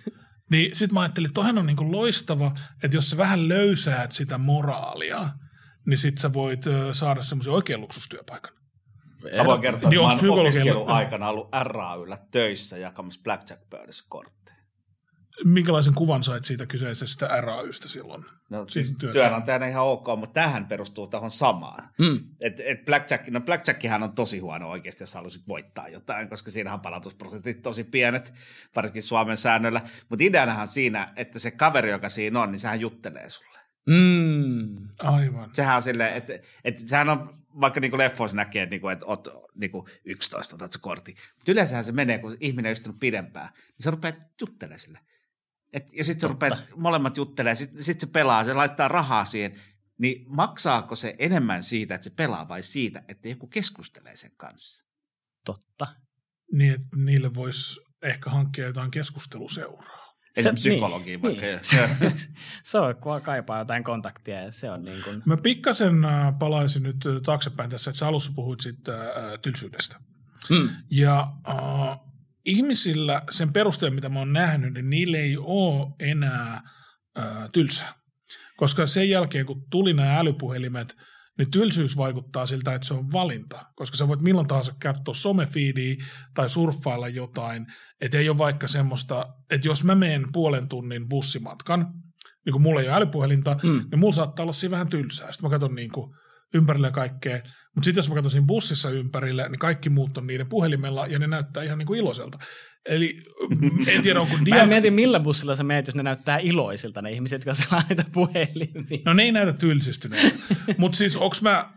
niin 0.52 0.76
sitten 0.76 0.94
mä 0.94 1.00
ajattelin, 1.00 1.26
että 1.26 1.34
tohän 1.34 1.58
on 1.58 1.66
niin 1.66 1.76
kuin 1.76 1.92
loistava, 1.92 2.54
että 2.82 2.96
jos 2.96 3.10
sä 3.10 3.16
vähän 3.16 3.48
löysäät 3.48 4.12
sitä 4.12 4.38
moraalia, 4.38 5.30
niin 5.86 5.98
sitten 5.98 6.22
sä 6.22 6.32
voit 6.32 6.64
saada 6.92 7.22
semmoisen 7.22 7.52
oikean 7.52 7.80
luksustyöpaikan. 7.80 8.52
Mä 9.36 9.44
voin 9.44 9.60
kertoa, 9.60 9.90
niin 9.90 10.10
että 10.10 10.26
mä 10.26 10.32
oon 10.32 10.40
opiskeluaikana 10.40 11.28
ollut 11.28 11.48
RAYllä 11.62 12.18
töissä 12.30 12.78
jakamassa 12.78 13.20
blackjack-pöydässä 13.24 14.06
kortteja 14.08 14.59
minkälaisen 15.44 15.94
kuvan 15.94 16.24
sait 16.24 16.44
siitä 16.44 16.66
kyseisestä 16.66 17.40
RAYstä 17.40 17.88
silloin? 17.88 18.24
No 18.50 18.68
siis 18.68 18.94
työnantajana 19.12 19.66
ihan 19.66 19.84
ok, 19.84 20.06
mutta 20.18 20.40
tähän 20.40 20.66
perustuu 20.66 21.06
tähän 21.06 21.30
samaan. 21.30 21.88
Mm. 21.98 22.20
Et, 22.40 22.60
et 22.60 22.84
Blackjack, 22.84 23.28
no 23.28 23.40
Blackjackihan 23.40 24.02
on 24.02 24.12
tosi 24.12 24.38
huono 24.38 24.70
oikeasti, 24.70 25.02
jos 25.02 25.14
haluaisit 25.14 25.48
voittaa 25.48 25.88
jotain, 25.88 26.28
koska 26.28 26.50
siinähän 26.50 26.80
palautusprosentit 26.80 27.62
tosi 27.62 27.84
pienet, 27.84 28.34
varsinkin 28.76 29.02
Suomen 29.02 29.36
säännöllä. 29.36 29.80
Mutta 30.08 30.24
ideanahan 30.24 30.66
siinä, 30.66 31.12
että 31.16 31.38
se 31.38 31.50
kaveri, 31.50 31.90
joka 31.90 32.08
siinä 32.08 32.40
on, 32.40 32.50
niin 32.50 32.58
sehän 32.58 32.80
juttelee 32.80 33.28
sulle. 33.28 33.58
Mm. 33.86 34.88
Aivan. 34.98 35.50
Sehän 35.52 35.76
on 35.76 35.82
silleen, 35.82 36.14
että, 36.14 36.32
että 36.64 36.82
sehän 36.86 37.08
on, 37.08 37.40
vaikka 37.60 37.80
niin 37.80 37.98
leffoissa 37.98 38.36
näkee, 38.36 38.62
että, 38.62 38.76
niin 38.76 38.92
että 38.92 39.06
oot 39.06 39.28
niin 39.54 39.70
11, 40.04 40.56
otat 40.56 40.72
se 40.72 40.78
kortti. 40.82 41.14
Mutta 41.36 41.52
yleensähän 41.52 41.84
se 41.84 41.92
menee, 41.92 42.18
kun 42.18 42.36
ihminen 42.40 42.70
on 42.70 42.72
istunut 42.72 43.00
pidempään, 43.00 43.48
niin 43.54 43.70
se 43.78 43.90
rupeaa 43.90 44.14
juttelemaan 44.40 44.78
sille. 44.78 44.98
Et, 45.72 45.92
ja 45.92 46.04
sitten 46.04 46.20
se 46.20 46.28
rupeaa, 46.28 46.58
molemmat 46.76 47.16
juttelee, 47.16 47.54
sitten 47.54 47.82
sit 47.82 48.00
se 48.00 48.06
pelaa, 48.06 48.44
se 48.44 48.54
laittaa 48.54 48.88
rahaa 48.88 49.24
siihen, 49.24 49.54
niin 49.98 50.24
maksaako 50.28 50.96
se 50.96 51.14
enemmän 51.18 51.62
siitä, 51.62 51.94
että 51.94 52.04
se 52.04 52.10
pelaa 52.10 52.48
vai 52.48 52.62
siitä, 52.62 53.02
että 53.08 53.28
joku 53.28 53.46
keskustelee 53.46 54.16
sen 54.16 54.32
kanssa? 54.36 54.86
Totta. 55.44 55.86
Niin, 56.52 56.74
että 56.74 56.96
niille 56.96 57.34
voisi 57.34 57.80
ehkä 58.02 58.30
hankkia 58.30 58.66
jotain 58.66 58.90
keskusteluseuraa. 58.90 60.00
Se, 60.40 60.52
psykologia 60.52 61.06
niin, 61.06 61.22
vaikka. 61.22 61.46
Niin. 61.46 61.58
Se, 61.62 61.88
se 62.70 62.78
on, 62.78 62.96
kun 62.96 63.22
kaipaa 63.22 63.58
jotain 63.58 63.84
kontaktia 63.84 64.40
ja 64.40 64.52
se 64.52 64.70
on 64.70 64.84
niin 64.84 65.02
kuin... 65.02 65.22
Mä 65.26 65.36
pikkasen 65.36 66.04
äh, 66.04 66.38
palaisin 66.38 66.82
nyt 66.82 67.06
äh, 67.06 67.22
taaksepäin 67.22 67.70
tässä, 67.70 67.90
että 67.90 67.98
sä 67.98 68.06
alussa 68.06 68.32
puhuit 68.34 68.60
sitten 68.60 68.94
äh, 68.94 69.38
tylsyydestä. 69.42 70.00
Mm. 70.50 70.68
Ja 70.90 71.32
äh, 71.48 72.09
ihmisillä 72.50 73.22
sen 73.30 73.52
perusteella, 73.52 73.94
mitä 73.94 74.08
mä 74.08 74.18
oon 74.18 74.32
nähnyt, 74.32 74.74
niin 74.74 74.90
niille 74.90 75.18
ei 75.18 75.36
ole 75.36 75.94
enää 75.98 76.62
ö, 77.18 77.22
tylsää. 77.52 77.94
Koska 78.56 78.86
sen 78.86 79.10
jälkeen, 79.10 79.46
kun 79.46 79.66
tuli 79.70 79.92
nämä 79.92 80.18
älypuhelimet, 80.18 80.96
niin 81.38 81.50
tylsyys 81.50 81.96
vaikuttaa 81.96 82.46
siltä, 82.46 82.74
että 82.74 82.88
se 82.88 82.94
on 82.94 83.12
valinta. 83.12 83.66
Koska 83.76 83.96
sä 83.96 84.08
voit 84.08 84.22
milloin 84.22 84.46
tahansa 84.46 84.74
katsoa 84.82 85.14
somefiidiä 85.14 85.96
tai 86.34 86.48
surffailla 86.48 87.08
jotain. 87.08 87.66
Että 88.00 88.18
ei 88.18 88.28
ole 88.28 88.38
vaikka 88.38 88.68
semmoista, 88.68 89.26
että 89.50 89.68
jos 89.68 89.84
mä 89.84 89.94
menen 89.94 90.26
puolen 90.32 90.68
tunnin 90.68 91.08
bussimatkan, 91.08 91.86
niin 92.44 92.52
kun 92.52 92.62
mulla 92.62 92.80
ei 92.80 92.88
ole 92.88 92.96
älypuhelinta, 92.96 93.56
mm. 93.62 93.84
niin 93.90 93.98
mulla 93.98 94.12
saattaa 94.12 94.42
olla 94.42 94.52
siinä 94.52 94.70
vähän 94.70 94.88
tylsää. 94.88 95.32
Sitten 95.32 95.50
mä 95.50 95.50
katson 95.50 95.74
niin 95.74 95.90
kuin 95.90 96.14
ympärille 96.54 96.90
kaikkea. 96.90 97.40
Mutta 97.74 97.84
sitten 97.84 97.98
jos 97.98 98.08
mä 98.08 98.14
katsoisin 98.14 98.46
bussissa 98.46 98.90
ympärille, 98.90 99.48
niin 99.48 99.58
kaikki 99.58 99.90
muut 99.90 100.18
on 100.18 100.26
niiden 100.26 100.48
puhelimella 100.48 101.06
ja 101.06 101.18
ne 101.18 101.26
näyttää 101.26 101.62
ihan 101.62 101.78
niin 101.78 101.86
kuin 101.86 102.00
iloiselta. 102.00 102.38
Eli 102.88 103.22
en 103.86 104.02
tiedä, 104.02 104.20
onko 104.20 104.34
dia... 104.44 104.54
Mä 104.54 104.62
en 104.62 104.68
mieti, 104.68 104.90
millä 104.90 105.20
bussilla 105.20 105.54
sä 105.54 105.64
meet, 105.64 105.86
jos 105.86 105.94
ne 105.94 106.02
näyttää 106.02 106.38
iloisilta, 106.38 107.02
ne 107.02 107.10
ihmiset, 107.12 107.40
jotka 107.40 107.54
selaa 107.54 107.82
niitä 107.88 108.04
puhelimia. 108.12 109.02
No 109.04 109.14
ne 109.14 109.22
ei 109.22 109.32
näytä 109.32 109.52
tylsistyneitä. 109.52 110.36
Mutta 110.78 110.98
siis 110.98 111.16
onko 111.16 111.36
mä, 111.42 111.70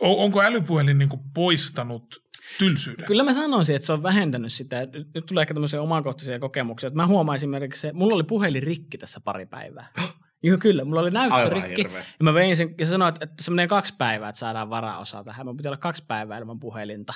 onko 0.00 0.42
älypuhelin 0.42 0.98
niin 0.98 1.08
kuin 1.08 1.20
poistanut 1.34 2.22
tylsyyden? 2.58 3.06
Kyllä 3.06 3.22
mä 3.22 3.34
sanoisin, 3.34 3.76
että 3.76 3.86
se 3.86 3.92
on 3.92 4.02
vähentänyt 4.02 4.52
sitä. 4.52 4.86
Nyt 5.14 5.26
tulee 5.26 5.42
ehkä 5.42 5.54
tämmöisiä 5.54 5.82
omakohtaisia 5.82 6.38
kokemuksia. 6.38 6.90
Mä 6.90 7.06
huomaan 7.06 7.36
esimerkiksi 7.36 7.80
se, 7.80 7.92
mulla 7.92 8.14
oli 8.14 8.24
puhelin 8.24 8.62
rikki 8.62 8.98
tässä 8.98 9.20
pari 9.24 9.46
päivää. 9.46 9.92
Joo, 10.42 10.58
kyllä. 10.58 10.84
Mulla 10.84 11.00
oli 11.00 11.10
näyttörikki. 11.10 11.82
Ja 11.92 12.22
mä 12.22 12.34
vein 12.34 12.56
sen, 12.56 12.74
ja 12.78 12.86
sanoin, 12.86 13.14
että 13.20 13.42
se 13.42 13.50
menee 13.50 13.66
kaksi 13.66 13.94
päivää, 13.98 14.28
että 14.28 14.38
saadaan 14.38 14.70
varaosaa 14.70 15.24
tähän. 15.24 15.46
Mä 15.46 15.54
pitää 15.56 15.70
olla 15.70 15.76
kaksi 15.76 16.04
päivää 16.08 16.38
ilman 16.38 16.60
puhelinta. 16.60 17.14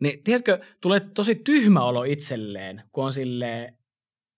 Niin 0.00 0.24
tiedätkö, 0.24 0.60
tulee 0.80 1.00
tosi 1.00 1.34
tyhmä 1.34 1.82
olo 1.82 2.04
itselleen, 2.04 2.82
kun 2.92 3.04
on 3.04 3.12
silleen, 3.12 3.78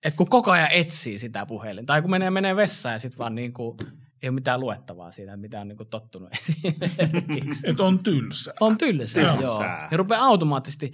että 0.05 0.17
kun 0.17 0.29
koko 0.29 0.51
ajan 0.51 0.73
etsii 0.73 1.19
sitä 1.19 1.47
puhelinta. 1.47 1.93
Tai 1.93 2.03
kun 2.03 2.11
menee, 2.11 2.31
menee 2.31 2.57
vessaan 2.57 2.93
ja 2.93 2.99
sitten 2.99 3.19
vaan 3.19 3.35
niin 3.35 3.53
kuin, 3.53 3.79
ei 4.23 4.29
ole 4.29 4.35
mitään 4.35 4.61
luettavaa 4.61 5.11
siitä, 5.11 5.37
mitä 5.37 5.61
on 5.61 5.69
niin 5.69 5.77
kuin 5.77 5.89
tottunut 5.89 6.29
esimerkiksi. 6.41 7.71
Että 7.71 7.83
on 7.83 8.03
tylsä. 8.03 8.55
On 8.61 8.79
tylsä, 8.79 9.21
joo. 9.21 9.41
joo. 9.41 9.63
Ja 9.91 9.97
rupeaa 9.97 10.25
automaattisesti 10.25 10.93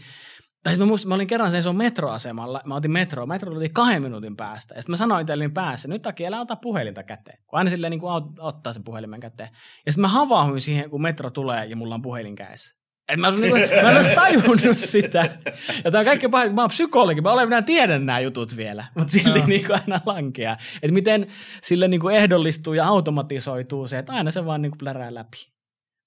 tai 0.64 0.76
mä, 0.76 0.86
muistin, 0.86 1.08
mä 1.08 1.14
olin 1.14 1.26
kerran 1.26 1.50
seisoo 1.50 1.72
metroasemalla, 1.72 2.60
mä 2.64 2.74
otin 2.74 2.90
metro, 2.90 3.26
metro 3.26 3.52
oli 3.52 3.68
kahden 3.68 4.02
minuutin 4.02 4.36
päästä. 4.36 4.74
Ja 4.74 4.82
sitten 4.82 4.92
mä 4.92 4.96
sanoin 4.96 5.20
itselleni 5.20 5.52
päässä, 5.52 5.88
nyt 5.88 6.02
takia 6.02 6.28
älä 6.28 6.40
ota 6.40 6.56
puhelinta 6.56 7.02
käteen. 7.02 7.38
Kun 7.46 7.58
aina 7.58 7.70
silleen 7.70 7.90
niin 7.90 8.00
kuin 8.00 8.12
ottaa 8.38 8.72
sen 8.72 8.84
puhelimen 8.84 9.20
käteen. 9.20 9.50
Ja 9.86 9.92
sitten 9.92 10.02
mä 10.02 10.08
havahduin 10.08 10.60
siihen, 10.60 10.90
kun 10.90 11.02
metro 11.02 11.30
tulee 11.30 11.66
ja 11.66 11.76
mulla 11.76 11.94
on 11.94 12.02
puhelin 12.02 12.36
kädessä. 12.36 12.76
Et 13.08 13.20
mä, 13.20 13.30
niin 13.30 13.50
kuin, 13.50 13.62
mä 13.82 13.90
en 13.90 13.96
olisi 13.96 14.14
tajunnut 14.14 14.78
sitä. 14.78 15.38
Ja 15.84 15.90
tämä 15.90 15.98
on 15.98 16.04
kaikki 16.04 16.28
paha, 16.28 16.50
mä 16.50 16.60
oon 16.60 16.70
psykologi, 16.70 17.20
mä 17.20 17.32
olen, 17.32 17.48
minä 17.48 17.62
tiedän 17.62 18.06
nämä 18.06 18.20
jutut 18.20 18.56
vielä, 18.56 18.84
mutta 18.94 19.12
silti 19.12 19.40
no. 19.40 19.46
niin 19.46 19.66
kuin 19.66 19.80
aina 19.80 20.00
lankeaa. 20.06 20.56
Että 20.82 20.94
miten 20.94 21.26
sille 21.62 21.88
niin 21.88 22.00
kuin 22.00 22.16
ehdollistuu 22.16 22.74
ja 22.74 22.86
automatisoituu 22.86 23.86
se, 23.86 23.98
että 23.98 24.12
aina 24.12 24.30
se 24.30 24.44
vaan 24.44 24.62
niin 24.62 24.70
kuin 24.70 24.78
plärää 24.78 25.14
läpi 25.14 25.54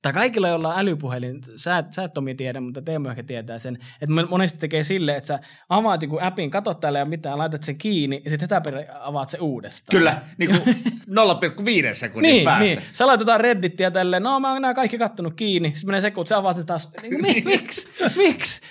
tai 0.02 0.14
kaikilla, 0.14 0.48
joilla 0.48 0.74
on 0.74 0.80
älypuhelin, 0.80 1.40
sä, 1.56 1.84
sä 1.90 2.04
et 2.04 2.14
Tomi 2.14 2.36
tiedä, 2.36 2.62
mutta 2.62 2.82
Teemu 2.82 3.10
ehkä 3.10 3.24
tietää 3.24 3.60
sen, 3.60 3.78
että 4.02 4.26
monesti 4.30 4.60
tekee 4.60 4.84
silleen, 4.84 5.18
että 5.18 5.28
sä 5.28 5.40
avaat 5.70 6.02
joku 6.02 6.20
appin, 6.22 6.52
katot 6.52 6.80
täällä 6.80 7.00
ja 7.00 7.06
mitään, 7.06 7.38
laitat 7.38 7.64
sen 7.64 7.78
kiinni 7.78 8.22
ja 8.24 8.30
sitten 8.30 8.44
hätäperi 8.44 8.86
avaat 9.00 9.30
se 9.30 9.38
uudestaan. 9.38 10.00
Kyllä, 10.00 10.22
niin 10.38 10.50
kuin 10.50 10.76
0,5 11.90 11.94
sekunnin 11.94 12.32
niin, 12.32 12.46
päästä. 12.46 12.64
Niin, 12.64 12.82
sä 12.92 13.08
laitat 13.08 13.42
Reddittiä 13.42 13.92
tälleen, 13.92 14.24
no 14.24 14.40
mä 14.40 14.52
oon 14.52 14.62
nämä 14.62 14.74
kaikki 14.74 14.98
kattonut 14.98 15.34
kiinni, 15.34 15.70
sitten 15.70 15.88
menee 15.88 16.02
sekunti, 16.02 16.30
sä 16.30 16.38
avaat 16.38 16.66
taas, 16.66 16.92
niin, 17.02 17.46
miksi, 17.46 17.92
miksi? 18.24 18.62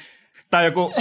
Tai 0.51 0.65
joku, 0.65 0.95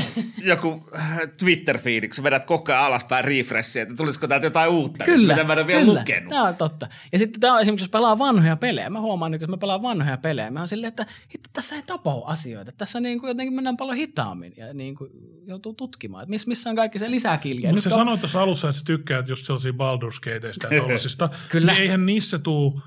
joku 0.44 0.90
äh, 0.96 1.20
Twitter-fiidi, 1.40 2.08
kun 2.08 2.16
sä 2.16 2.24
vedät 2.24 2.46
koko 2.46 2.72
ajan 2.72 2.84
alaspäin 2.84 3.26
refreshia, 3.26 3.84
että 3.84 3.96
tulisiko 3.96 4.28
täältä 4.28 4.46
jotain 4.46 4.72
uutta, 4.72 5.06
kyllä, 5.06 5.34
mitä 5.34 5.44
mä 5.44 5.54
en 5.54 5.60
ole 5.60 5.68
vielä 5.68 5.82
kyllä. 5.82 6.00
lukenut. 6.00 6.30
Tämä 6.30 6.44
on 6.44 6.56
totta. 6.56 6.88
Ja 7.12 7.20
sitten 7.20 7.42
tämä 7.42 7.54
on 7.54 7.62
esimerkiksi, 7.62 7.84
jos 7.84 7.92
pelaa 7.92 8.18
vanhoja 8.18 8.56
pelejä. 8.56 8.90
Mä 8.90 9.02
huomaan, 9.02 9.34
että 9.34 9.44
jos 9.44 9.50
mä 9.50 9.58
pelaan 9.58 9.82
vanhoja 9.82 10.18
pelejä, 10.18 10.52
mä 10.52 10.60
oon 10.60 10.68
silleen, 10.68 10.88
että 10.88 11.06
hitto, 11.34 11.50
tässä 11.54 11.76
ei 11.76 11.82
tapahdu 11.82 12.22
asioita. 12.22 12.72
Tässä 12.72 13.00
niin 13.00 13.20
kuin 13.20 13.28
jotenkin 13.28 13.54
mennään 13.54 13.78
paljon 13.78 13.98
hitaammin 13.98 14.54
ja 14.58 14.74
niin 14.74 14.96
kuin 14.96 15.10
joutuu 15.48 15.74
tutkimaan, 15.74 16.24
että 16.24 16.30
miss, 16.30 16.48
missä 16.48 16.70
on 16.70 16.76
kaikki 16.76 17.00
se 17.00 17.12
lisäkilje. 17.12 17.72
Mutta 17.72 17.82
sä 17.82 17.90
on... 17.90 17.96
sanoit 17.96 18.20
tuossa 18.20 18.42
alussa, 18.42 18.70
että 18.70 18.80
sä 18.80 18.86
tykkäät 18.86 19.30
just 19.30 19.46
sellaisia 19.46 19.72
Baldur's 19.72 20.20
Gateista 20.34 20.68
ja 20.68 20.82
tollasista. 20.82 21.30
Kyllä. 21.50 21.72
Niin 21.72 21.82
eihän 21.82 22.06
niissä 22.06 22.40
tuu 22.40 22.82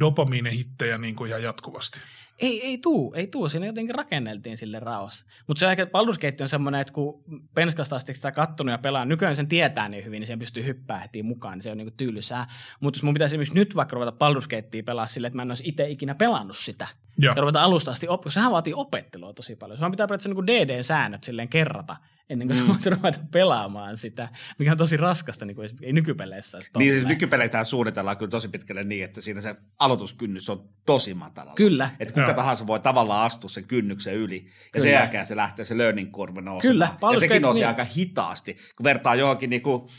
dopamiinehittejä 0.00 0.98
niin 0.98 1.16
kuin 1.16 1.28
ihan 1.28 1.42
jatkuvasti. 1.42 2.00
Ei, 2.38 2.66
ei 2.66 2.78
tuu, 2.78 3.14
ei 3.14 3.26
tuu. 3.26 3.48
Siinä 3.48 3.66
jotenkin 3.66 3.94
rakenneltiin 3.94 4.56
sille 4.56 4.80
raossa. 4.80 5.26
Mutta 5.46 5.58
se 5.58 5.66
on 5.66 5.72
ehkä, 5.72 5.84
Baldur's 5.84 6.18
Gate 6.20 6.44
on 6.44 6.48
semmoinen, 6.48 6.80
että 6.80 6.92
kun 6.92 7.20
penskasta 7.54 7.96
asti 7.96 8.14
sitä 8.14 8.32
kattonut 8.32 8.72
ja 8.72 8.78
pelaa, 8.78 9.04
nykyään 9.04 9.36
sen 9.36 9.48
tietää 9.48 9.88
niin 9.88 10.04
hyvin, 10.04 10.20
niin 10.20 10.26
siihen 10.26 10.38
pystyy 10.38 10.64
hyppää 10.64 10.98
heti 10.98 11.22
mukaan, 11.22 11.54
niin 11.54 11.62
se 11.62 11.70
on 11.70 11.76
niin 11.76 11.92
tylsää. 11.96 12.46
Mutta 12.80 12.98
jos 12.98 13.02
mun 13.02 13.14
pitäisi 13.14 13.32
esimerkiksi 13.34 13.54
nyt 13.54 13.76
vaikka 13.76 13.94
ruveta 13.94 14.12
Baldur's 14.12 14.48
Gatea 14.48 14.82
pelaa 14.82 15.06
silleen, 15.06 15.28
että 15.28 15.36
mä 15.36 15.42
en 15.42 15.50
olisi 15.50 15.62
itse 15.66 15.88
ikinä 15.88 16.14
pelannut 16.14 16.56
sitä, 16.56 16.86
Joo. 17.18 17.34
ja 17.36 17.40
ruveta 17.40 17.62
alusta 17.62 17.90
asti 17.90 18.08
oppia, 18.08 18.30
sehän 18.30 18.52
vaatii 18.52 18.74
opettelua 18.74 19.32
tosi 19.32 19.56
paljon. 19.56 19.78
Sehän 19.78 19.90
pitää 19.90 20.06
periaatteessa 20.06 20.42
niin 20.42 20.68
DD-säännöt 20.68 21.24
silleen 21.24 21.48
kerrata, 21.48 21.96
ennen 22.30 22.48
kuin 22.48 22.58
mm. 22.58 22.62
sä 22.62 22.68
voit 22.68 22.86
ruveta 22.86 23.18
pelaamaan 23.30 23.96
sitä, 23.96 24.28
mikä 24.58 24.70
on 24.70 24.76
tosi 24.76 24.96
raskasta 24.96 25.44
niin 25.44 25.54
kuin 25.54 25.70
ei 25.82 25.92
nykypeleissä. 25.92 26.58
Niin 26.58 26.62
siis 26.62 26.72
tolleen. 26.72 27.08
nykypeleitä 27.08 27.64
suunnitellaan 27.64 28.16
kyllä 28.16 28.30
tosi 28.30 28.48
pitkälle 28.48 28.84
niin, 28.84 29.04
että 29.04 29.20
siinä 29.20 29.40
se 29.40 29.54
aloituskynnys 29.78 30.50
on 30.50 30.68
tosi 30.86 31.14
matala. 31.14 31.52
Kyllä. 31.54 31.90
Että 32.00 32.14
kuka 32.14 32.26
Joo. 32.26 32.34
tahansa 32.34 32.66
voi 32.66 32.80
tavallaan 32.80 33.26
astua 33.26 33.50
sen 33.50 33.64
kynnyksen 33.64 34.14
yli, 34.14 34.36
ja 34.36 34.50
Kyllä. 34.72 34.82
sen 34.82 34.92
jälkeen 34.92 35.26
se 35.26 35.36
lähtee 35.36 35.64
se 35.64 35.78
learning 35.78 36.12
curve 36.12 36.40
nousemaan. 36.40 36.72
Kyllä, 36.72 36.84
ja 36.84 37.08
Baldur's 37.08 37.20
sekin 37.20 37.42
nousi 37.42 37.60
niin. 37.60 37.68
aika 37.68 37.84
hitaasti, 37.84 38.56
kun 38.76 38.84
vertaa 38.84 39.14
johonkin 39.14 39.50
niinku 39.50 39.90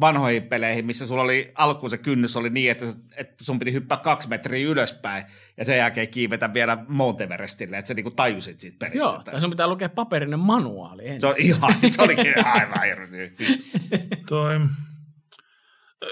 vanhoihin 0.00 0.42
peleihin, 0.42 0.86
missä 0.86 1.06
sulla 1.06 1.22
oli 1.22 1.52
alkuun 1.54 1.90
se 1.90 1.98
kynnys 1.98 2.36
oli 2.36 2.50
niin, 2.50 2.70
että, 2.70 2.86
että 3.16 3.44
sun 3.44 3.58
piti 3.58 3.72
hyppää 3.72 3.98
kaksi 3.98 4.28
metriä 4.28 4.68
ylöspäin 4.68 5.24
ja 5.56 5.64
sen 5.64 5.76
jälkeen 5.78 6.08
kiivetä 6.08 6.54
vielä 6.54 6.78
Mount 6.88 7.20
Everestille, 7.20 7.78
että 7.78 7.88
sä 7.88 7.94
niinku 7.94 8.10
tajusit 8.10 8.60
siitä 8.60 8.76
pelistä. 8.78 8.98
Joo, 8.98 9.18
että- 9.18 9.30
tai 9.30 9.40
sun 9.40 9.50
pitää 9.50 9.66
lukea 9.66 9.88
paperinen 9.88 10.38
manuaali 10.40 11.02
ensin. 11.08 11.20
se 11.20 11.26
on 11.26 11.34
ihan, 11.38 11.74
se 11.90 12.02
olikin 12.02 12.46
aivan 12.46 12.84
eri. 12.88 13.34
Toi, 14.28 14.60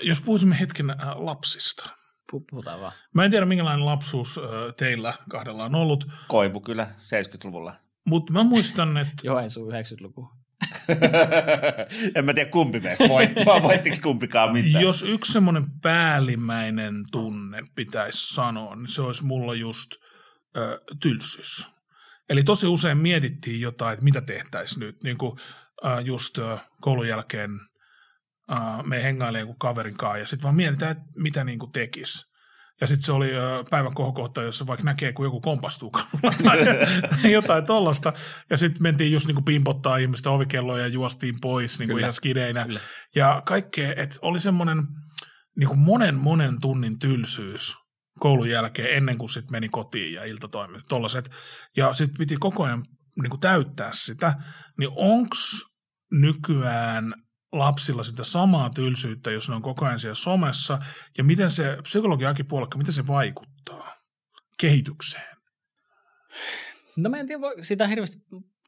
jos 0.03 0.21
puhuisimme 0.21 0.61
hetken 0.61 0.91
äh, 0.91 0.97
lapsista. 1.17 1.91
Pu- 2.33 2.45
Puhutaan 2.51 2.81
vaan. 2.81 2.93
Mä 3.15 3.25
en 3.25 3.31
tiedä, 3.31 3.47
minkälainen 3.47 3.87
lapsuus 3.87 4.39
äh, 4.39 4.45
teillä 4.77 5.15
kahdella 5.31 5.65
on 5.65 5.75
ollut, 5.75 6.05
Koivu 6.29 6.61
kyllä 6.61 6.87
70-luvulla. 6.99 7.75
mutta 8.07 8.33
mä 8.33 8.43
muistan, 8.43 8.97
että 8.97 9.13
Joensuu 9.25 9.71
90-luku. 9.71 10.31
en 12.15 12.25
mä 12.25 12.35
tiedä 12.35 12.51
kumpi 12.51 12.81
meistä 12.81 13.09
voitti, 13.09 13.45
vai 13.47 13.63
voittiko 13.63 13.97
kumpikaan 14.03 14.53
mitään. 14.53 14.83
jos 14.83 15.03
yksi 15.03 15.33
semmoinen 15.33 15.65
päällimmäinen 15.83 16.95
tunne 17.13 17.63
pitäisi 17.75 18.35
sanoa, 18.35 18.77
niin 18.77 18.89
se 18.89 19.03
olisi 19.03 19.25
mulla 19.25 19.55
just 19.55 19.91
ö, 20.57 20.81
tylsyys. 21.03 21.69
Eli 22.29 22.45
tosi 22.45 22.67
usein 22.67 22.99
mietittiin 22.99 23.61
jotain, 23.61 23.93
että 23.93 24.05
mitä 24.05 24.21
tehtäisiin 24.21 24.81
nyt. 24.81 24.97
Niin 25.05 25.19
kuin 25.19 25.39
äh, 25.87 26.05
just 26.05 26.39
äh, 26.39 26.69
koulun 26.81 27.09
jälkeen 27.09 27.51
me 28.87 29.03
hengailee 29.03 29.47
kaverin 29.59 29.97
kanssa 29.97 30.19
ja 30.19 30.27
sitten 30.27 30.43
vaan 30.43 30.55
mietitään, 30.55 30.93
että 30.93 31.05
mitä 31.17 31.45
niin 31.45 31.59
tekisi. 31.73 32.28
Ja 32.81 32.87
sitten 32.87 33.03
se 33.03 33.13
oli 33.13 33.31
päivän 33.71 33.95
kohokohta, 33.95 34.43
jossa 34.43 34.67
vaikka 34.67 34.85
näkee, 34.85 35.13
kun 35.13 35.25
joku 35.25 35.41
kompastuu 35.41 35.91
kadulla 35.91 36.35
tai, 36.45 36.59
tai 37.23 37.33
jotain 37.33 37.67
tollasta. 37.67 38.13
Ja 38.51 38.57
sitten 38.57 38.83
mentiin 38.83 39.13
just 39.13 39.27
niin 39.27 39.35
kuin 39.35 39.45
pimpottaa 39.45 39.97
ihmistä 39.97 40.31
ovikelloja 40.31 40.83
ja 40.83 40.89
juostiin 40.89 41.35
pois 41.41 41.79
niin 41.79 41.89
Kyllä. 41.89 42.01
ihan 42.01 42.13
skideinä. 42.13 42.65
Kyllä. 42.65 42.81
Ja 43.15 43.43
kaikkea, 43.47 43.93
että 43.97 44.19
oli 44.23 44.41
semmoinen 44.41 44.83
niin 45.57 45.69
kuin 45.69 45.79
monen 45.79 46.15
monen 46.15 46.61
tunnin 46.61 46.99
tylsyys 46.99 47.77
koulun 48.19 48.51
jälkeen 48.51 48.97
ennen 48.97 49.19
kuin 49.19 49.31
sitten 49.31 49.53
meni 49.53 49.69
kotiin 49.69 50.15
ja 50.15 50.25
iltatoimet, 50.25 50.83
tollaset. 50.89 51.31
Ja 51.77 51.95
sitten 51.95 52.19
piti 52.19 52.37
koko 52.37 52.65
ajan 52.65 52.85
niin 53.23 53.31
kuin 53.31 53.41
täyttää 53.41 53.91
sitä. 53.93 54.35
Niin 54.79 54.91
onks 54.97 55.65
nykyään 56.13 57.15
lapsilla 57.53 58.05
sitä 58.05 58.25
samaa 58.25 58.71
tylsyyttä, 58.71 59.31
jos 59.31 59.49
ne 59.49 59.55
on 59.55 59.63
koko 59.63 59.87
ajan 59.87 60.01
siellä 60.01 60.15
somessa, 60.15 60.79
ja 61.19 61.25
miten 61.25 61.51
se 61.51 61.77
psykologiakin 61.83 62.47
puolella, 62.47 62.79
miten 62.79 62.95
se 62.95 63.07
vaikuttaa 63.07 63.95
kehitykseen? 64.61 65.37
No 66.97 67.11
mä 67.11 67.17
en 67.17 67.27
tiedä 67.27 67.43
sitä 67.61 67.87
hirveästi 67.87 68.19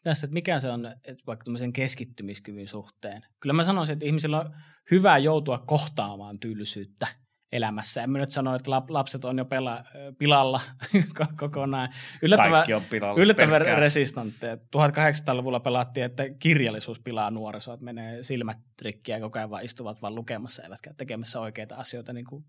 tässä, 0.03 0.25
että 0.27 0.35
mikä 0.35 0.61
se 0.61 0.71
on 0.71 0.87
että 0.87 1.25
vaikka 1.27 1.45
tämmöisen 1.45 1.73
keskittymiskyvyn 1.73 2.69
suhteen. 2.69 3.23
Kyllä 3.41 3.53
mä 3.53 3.65
sanoisin, 3.65 3.93
että 3.93 4.07
ihmisillä 4.07 4.41
on 4.41 4.55
hyvä 4.91 5.19
joutua 5.19 5.59
kohtaamaan 5.59 6.39
tylsyyttä 6.39 7.07
elämässä. 7.53 8.03
En 8.03 8.11
mä 8.11 8.19
nyt 8.19 8.31
sano, 8.31 8.55
että 8.55 8.71
lap- 8.71 8.85
lapset 8.91 9.25
on 9.25 9.39
jo 9.39 9.45
pela- 9.45 9.85
pilalla 10.19 10.61
ko- 11.21 11.35
kokonaan. 11.37 11.89
Yllättävän, 12.23 12.51
Kaikki 12.53 12.75
on 12.75 12.83
pilalla. 12.85 13.23
yllättävän 13.23 13.51
pelkkää. 13.51 13.81
resistantteja. 13.81 14.55
1800-luvulla 14.57 15.61
pelattiin, 15.61 16.07
että 16.07 16.25
kirjallisuus 16.39 17.01
pilaa 17.01 17.31
nuorisoa, 17.31 17.75
että 17.75 17.85
menee 17.85 18.23
silmät 18.23 18.59
rikkiä 18.83 19.17
ja 19.17 19.21
koko 19.21 19.39
ajan 19.39 19.51
vaan 19.51 19.65
istuvat 19.65 20.03
vaan 20.03 20.15
lukemassa, 20.15 20.63
eivätkä 20.63 20.95
tekemässä 20.97 21.41
oikeita 21.41 21.75
asioita 21.77 22.13
niin 22.13 22.27
kuin 22.27 22.45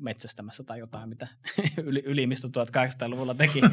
metsästämässä 0.00 0.64
tai 0.64 0.78
jotain, 0.78 1.08
mitä 1.08 1.28
yli, 1.84 2.02
ylimistö 2.06 2.48
1800-luvulla 2.48 3.34
teki. 3.34 3.60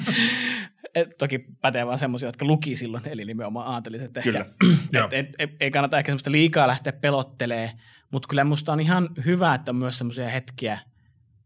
Et 0.96 1.10
toki 1.18 1.40
pätee 1.62 1.86
vaan 1.88 1.98
semmoisia, 1.98 2.28
jotka 2.28 2.46
luki 2.46 2.76
silloin, 2.76 3.08
eli 3.08 3.26
nimenomaan 3.26 3.68
aateliset 3.68 4.18
ehkä. 4.18 4.32
Kyllä. 4.32 4.46
Joo. 4.94 5.06
Et, 5.06 5.14
et, 5.14 5.28
et, 5.40 5.50
ei 5.60 5.72
kannata 5.72 5.98
ehkä 5.98 6.10
semmoista 6.10 6.32
liikaa 6.32 6.68
lähteä 6.68 6.94
pelottelee, 6.94 7.72
mutta 8.12 8.28
kyllä 8.28 8.44
musta 8.44 8.74
on 8.74 8.80
ihan 8.80 9.10
hyvä, 9.26 9.56
että 9.56 9.72
on 9.72 9.76
myös 9.76 9.98
semmoisia 9.98 10.30
hetkiä, 10.30 10.80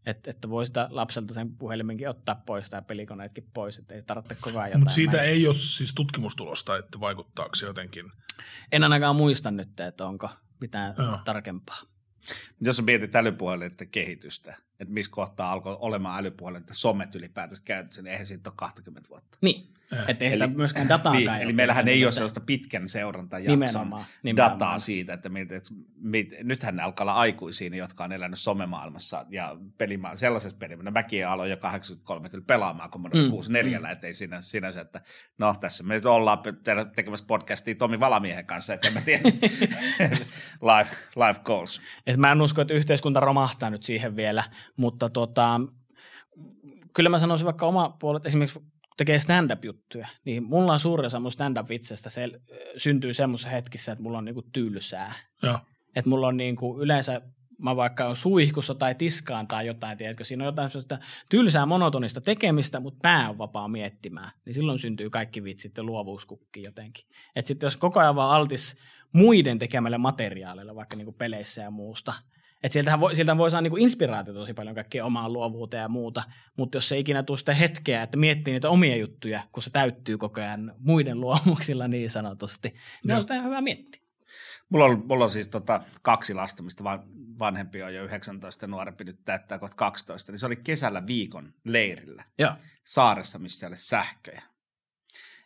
että, 0.06 0.30
että 0.30 0.50
voi 0.50 0.66
sitä 0.66 0.88
lapselta 0.90 1.34
sen 1.34 1.56
puhelimenkin 1.56 2.08
ottaa 2.08 2.42
pois 2.46 2.70
tai 2.70 2.82
pelikoneetkin 2.82 3.50
pois, 3.54 3.78
että 3.78 3.94
ei 3.94 4.02
tarvitse 4.02 4.34
koko 4.34 4.58
ajan 4.58 4.68
jotain. 4.68 4.80
Mutta 4.80 4.94
siitä 4.94 5.16
mäiskiä. 5.16 5.34
ei 5.34 5.46
ole 5.46 5.54
siis 5.54 5.94
tutkimustulosta, 5.94 6.76
että 6.76 7.00
vaikuttaako 7.00 7.54
se 7.54 7.66
jotenkin. 7.66 8.12
En 8.72 8.82
ainakaan 8.82 9.16
muista 9.16 9.50
nyt, 9.50 9.80
että 9.80 10.06
onko 10.06 10.30
mitään 10.60 10.94
Joo. 10.98 11.18
tarkempaa. 11.24 11.80
Jos 12.60 12.82
mietit 12.82 13.16
älypuhelinten 13.16 13.88
kehitystä, 13.88 14.56
että 14.80 14.94
missä 14.94 15.12
kohtaa 15.12 15.52
alkoi 15.52 15.76
olemaan 15.80 16.20
älypuhelinten 16.20 16.76
somet 16.76 17.14
ylipäätänsä 17.14 17.62
käytössä, 17.64 18.02
niin 18.02 18.12
eihän 18.12 18.26
siitä 18.26 18.50
ole 18.50 18.54
20 18.56 19.08
vuotta. 19.08 19.38
Niin, 19.40 19.74
Eh. 19.92 19.98
että 20.08 20.24
ei 20.24 20.32
sitä 20.32 20.44
Eli- 20.44 20.54
myöskään 20.54 20.88
dataa 20.88 21.12
Niin, 21.12 21.28
eli 21.34 21.52
meillähän 21.52 21.88
ei 21.88 22.04
ole 22.04 22.12
sellaista 22.12 22.40
pitkän 22.40 22.88
seurantajakson 22.88 23.60
Nimenomaan, 23.60 24.04
nimenomaan. 24.22 24.52
dataa 24.60 24.78
siitä, 24.78 25.12
että 25.14 25.28
mit, 25.28 25.52
et, 25.52 25.64
mit, 25.96 26.34
nythän 26.42 26.76
ne 26.76 26.82
alkaa 26.82 27.04
olla 27.04 27.12
aikuisia, 27.14 27.76
jotka 27.76 28.04
on 28.04 28.12
elänyt 28.12 28.38
somemaailmassa 28.38 29.26
ja 29.28 29.56
pelimaailmassa, 29.78 30.20
sellaisessa 30.20 30.56
pelimaailmassa. 30.58 30.90
No 30.90 31.02
mäkin 31.02 31.28
aloin 31.28 31.50
jo 31.50 31.56
83 31.56 32.28
kyllä 32.28 32.44
pelaamaan 32.46 32.90
Commodore 32.90 33.22
Mm, 33.22 33.30
64, 33.30 33.78
mm. 33.78 33.84
että 33.92 34.06
ei 34.06 34.14
sinä, 34.14 34.40
sinänsä, 34.40 34.80
että 34.80 35.00
no 35.38 35.54
tässä 35.60 35.84
me 35.84 35.94
nyt 35.94 36.04
ollaan 36.04 36.38
tekemässä 36.96 37.24
podcastia 37.28 37.74
Tomi 37.74 38.00
Valamiehen 38.00 38.46
kanssa, 38.46 38.74
että 38.74 38.90
mä 38.90 39.00
tiedä, 39.00 39.22
live, 40.62 40.90
live 41.16 41.40
calls. 41.44 41.80
Et 42.06 42.16
mä 42.16 42.32
en 42.32 42.42
usko, 42.42 42.60
että 42.62 42.74
yhteiskunta 42.74 43.20
romahtaa 43.20 43.70
nyt 43.70 43.82
siihen 43.82 44.16
vielä, 44.16 44.44
mutta 44.76 45.08
tota, 45.08 45.60
kyllä 46.94 47.08
mä 47.08 47.18
sanoisin 47.18 47.44
vaikka 47.44 47.66
oma 47.66 47.96
puolet, 48.00 48.26
esimerkiksi 48.26 48.60
tekee 48.96 49.18
stand-up-juttuja, 49.18 50.08
niin 50.24 50.44
mulla 50.44 50.72
on 50.72 50.80
suurin 50.80 51.06
osa 51.06 51.20
mun 51.20 51.32
stand-up-vitsestä 51.32 52.10
se, 52.10 52.30
syntyy 52.76 53.14
semmoisessa 53.14 53.50
hetkissä, 53.50 53.92
että 53.92 54.02
mulla 54.02 54.18
on 54.18 54.24
niinku 54.24 54.42
tylsää. 54.52 55.12
Joo. 55.42 55.58
Että 55.96 56.10
mulla 56.10 56.26
on 56.26 56.36
niinku 56.36 56.80
yleensä, 56.80 57.20
mä 57.58 57.76
vaikka 57.76 58.06
on 58.06 58.16
suihkussa 58.16 58.74
tai 58.74 58.94
tiskaan 58.94 59.46
tai 59.46 59.66
jotain, 59.66 59.98
tiedätkö, 59.98 60.24
siinä 60.24 60.44
on 60.44 60.48
jotain 60.48 60.70
sellaista 60.70 60.98
tylsää 61.28 61.66
monotonista 61.66 62.20
tekemistä, 62.20 62.80
mutta 62.80 62.98
pää 63.02 63.30
on 63.30 63.38
vapaa 63.38 63.68
miettimään, 63.68 64.30
niin 64.44 64.54
silloin 64.54 64.78
syntyy 64.78 65.10
kaikki 65.10 65.44
vitsit 65.44 65.76
ja 65.76 65.82
luovuuskukki 65.82 66.62
jotenkin. 66.62 67.04
Että 67.36 67.48
sitten 67.48 67.66
jos 67.66 67.76
koko 67.76 68.00
ajan 68.00 68.16
vaan 68.16 68.36
altis 68.36 68.76
muiden 69.12 69.58
tekemälle 69.58 69.98
materiaaleille, 69.98 70.74
vaikka 70.74 70.96
niinku 70.96 71.12
peleissä 71.12 71.62
ja 71.62 71.70
muusta, 71.70 72.12
että 72.64 72.72
sieltähän 72.72 73.00
voi, 73.00 73.14
sieltä 73.14 73.36
voi 73.36 73.50
saada 73.50 73.62
niinku 73.62 73.76
inspiraatiota 73.76 74.40
tosi 74.40 74.54
paljon 74.54 74.74
kaikkea 74.74 75.04
omaan 75.04 75.32
luovuuteen 75.32 75.80
ja 75.80 75.88
muuta, 75.88 76.22
mutta 76.56 76.76
jos 76.76 76.88
se 76.88 76.98
ikinä 76.98 77.22
tule 77.22 77.38
sitä 77.38 77.54
hetkeä, 77.54 78.02
että 78.02 78.16
miettii 78.16 78.52
niitä 78.52 78.70
omia 78.70 78.96
juttuja, 78.96 79.42
kun 79.52 79.62
se 79.62 79.70
täyttyy 79.70 80.18
koko 80.18 80.40
ajan 80.40 80.74
muiden 80.78 81.20
luomuksilla 81.20 81.88
niin 81.88 82.10
sanotusti, 82.10 82.68
niin 82.68 82.78
Joo. 83.04 83.16
on 83.16 83.22
sitä 83.22 83.34
ihan 83.34 83.46
hyvä 83.46 83.60
miettiä. 83.60 84.02
Mulla 84.68 84.84
on, 84.84 85.02
mulla 85.06 85.24
on 85.24 85.30
siis 85.30 85.48
tota, 85.48 85.80
kaksi 86.02 86.34
lasta, 86.34 86.62
mistä 86.62 86.84
van, 86.84 87.02
vanhempi 87.38 87.82
on 87.82 87.94
jo 87.94 88.04
19 88.04 88.64
ja 88.64 88.68
nuorempi 88.68 89.04
nyt 89.04 89.24
täyttää 89.24 89.58
kohta 89.58 89.76
12, 89.76 90.32
niin 90.32 90.38
se 90.38 90.46
oli 90.46 90.56
kesällä 90.56 91.06
viikon 91.06 91.54
leirillä 91.64 92.24
Joo. 92.38 92.52
saaressa, 92.84 93.38
missä 93.38 93.66
ei 93.66 93.68
ole 93.68 93.76
sähköjä. 93.76 94.42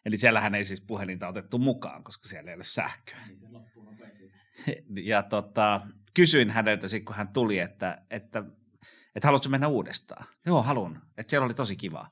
Eli 0.05 0.17
siellähän 0.17 0.55
ei 0.55 0.65
siis 0.65 0.81
puhelinta 0.81 1.29
otettu 1.29 1.59
mukaan, 1.59 2.05
koska 2.05 2.29
siellä 2.29 2.51
ei 2.51 2.55
ole 2.55 2.65
sähköä. 2.65 3.19
Ja 5.05 5.23
tota, 5.23 5.81
kysyin 6.15 6.51
häneltä 6.51 6.89
sitten, 6.89 7.05
kun 7.05 7.17
hän 7.17 7.29
tuli, 7.29 7.59
että, 7.59 8.03
että, 8.11 8.45
että 9.15 9.29
haluatko 9.29 9.49
mennä 9.49 9.69
uudestaan? 9.69 10.25
Joo, 10.47 10.63
haluan. 10.63 11.03
Että 11.19 11.31
siellä 11.31 11.45
oli 11.45 11.55
tosi 11.55 11.77
kiva. 11.77 12.11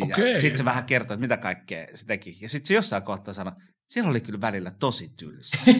Okei. 0.00 0.40
Sitten 0.40 0.58
se 0.58 0.64
vähän 0.64 0.84
kertoi, 0.84 1.14
että 1.14 1.20
mitä 1.20 1.36
kaikkea 1.36 1.86
se 1.94 2.06
teki. 2.06 2.38
Ja 2.40 2.48
sitten 2.48 2.66
se 2.66 2.74
jossain 2.74 3.02
kohtaa 3.02 3.34
sanoi, 3.34 3.52
siellä 3.86 4.10
oli 4.10 4.20
kyllä 4.20 4.40
välillä 4.40 4.70
tosi 4.70 5.12
tylsä. 5.16 5.58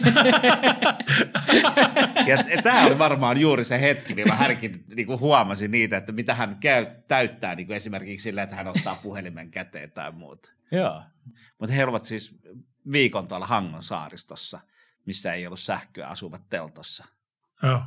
ja, 2.27 2.61
tämä 2.63 2.85
oli 2.85 2.97
varmaan 2.97 3.39
juuri 3.39 3.63
se 3.63 3.81
hetki, 3.81 4.15
millä 4.15 4.35
hänkin 4.35 4.85
niin 4.95 5.19
huomasi 5.19 5.67
niitä, 5.67 5.97
että 5.97 6.11
mitä 6.11 6.35
hän 6.35 6.57
käy, 6.59 6.85
täyttää 7.07 7.55
niin 7.55 7.67
kuin 7.67 7.77
esimerkiksi 7.77 8.23
sillä, 8.23 8.43
että 8.43 8.55
hän 8.55 8.67
ottaa 8.67 8.99
puhelimen 9.03 9.51
käteen 9.51 9.91
tai 9.91 10.11
muuta. 10.11 10.51
Joo. 10.71 11.03
Mutta 11.59 11.75
he 11.75 11.83
olivat 11.83 12.05
siis 12.05 12.35
viikon 12.91 13.27
tuolla 13.27 13.47
Hangon 13.47 13.83
saaristossa, 13.83 14.59
missä 15.05 15.33
ei 15.33 15.45
ollut 15.47 15.59
sähköä, 15.59 16.07
asuvat 16.07 16.49
teltossa. 16.49 17.05
Joo. 17.63 17.81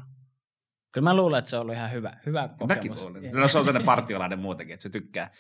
Kyllä 0.92 1.04
mä 1.10 1.14
luulen, 1.16 1.38
että 1.38 1.50
se 1.50 1.56
on 1.56 1.62
ollut 1.62 1.74
ihan 1.74 1.92
hyvä, 1.92 2.12
hyvä 2.26 2.40
Mäkin 2.40 2.58
kokemus. 2.90 3.02
luulen. 3.02 3.32
No 3.32 3.48
se 3.48 3.58
on 3.58 3.64
sellainen 3.64 3.86
partiolainen 3.86 4.38
muutenkin, 4.38 4.74
että 4.74 4.82
se 4.82 4.90
tykkää 4.90 5.30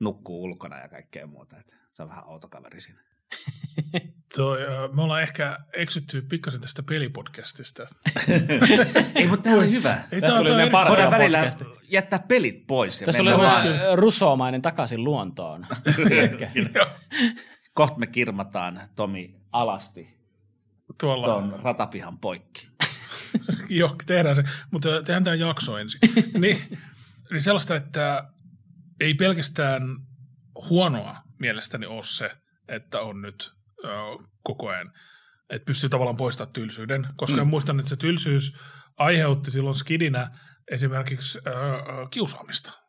nukkuu 0.00 0.42
ulkona 0.42 0.80
ja 0.80 0.88
kaikkea 0.88 1.26
muuta. 1.26 1.58
Että 1.58 1.76
se 1.92 2.02
on 2.02 2.08
vähän 2.08 2.24
autokaveri 2.26 2.80
siinä. 2.80 3.00
Toi, 4.36 4.58
me 4.96 5.02
ollaan 5.02 5.22
ehkä 5.22 5.58
eksytty 5.72 6.22
pikkasen 6.22 6.60
tästä 6.60 6.82
pelipodcastista. 6.82 7.86
Ei, 9.14 9.26
mutta 9.28 9.42
tämä 9.42 9.56
oli 9.56 9.70
hyvä. 9.70 10.02
Ei, 10.12 10.20
Tästä 10.20 10.36
tuli 10.38 10.48
parhaat 10.70 10.88
Voidaan 10.88 11.10
välillä 11.10 11.38
podcasti. 11.38 11.64
jättää 11.82 12.18
pelit 12.28 12.66
pois. 12.66 13.00
Ja 13.00 13.06
Tästä 13.06 13.22
oli 13.22 13.30
vaan- 13.30 13.40
vähän 13.40 13.68
rusomainen 13.98 14.62
takaisin 14.62 15.04
luontoon. 15.04 15.66
Kohta 17.74 17.98
me 17.98 18.06
kirmataan 18.06 18.80
Tomi 18.96 19.34
alasti 19.52 20.21
tuolla. 21.00 21.26
tuon 21.26 21.60
ratapihan 21.62 22.18
poikki. 22.18 22.68
Joo, 23.68 23.96
tehdään 24.06 24.36
se, 24.36 24.44
mutta 24.70 25.02
tehdään 25.02 25.24
tämä 25.24 25.34
jakso 25.34 25.78
ensin. 25.78 26.00
niin, 26.40 26.78
niin 27.30 27.42
sellaista, 27.42 27.76
että 27.76 28.32
ei 29.00 29.14
pelkästään 29.14 29.82
huonoa 30.68 31.16
mielestäni 31.38 31.86
ole 31.86 32.04
se, 32.04 32.30
että 32.68 33.00
on 33.00 33.22
nyt 33.22 33.54
ö, 33.84 33.88
koko 34.42 34.68
ajan, 34.68 34.92
että 35.50 35.66
pystyy 35.66 35.90
tavallaan 35.90 36.16
poistamaan 36.16 36.52
tylsyyden, 36.52 37.06
koska 37.16 37.44
mm. 37.44 37.50
muistan, 37.50 37.78
että 37.80 37.88
se 37.88 37.96
tylsyys 37.96 38.56
aiheutti 38.98 39.50
silloin 39.50 39.74
skidinä 39.74 40.30
esimerkiksi 40.70 41.38
ö, 41.46 41.50
ö, 41.50 42.08
kiusaamista. 42.10 42.81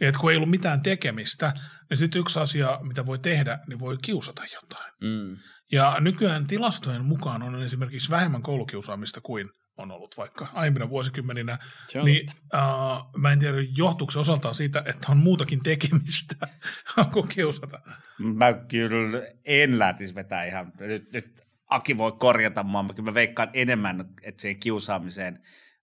Ja 0.00 0.08
että 0.08 0.20
kun 0.20 0.30
ei 0.30 0.36
ollut 0.36 0.50
mitään 0.50 0.82
tekemistä, 0.82 1.52
niin 1.90 1.98
sitten 1.98 2.20
yksi 2.20 2.38
asia, 2.40 2.78
mitä 2.82 3.06
voi 3.06 3.18
tehdä, 3.18 3.58
niin 3.68 3.80
voi 3.80 3.96
kiusata 4.02 4.42
jotain. 4.54 4.92
Mm. 5.00 5.36
Ja 5.72 5.96
nykyään 6.00 6.46
tilastojen 6.46 7.04
mukaan 7.04 7.42
on 7.42 7.62
esimerkiksi 7.62 8.10
vähemmän 8.10 8.42
koulukiusaamista 8.42 9.20
kuin 9.20 9.48
on 9.76 9.90
ollut 9.90 10.14
vaikka 10.16 10.48
aiempina 10.52 10.88
vuosikymmeninä. 10.88 11.58
Niin, 12.04 12.28
uh, 12.54 13.20
mä 13.20 13.32
en 13.32 13.38
tiedä, 13.38 13.56
johtuuko 13.76 14.10
se 14.10 14.18
osaltaan 14.18 14.54
siitä, 14.54 14.82
että 14.86 15.06
on 15.08 15.16
muutakin 15.16 15.60
tekemistä 15.62 16.48
kuin 17.12 17.28
kiusata. 17.28 17.80
Mä 18.18 18.52
kyllä 18.52 19.22
en 19.44 19.78
lähtisi 19.78 20.14
vetää 20.14 20.44
ihan, 20.44 20.72
nyt, 20.80 21.12
nyt 21.12 21.44
Aki 21.70 21.98
voi 21.98 22.12
korjata 22.12 22.62
mua, 22.62 22.82
mutta 22.82 22.96
kyllä 22.96 23.10
mä 23.10 23.14
veikkaan 23.14 23.50
enemmän, 23.52 24.00
että 24.22 24.42
siihen 24.42 24.60
kiusaamiseen 24.60 25.38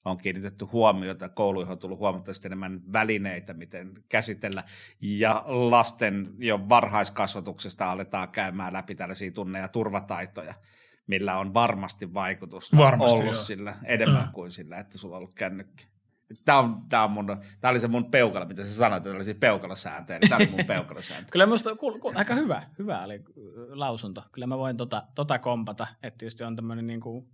on 0.05 0.17
kiinnitetty 0.17 0.65
huomiota. 0.65 1.29
Kouluihin 1.29 1.71
on 1.71 1.79
tullut 1.79 1.99
huomattavasti 1.99 2.47
enemmän 2.47 2.81
välineitä, 2.93 3.53
miten 3.53 3.93
käsitellä. 4.09 4.63
Ja 5.01 5.43
lasten 5.47 6.33
jo 6.37 6.59
varhaiskasvatuksesta 6.69 7.91
aletaan 7.91 8.29
käymään 8.29 8.73
läpi 8.73 8.95
tällaisia 8.95 9.31
tunne- 9.31 9.59
ja 9.59 9.67
turvataitoja, 9.67 10.53
millä 11.07 11.37
on 11.37 11.53
varmasti 11.53 12.13
vaikutusta 12.13 12.77
Varmasti, 12.77 13.19
ollut 13.19 13.33
joo. 13.33 13.43
sillä 13.43 13.75
enemmän 13.83 14.21
Joo. 14.21 14.31
kuin 14.33 14.51
sillä, 14.51 14.77
että 14.77 14.97
sulla 14.97 15.15
on 15.15 15.17
ollut 15.17 15.35
kännykkä. 15.35 15.83
Tämä, 16.45 16.59
on, 16.59 16.81
tämä, 16.89 17.03
on 17.03 17.11
mun, 17.11 17.25
tämä 17.61 17.69
oli 17.71 17.79
se 17.79 17.87
mun 17.87 18.11
peukalo, 18.11 18.45
mitä 18.45 18.63
sä 18.63 18.73
sanoit, 18.73 18.97
että 18.97 19.09
tällaisia 19.09 19.35
peukalosääntöjä. 19.35 20.19
niin 20.19 20.29
Tämä 20.29 20.37
oli 20.37 20.49
mun 20.49 20.65
peukalosääntö. 20.75 21.31
Kyllä 21.31 21.45
minusta 21.45 21.75
kuul, 21.75 21.99
kuul, 21.99 22.13
aika 22.15 22.35
hyvä, 22.35 22.63
hyvä 22.79 23.03
oli 23.03 23.23
lausunto. 23.69 24.23
Kyllä 24.31 24.47
mä 24.47 24.57
voin 24.57 24.77
tota, 24.77 25.03
tota 25.15 25.39
kompata, 25.39 25.87
että 26.03 26.17
tietysti 26.17 26.43
on 26.43 26.55
tämmöinen 26.55 26.87
niin 26.87 27.01
kuin 27.01 27.27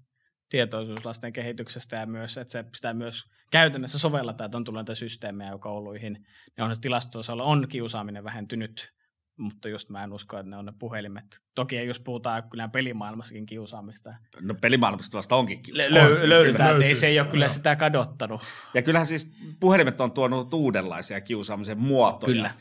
tietoisuus 0.50 1.06
lasten 1.06 1.34
kehityksestä 1.34 1.96
ja 1.96 2.06
myös, 2.06 2.38
että 2.38 2.52
se 2.52 2.66
sitä 2.76 2.94
myös 2.94 3.26
käytännössä 3.52 4.00
sovelletaan, 4.00 4.46
että 4.46 4.58
on 4.58 4.64
tullut 4.64 4.78
näitä 4.80 4.96
systeemejä 4.96 5.52
jo 5.52 5.60
kouluihin. 5.60 6.26
Ja 6.58 6.66
on 6.66 6.76
se 6.76 6.82
tilastotasolla 6.82 7.44
on 7.44 7.68
kiusaaminen 7.70 8.24
vähentynyt, 8.24 8.94
mutta 9.38 9.70
just 9.70 9.90
mä 9.90 10.04
en 10.04 10.14
usko, 10.14 10.38
että 10.38 10.50
ne 10.50 10.58
on 10.58 10.66
ne 10.66 10.74
puhelimet. 10.80 11.42
Toki 11.56 11.76
jos 11.76 12.00
puhutaan 12.00 12.50
kyllä 12.50 12.68
pelimaailmassakin 12.68 13.46
kiusaamista. 13.46 14.14
No 14.42 14.56
pelimaailmasta 14.62 15.18
vasta 15.18 15.36
onkin 15.36 15.60
Lö- 15.70 15.94
löy- 15.94 16.10
kyllä 16.10 16.30
löydetään, 16.30 16.70
että 16.70 16.76
ei, 16.76 16.80
löytyy. 16.80 16.96
se 16.96 17.08
ei 17.08 17.20
ole 17.20 17.28
kyllä 17.28 17.46
Joo. 17.46 17.50
sitä 17.50 17.76
kadottanut. 17.76 18.42
Ja 18.74 18.82
kyllähän 18.82 19.06
siis 19.06 19.32
puhelimet 19.60 20.02
on 20.02 20.12
tuonut 20.12 20.54
uudenlaisia 20.54 21.22
kiusaamisen 21.22 21.80
muotoja. 21.80 22.34
Kyllä. 22.34 22.52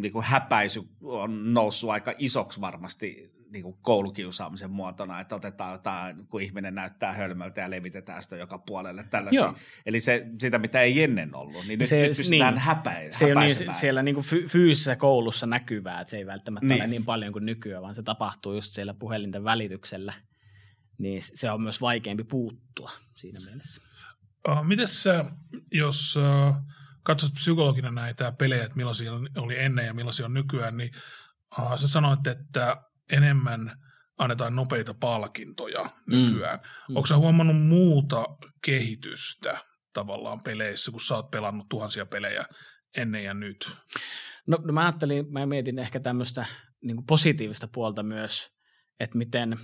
Niin 0.00 0.12
kuin 0.12 0.24
häpäisy 0.24 0.82
on 1.02 1.54
noussut 1.54 1.90
aika 1.90 2.14
isoksi 2.18 2.60
varmasti 2.60 3.39
niin 3.52 3.62
kuin 3.62 3.76
koulukiusaamisen 3.82 4.70
muotona, 4.70 5.20
että 5.20 5.34
otetaan 5.34 5.72
jotain, 5.72 6.26
kun 6.26 6.40
ihminen 6.42 6.74
näyttää 6.74 7.12
hölmöltä 7.12 7.60
ja 7.60 7.70
levitetään 7.70 8.22
sitä 8.22 8.36
joka 8.36 8.58
puolelle. 8.58 9.04
Tällaisia. 9.10 9.40
Joo. 9.40 9.52
Se, 9.54 9.82
Eli 9.86 9.98
sitä, 10.40 10.58
mitä 10.58 10.80
ei 10.82 11.02
ennen 11.02 11.34
ollut, 11.34 11.66
niin 11.66 11.78
nyt, 11.78 11.88
Se- 11.88 11.98
nyt 12.00 12.08
pystytään 12.08 12.54
niin. 12.54 12.62
häpäi, 12.62 13.12
Se 13.12 13.24
on 13.24 13.28
niin, 13.30 13.38
häpäisemään. 13.38 13.78
siellä 13.78 14.02
niin 14.02 14.16
fy- 14.22 14.46
fyysisessä 14.48 14.96
koulussa 14.96 15.46
näkyvää, 15.46 16.00
että 16.00 16.10
se 16.10 16.16
ei 16.16 16.26
välttämättä 16.26 16.66
Niin. 16.66 16.80
ole 16.82 16.86
niin 16.88 17.04
paljon 17.04 17.32
kuin 17.32 17.46
nykyään, 17.46 17.82
vaan 17.82 17.94
se 17.94 18.02
tapahtuu 18.02 18.54
just 18.54 18.72
siellä 18.72 18.94
puhelinten 18.94 19.44
välityksellä. 19.44 20.12
Niin 20.98 21.22
se 21.22 21.50
on 21.50 21.62
myös 21.62 21.80
vaikeampi 21.80 22.24
puuttua 22.24 22.90
siinä 23.16 23.40
mielessä. 23.40 23.82
Uh, 24.48 24.64
mites 24.64 25.02
sä, 25.02 25.24
jos 25.72 26.16
uh, 26.16 26.56
katsot 27.02 27.32
psykologina 27.34 27.90
näitä 27.90 28.32
pelejä, 28.32 28.64
että 28.64 28.76
millaisia 28.76 29.12
oli 29.36 29.58
ennen 29.58 29.86
ja 29.86 29.94
millaisia 29.94 30.26
on 30.26 30.34
nykyään, 30.34 30.76
niin 30.76 30.90
uh, 31.58 31.78
sä 31.78 31.88
sanoit, 31.88 32.26
että 32.26 32.76
enemmän 33.12 33.72
annetaan 34.18 34.56
nopeita 34.56 34.94
palkintoja 34.94 35.90
nykyään. 36.06 36.58
Mm. 36.58 36.92
Mm. 36.92 36.96
Onko 36.96 37.06
sä 37.06 37.16
huomannut 37.16 37.62
muuta 37.62 38.24
kehitystä 38.64 39.58
tavallaan 39.92 40.40
peleissä, 40.40 40.90
kun 40.90 41.00
sä 41.00 41.16
oot 41.16 41.30
pelannut 41.30 41.68
tuhansia 41.68 42.06
pelejä 42.06 42.44
ennen 42.96 43.24
ja 43.24 43.34
nyt? 43.34 43.76
No, 44.46 44.58
no 44.64 44.72
mä 44.72 44.82
ajattelin, 44.82 45.32
mä 45.32 45.46
mietin 45.46 45.78
ehkä 45.78 46.00
tämmöistä 46.00 46.46
niin 46.84 47.06
positiivista 47.06 47.68
puolta 47.68 48.02
myös, 48.02 48.50
että 49.00 49.18
miten, 49.18 49.58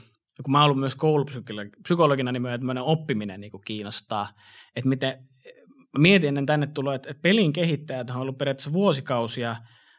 kun 0.45 0.53
mä 0.53 0.59
oon 0.59 0.65
ollut 0.65 0.81
myös 0.81 0.97
koulupsykologina, 0.97 2.33
niin 2.33 2.43
myös 2.43 2.59
tämmöinen 2.59 2.83
oppiminen 2.83 3.41
niin 3.41 3.53
kiinnostaa, 3.65 4.29
että 4.77 4.89
miten, 4.89 5.29
mä 5.99 6.03
mietin 6.03 6.29
ennen 6.29 6.47
tänne 6.47 6.67
tuloa, 6.67 6.95
että, 6.95 7.11
että 7.11 7.23
pelin 7.23 7.53
kehittäjät 7.53 8.11
on 8.11 8.17
ollut 8.17 8.39
periaatteessa 8.39 8.73
vuosikausia 8.73 9.57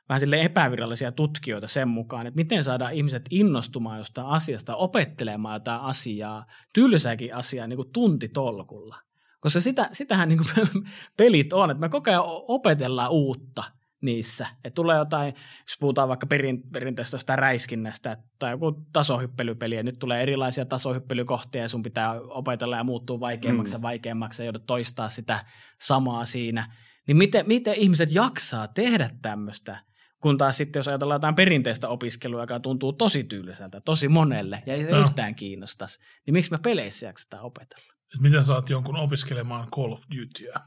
vähän 0.09 0.19
sille 0.19 0.41
epävirallisia 0.41 1.11
tutkijoita 1.11 1.67
sen 1.67 1.87
mukaan, 1.87 2.27
että 2.27 2.35
miten 2.35 2.63
saadaan 2.63 2.93
ihmiset 2.93 3.25
innostumaan 3.29 3.97
jostain 3.97 4.27
asiasta, 4.27 4.75
opettelemaan 4.75 5.55
jotain 5.55 5.81
asiaa, 5.81 6.45
tylsääkin 6.73 7.35
asiaa 7.35 7.67
niin 7.67 7.77
kuin 7.77 7.91
tuntitolkulla. 7.93 8.95
Koska 9.39 9.59
sitä, 9.59 9.89
sitähän 9.91 10.29
niin 10.29 10.39
kuin 10.39 10.67
pelit 11.17 11.53
on, 11.53 11.71
että 11.71 11.81
me 11.81 11.89
koko 11.89 12.09
ajan 12.11 12.23
opetellaan 12.25 13.11
uutta 13.11 13.63
niissä. 14.01 14.47
Että 14.63 14.75
tulee 14.75 14.97
jotain, 14.97 15.33
jos 15.63 15.77
puhutaan 15.79 16.07
vaikka 16.09 16.27
perin, 16.27 16.63
perinteistä 16.71 17.17
sitä 17.17 17.35
räiskinnästä 17.35 18.17
tai 18.39 18.51
joku 18.51 18.71
tasohyppelypeli, 18.93 19.75
ja 19.75 19.83
nyt 19.83 19.99
tulee 19.99 20.23
erilaisia 20.23 20.65
tasohyppelykohtia, 20.65 21.61
ja 21.61 21.69
sun 21.69 21.83
pitää 21.83 22.21
opetella 22.21 22.77
ja 22.77 22.83
muuttuu 22.83 23.19
vaikeammaksi 23.19 23.73
ja 23.73 23.77
Mm. 23.77 23.83
vaikeammaksi, 23.83 24.43
ja 24.43 24.45
joudut 24.45 24.65
toistaa 24.65 25.09
sitä 25.09 25.45
samaa 25.81 26.25
siinä. 26.25 26.73
Niin 27.07 27.17
miten, 27.17 27.47
miten 27.47 27.73
ihmiset 27.73 28.09
jaksaa 28.13 28.67
tehdä 28.67 29.09
tämmöistä? 29.21 29.77
Kun 30.21 30.37
taas 30.37 30.57
sitten, 30.57 30.79
jos 30.79 30.87
ajatellaan 30.87 31.15
jotain 31.15 31.35
perinteistä 31.35 31.89
opiskelua, 31.89 32.41
joka 32.41 32.59
tuntuu 32.59 32.93
tosi 32.93 33.23
tylsältä, 33.23 33.81
tosi 33.81 34.07
monelle, 34.07 34.63
ja 34.65 34.73
ei 34.73 34.83
se 34.83 34.91
No. 34.91 34.99
yhtään 35.01 35.35
kiinnostaisi, 35.35 35.99
niin 36.25 36.33
miksi 36.33 36.51
me 36.51 36.57
peleissä 36.57 37.05
jaksetaan 37.05 37.43
opetella? 37.43 37.93
Et 38.15 38.21
miten 38.21 38.43
saat 38.43 38.69
jonkun 38.69 38.95
opiskelemaan 38.97 39.67
Call 39.75 39.91
of 39.91 40.03
Dutyä? 40.17 40.59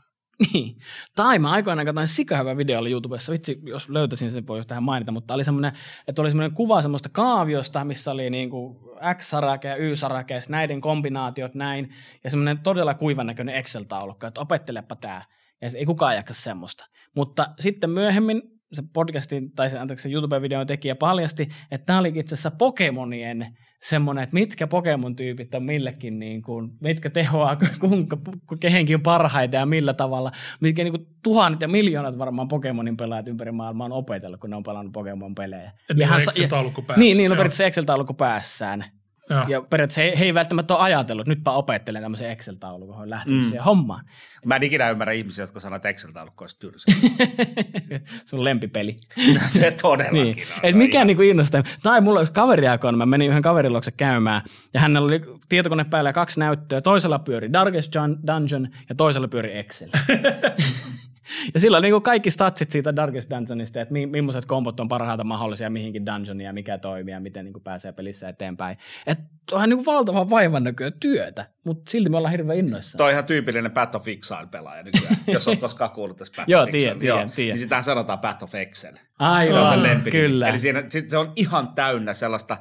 Niin. 0.52 0.76
Tai 1.16 1.38
mä 1.38 1.50
aikoinaan 1.50 1.86
katsoin 1.86 2.08
sikahyvä 2.08 2.56
video 2.56 2.78
oli 2.78 2.90
YouTubessa, 2.90 3.32
vitsi, 3.32 3.60
jos 3.62 3.88
löytäisin 3.88 4.30
sen, 4.30 4.46
voi 4.46 4.64
tähän 4.64 4.82
mainita, 4.82 5.12
mutta 5.12 5.34
oli 5.34 5.44
semmoinen, 5.44 5.72
että 6.08 6.22
oli 6.22 6.30
semmoinen 6.30 6.54
kuva 6.54 6.82
semmoista 6.82 7.08
kaaviosta, 7.08 7.84
missä 7.84 8.10
oli 8.10 8.30
niin 8.30 8.50
kuin 8.50 8.78
X-sarake 9.16 9.68
ja 9.68 9.76
Y-sarake, 9.76 10.40
näiden 10.48 10.80
kombinaatiot 10.80 11.54
näin, 11.54 11.90
ja 12.24 12.30
semmoinen 12.30 12.58
todella 12.58 12.94
kuivan 12.94 13.26
näköinen 13.26 13.54
Excel-taulukko, 13.54 14.26
että 14.26 14.40
opettelepa 14.40 14.96
tämä, 14.96 15.22
ja 15.60 15.70
ei 15.74 15.86
kukaan 15.86 16.16
jaksa 16.16 16.34
semmoista. 16.34 16.86
Mutta 17.16 17.46
sitten 17.58 17.90
myöhemmin 17.90 18.42
se 18.72 18.82
podcastin, 18.92 19.52
tai 19.52 19.70
se, 19.70 19.78
anteeksi, 19.78 20.02
se 20.02 20.14
YouTube-videon 20.14 20.66
tekijä 20.66 20.94
paljasti, 20.94 21.48
että 21.70 21.86
tämä 21.86 21.98
oli 21.98 22.12
itse 22.14 22.34
asiassa 22.34 22.50
Pokemonien 22.50 23.46
semmoinen, 23.80 24.24
että 24.24 24.34
mitkä 24.34 24.66
Pokemon-tyypit 24.66 25.54
on 25.54 25.62
millekin, 25.62 26.18
niin 26.18 26.42
kuin, 26.42 26.70
mitkä 26.80 27.10
tehoaa 27.10 27.56
kuinka, 27.80 28.18
kehenkin 28.60 29.02
parhaita 29.02 29.56
ja 29.56 29.66
millä 29.66 29.94
tavalla, 29.94 30.32
mitkä 30.60 30.84
niin 30.84 30.92
kuin, 30.92 31.06
tuhannet 31.22 31.62
ja 31.62 31.68
miljoonat 31.68 32.18
varmaan 32.18 32.48
Pokemonin 32.48 32.96
pelaajat 32.96 33.28
ympäri 33.28 33.52
maailmaa 33.52 33.84
on 33.84 33.92
opetellut, 33.92 34.40
kun 34.40 34.50
ne 34.50 34.56
on 34.56 34.62
pelannut 34.62 34.92
Pokemon-pelejä. 34.92 35.72
Et 35.90 36.08
hän 36.08 36.20
Excel-taulukko 36.20 36.82
päässä. 36.82 37.00
Niin, 37.00 37.16
niillä 37.16 37.32
on 37.32 37.36
periaatteessa 37.36 37.64
Excel-taulukko 37.64 38.14
päässään. 38.14 38.84
Joo. 39.30 39.44
Ja 39.48 39.62
periaatteessa 39.62 40.00
he, 40.02 40.12
he 40.18 40.24
ei 40.24 40.34
välttämättä 40.34 40.74
ole 40.74 40.82
ajatellut, 40.82 41.22
että 41.22 41.30
nytpä 41.30 41.50
opettelen 41.50 42.02
tämmöisen 42.02 42.30
Excel-taulukon, 42.30 42.96
on 43.02 43.10
lähtenyt 43.10 43.38
Mm. 43.40 43.42
siihen 43.48 43.64
hommaan. 43.64 44.04
Mä 44.44 44.56
en 44.56 44.62
ikinä 44.62 44.90
ymmärrä 44.90 45.12
ihmisiä, 45.12 45.42
jotka 45.42 45.60
sanoo, 45.60 45.76
että 45.76 45.88
Excel-taulukko 45.88 46.42
olisi 46.44 46.58
tylsä. 46.58 46.92
Sun 48.26 48.44
lempipeli. 48.44 48.96
se 49.46 49.70
todellakin 49.82 50.22
Niin. 50.22 50.36
on. 50.54 50.60
Et 50.62 50.74
mikä 50.74 50.98
ihan- 50.98 51.06
niinku 51.06 51.22
innostaa. 51.22 51.62
Tai 51.82 52.00
mulla 52.00 52.20
oli 52.20 52.28
kaveri 52.32 52.68
aikoina, 52.68 52.98
mä 52.98 53.06
menin 53.06 53.28
yhden 53.30 53.42
kaverin 53.42 53.72
luokse 53.72 53.90
käymään, 53.90 54.42
ja 54.74 54.80
hänellä 54.80 55.06
oli 55.06 55.20
tietokone 55.48 55.84
päällä 55.84 56.12
kaksi 56.12 56.40
näyttöä. 56.40 56.80
Toisella 56.80 57.18
pyöri 57.18 57.52
Darkest 57.52 57.96
Dun- 57.96 58.26
Dungeon 58.34 58.68
ja 58.88 58.94
toisella 58.94 59.28
pyöri 59.28 59.58
Excel. 59.58 59.88
ja 61.54 61.60
sillä 61.60 61.76
on 61.76 61.82
niin 61.82 61.92
kuin 61.92 62.02
kaikki 62.02 62.30
statsit 62.30 62.70
siitä 62.70 62.96
Darkest 62.96 63.30
Dungeonista, 63.30 63.80
että 63.80 63.92
mi- 63.92 64.06
millaiset 64.06 64.46
kompot 64.46 64.80
on 64.80 64.88
parhaita 64.88 65.24
mahdollisia 65.24 65.70
mihinkin 65.70 66.06
dungeonia 66.06 66.46
ja 66.46 66.52
mikä 66.52 66.78
toimii 66.78 67.12
ja 67.14 67.20
miten 67.20 67.44
niin 67.44 67.52
kuin 67.52 67.62
pääsee 67.62 67.92
pelissä 67.92 68.28
eteenpäin. 68.28 68.76
Että 69.06 69.24
onhan 69.52 69.68
niin 69.68 69.76
kuin 69.78 69.86
valtavan 69.86 70.30
vaivan 70.30 70.64
näköä 70.64 70.90
työtä, 70.90 71.46
mutta 71.64 71.90
silti 71.90 72.08
me 72.08 72.16
ollaan 72.16 72.32
hirveän 72.32 72.58
innoissaan. 72.58 72.98
Toi 72.98 73.06
on 73.06 73.12
ihan 73.12 73.24
tyypillinen 73.24 73.70
Path 73.72 73.96
of 73.96 74.08
Exile 74.08 74.46
pelaaja 74.50 74.82
nykyään, 74.82 75.16
jos 75.26 75.48
olet 75.48 75.60
koskaan 75.60 75.90
kuullut 75.90 76.16
tästä 76.16 76.36
Path 76.36 76.48
Joo, 76.50 76.62
of 76.62 76.68
Exile. 76.68 76.82
tiedän, 76.82 76.98
tiedän, 76.98 77.30
tiedän. 77.30 77.54
Niin 77.54 77.58
sitähän 77.58 77.84
sanotaan 77.84 78.18
Path 78.18 78.44
of 78.44 78.54
Excel. 78.54 78.94
Aivan, 79.18 79.52
Se 79.52 79.58
on 79.58 79.68
se 79.74 79.82
lempinimi. 79.82 80.10
kyllä. 80.28 80.48
Eli 80.48 80.58
siinä, 80.58 80.82
se 81.08 81.18
on 81.18 81.32
ihan 81.36 81.68
täynnä 81.74 82.14
sellaista 82.14 82.56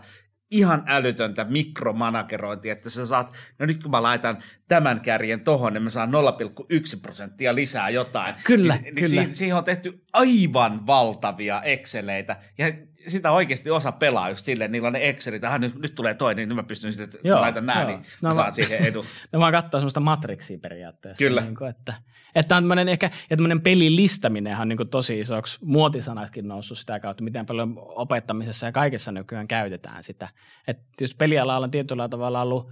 ihan 0.51 0.83
älytöntä 0.87 1.43
mikromanagerointia, 1.43 2.73
että 2.73 2.89
sä 2.89 3.05
saat, 3.05 3.33
no 3.59 3.65
nyt 3.65 3.81
kun 3.83 3.91
mä 3.91 4.01
laitan 4.01 4.37
tämän 4.67 5.01
kärjen 5.01 5.41
tohon, 5.41 5.73
niin 5.73 5.83
mä 5.83 5.89
saan 5.89 6.09
0,1 6.09 6.99
prosenttia 7.01 7.55
lisää 7.55 7.89
jotain. 7.89 8.35
Kyllä, 8.43 8.75
niin, 8.75 8.95
kyllä. 8.95 9.21
Niin 9.21 9.35
siihen 9.35 9.57
on 9.57 9.63
tehty 9.63 10.03
aivan 10.13 10.87
valtavia 10.87 11.61
Exceleitä, 11.61 12.35
ja 12.57 12.71
sitä 13.07 13.31
oikeasti 13.31 13.69
osa 13.69 13.91
pelaa 13.91 14.29
just 14.29 14.45
silleen, 14.45 14.71
niillä 14.71 14.87
on 14.87 14.93
ne 14.93 15.09
Excelit, 15.09 15.43
että 15.43 15.57
nyt, 15.57 15.75
nyt 15.75 15.95
tulee 15.95 16.13
toinen, 16.13 16.49
niin 16.49 16.55
mä 16.55 16.63
pystyn 16.63 16.93
sitten, 16.93 17.05
että 17.05 17.27
Joo, 17.27 17.37
mä 17.37 17.41
laitan 17.41 17.65
nää, 17.65 17.81
joo. 17.81 17.87
niin 17.89 17.99
No 17.99 18.05
mä 18.21 18.29
mä- 18.29 18.33
saan 18.33 18.51
siihen 18.51 18.85
edun. 18.85 19.05
No 19.31 19.39
vaan 19.39 19.51
katsoa 19.53 19.79
semmoista 19.79 19.99
matrixia 19.99 20.57
periaatteessa. 20.61 21.25
Kyllä. 21.25 21.41
Niin 21.41 21.55
kuin, 21.55 21.69
että, 21.69 21.93
että 22.35 22.55
on 22.57 22.63
tämmöinen 22.63 22.89
ehkä, 22.89 23.09
ja 23.29 23.37
tämmöinen 23.37 23.61
pelilistäminen 23.61 24.57
on 24.57 24.69
niin 24.69 24.77
kuin 24.77 24.89
tosi 24.89 25.19
isoksi 25.19 25.57
muotisanaksikin 25.61 26.47
noussut 26.47 26.77
sitä 26.77 26.99
kautta, 26.99 27.23
miten 27.23 27.45
paljon 27.45 27.73
opettamisessa 27.77 28.65
ja 28.65 28.71
kaikessa 28.71 29.11
nykyään 29.11 29.47
käytetään 29.47 30.03
sitä. 30.03 30.27
Että 30.67 30.83
tietysti 30.97 31.17
pelialalla 31.17 31.63
on 31.65 31.71
tietyllä 31.71 32.09
tavalla 32.09 32.41
ollut 32.41 32.71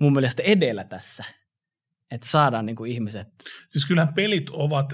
mun 0.00 0.12
mielestä 0.12 0.42
edellä 0.42 0.84
tässä, 0.84 1.24
että 2.10 2.28
saadaan 2.28 2.66
niin 2.66 2.76
kuin 2.76 2.92
ihmiset, 2.92 3.28
Siis 3.70 3.86
kyllähän 3.86 4.14
pelit 4.14 4.50
ovat, 4.50 4.92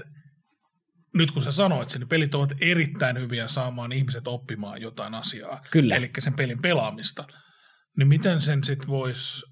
nyt 1.15 1.31
kun 1.31 1.41
sä 1.41 1.51
sanoit 1.51 1.89
sen, 1.89 1.99
niin 1.99 2.09
pelit 2.09 2.35
ovat 2.35 2.53
erittäin 2.61 3.19
hyviä 3.19 3.47
saamaan 3.47 3.91
ihmiset 3.91 4.27
oppimaan 4.27 4.81
jotain 4.81 5.13
asiaa. 5.13 5.61
Kyllä. 5.71 5.95
Eli 5.95 6.11
sen 6.19 6.33
pelin 6.33 6.61
pelaamista. 6.61 7.27
Niin 7.97 8.07
miten 8.07 8.41
sen 8.41 8.63
sitten 8.63 8.89
voisi 8.89 9.45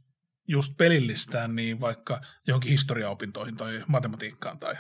just 0.48 0.78
pelillistää 0.78 1.48
niin 1.48 1.80
vaikka 1.80 2.22
johonkin 2.48 2.72
historiaopintoihin 2.72 3.58
tai 3.58 3.84
matematiikkaan 3.88 4.60
tai... 4.60 4.76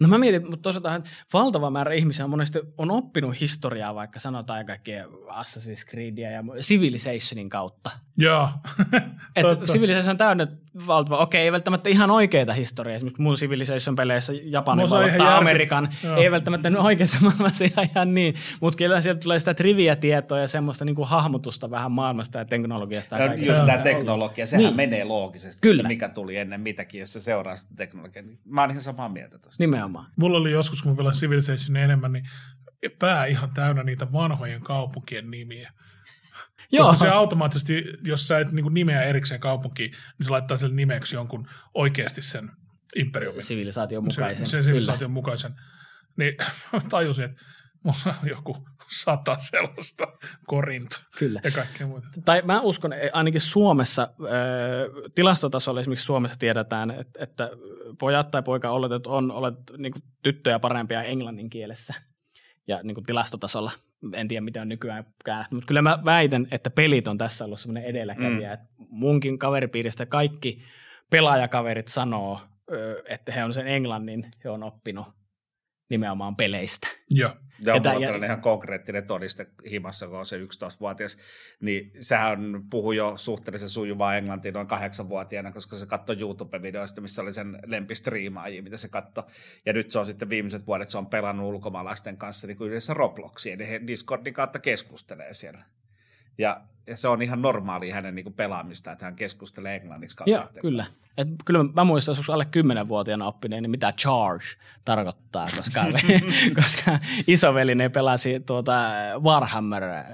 No 0.00 0.08
mä 0.08 0.18
mietin, 0.18 0.50
mutta 0.50 0.62
toisaalta 0.62 1.00
valtava 1.32 1.70
määrä 1.70 1.94
ihmisiä 1.94 2.24
on 2.24 2.30
monesti 2.30 2.58
on 2.78 2.90
oppinut 2.90 3.40
historiaa, 3.40 3.94
vaikka 3.94 4.18
sanotaan 4.18 4.66
kaikkea 4.66 5.04
Assassin's 5.28 5.90
Creedia 5.90 6.30
ja 6.30 6.44
Civilizationin 6.60 7.48
kautta. 7.48 7.90
Joo, 8.16 8.48
Et 9.36 9.46
totta. 9.48 9.66
Civilization 9.66 10.10
on 10.10 10.16
täynnä 10.16 10.46
valtava, 10.86 11.16
okei, 11.18 11.42
ei 11.42 11.52
välttämättä 11.52 11.90
ihan 11.90 12.10
oikeita 12.10 12.52
historiaa. 12.52 12.96
Esimerkiksi 12.96 13.22
mun 13.22 13.34
Civilization-peleissä 13.34 14.32
Japani 14.44 14.82
No 14.82 14.90
valottaa 14.90 15.36
Amerikan. 15.38 15.88
Joo. 16.04 16.16
Ei 16.16 16.30
välttämättä 16.30 16.70
nyt 16.70 16.80
oikeassa 16.80 17.16
maailmassa 17.26 17.64
ihan, 17.64 17.88
ihan 17.90 18.14
niin, 18.14 18.34
mutta 18.60 18.76
kyllä 18.76 19.00
sieltä 19.00 19.20
tulee 19.20 19.38
sitä 19.38 19.54
trivia-tietoa 19.54 20.38
ja 20.38 20.46
semmoista 20.48 20.84
niin 20.84 20.96
kuin 20.96 21.08
hahmotusta 21.08 21.70
vähän 21.70 21.92
maailmasta 21.92 22.38
ja 22.38 22.44
teknologiasta. 22.44 23.18
Ja 23.18 23.26
No, 23.28 23.34
just 23.34 23.66
tämä 23.66 23.78
teknologia, 23.78 24.46
sehän 24.46 24.64
Niin. 24.64 24.76
menee 24.76 25.04
loogisesti, 25.04 25.60
Kyllä. 25.60 25.80
että 25.80 25.88
mikä 25.88 26.08
tuli 26.08 26.36
ennen 26.36 26.60
mitäkin, 26.60 26.98
jos 26.98 27.12
se 27.12 27.20
seuraa 27.20 27.56
sitä 27.56 27.74
teknologiaa. 27.76 28.24
Niin 28.24 28.38
Mä 28.44 28.60
oon 28.60 28.70
ihan 28.70 28.82
samaa 28.82 29.08
mieltä 29.08 29.38
tuosta. 29.38 29.62
Nimenomaan. 29.70 30.06
Mulla 30.16 30.38
oli 30.38 30.52
joskus, 30.52 30.82
kun 30.82 30.92
mä 30.92 30.96
pelasin 30.96 31.20
Civilizationia 31.20 31.84
enemmän, 31.84 32.12
niin 32.12 32.24
pää 32.98 33.26
ihan 33.26 33.50
täynnä 33.54 33.82
niitä 33.82 34.12
vanhojen 34.12 34.60
kaupunkien 34.60 35.30
nimiä. 35.30 35.72
Joo, 36.72 36.86
Koska 36.86 37.06
se 37.06 37.10
automaattisesti, 37.10 37.84
jos 38.02 38.28
sä 38.28 38.38
et 38.38 38.52
niin 38.52 38.74
nimeä 38.74 39.02
erikseen 39.02 39.40
kaupunkiin, 39.40 39.90
niin 39.90 40.24
se 40.24 40.30
laittaa 40.30 40.56
sen 40.56 40.76
nimeksi 40.76 41.16
jonkun 41.16 41.48
oikeasti 41.74 42.22
sen 42.22 42.50
imperiumin. 42.96 43.42
sivilisaation 43.42 44.04
Se, 44.04 44.20
mukaisen. 44.20 44.46
se 44.46 44.62
sivilisaation 44.62 45.10
mukaisen. 45.10 45.54
Niin 46.16 46.36
tajusin, 46.90 47.24
että 47.24 47.42
mulla 47.82 48.14
on 48.22 48.28
joku 48.28 48.68
sata 48.90 49.36
sellaista, 49.38 50.06
korint 50.46 50.90
Kyllä. 51.18 51.40
ja 51.44 51.50
kaikkea 51.50 51.86
muuta. 51.86 52.06
tai 52.24 52.42
mä 52.42 52.60
uskon, 52.60 52.92
että 52.92 53.10
ainakin 53.12 53.40
Suomessa, 53.40 54.08
tilastotasolla 55.14 55.80
esimerkiksi 55.80 56.06
Suomessa 56.06 56.38
tiedetään, 56.38 56.90
että, 56.90 57.22
että 57.22 57.50
pojat 57.98 58.30
tai 58.30 58.42
poika 58.42 58.70
oletet 58.70 59.06
on 59.06 59.32
olet 59.32 59.54
niin 59.78 59.92
kuin 59.92 60.02
tyttöjä 60.22 60.58
parempia 60.58 61.02
englannin 61.02 61.50
kielessä. 61.50 61.94
Ja 62.66 62.80
niin 62.82 62.94
kuin 62.94 63.04
tilastotasolla, 63.04 63.70
en 64.12 64.28
tiedä 64.28 64.40
miten 64.40 64.62
on 64.62 64.68
nykyään 64.68 65.04
käännetty, 65.24 65.54
mutta 65.54 65.66
kyllä 65.66 65.82
mä 65.82 65.98
väitän, 66.04 66.46
että 66.50 66.70
pelit 66.70 67.08
on 67.08 67.18
tässä 67.18 67.44
ollut 67.44 67.60
semmoinen 67.60 67.84
edelläkävijä. 67.84 68.54
Mm. 68.54 68.86
Munkin 68.90 69.38
kaveripiiristä 69.38 70.06
kaikki 70.06 70.62
pelaajakaverit 71.10 71.88
sanoo, 71.88 72.40
että 73.08 73.32
he 73.32 73.44
on 73.44 73.54
sen 73.54 73.66
englannin, 73.66 74.30
he 74.44 74.50
on 74.50 74.62
oppinut 74.62 75.06
nimenomaan 75.90 76.36
peleistä. 76.36 76.88
Joo. 77.10 77.32
Ja 77.64 77.74
mulla 77.74 77.90
on 77.90 78.02
ja- 78.02 78.06
tällainen 78.06 78.30
ihan 78.30 78.42
konkreettinen 78.42 79.06
todiste 79.06 79.46
himassa, 79.70 80.06
kun 80.08 80.18
on 80.18 80.26
se 80.26 80.38
11-vuotias, 80.38 81.18
niin 81.60 81.92
sehän 82.00 82.62
puhui 82.70 82.96
jo 82.96 83.16
suhteellisen 83.16 83.68
sujuvaa 83.68 84.16
englantia 84.16 84.52
noin 84.52 84.66
kahdeksanvuotiaana, 84.66 85.52
koska 85.52 85.76
se 85.76 85.86
katsoi 85.86 86.20
YouTube-videoista, 86.20 87.00
missä 87.00 87.22
oli 87.22 87.34
sen 87.34 87.58
lempistriimaajia, 87.66 88.62
mitä 88.62 88.76
se 88.76 88.88
katsoi. 88.88 89.24
Ja 89.66 89.72
nyt 89.72 89.90
se 89.90 89.98
on 89.98 90.06
sitten 90.06 90.30
viimeiset 90.30 90.66
vuodet, 90.66 90.88
se 90.88 90.98
on 90.98 91.06
pelannut 91.06 91.54
ulkomaalaisten 91.54 92.16
kanssa 92.16 92.46
niin 92.46 92.56
kuin 92.56 92.70
yhdessä 92.70 92.94
Robloxia, 92.94 93.56
niin 93.56 93.68
he 93.68 93.80
Discordin 93.86 94.34
kautta 94.34 94.58
keskustelee 94.58 95.34
siellä. 95.34 95.62
Ja, 96.40 96.60
ja 96.86 96.96
se 96.96 97.08
on 97.08 97.22
ihan 97.22 97.42
normaali 97.42 97.90
hänen 97.90 98.14
niin 98.14 98.34
pelaamista, 98.34 98.92
että 98.92 99.04
hän 99.04 99.16
keskustelee 99.16 99.76
englanniksi 99.76 100.16
Joo, 100.26 100.48
kyllä. 100.60 100.86
Et 101.16 101.28
kyllä 101.44 101.64
mä 101.74 101.84
muistan 101.84 102.12
joskus 102.12 102.30
alle 102.30 102.46
10-vuotiaana 102.84 103.26
oppineen, 103.26 103.62
niin 103.62 103.70
mitä 103.70 103.92
charge 103.92 104.44
tarkoittaa, 104.84 105.48
koska, 105.56 105.84
koska 106.62 106.98
isovelini 107.26 107.88
pelasi 107.88 108.40
tuota 108.40 108.90
Warhammer 109.18 109.82
äh, 109.84 110.04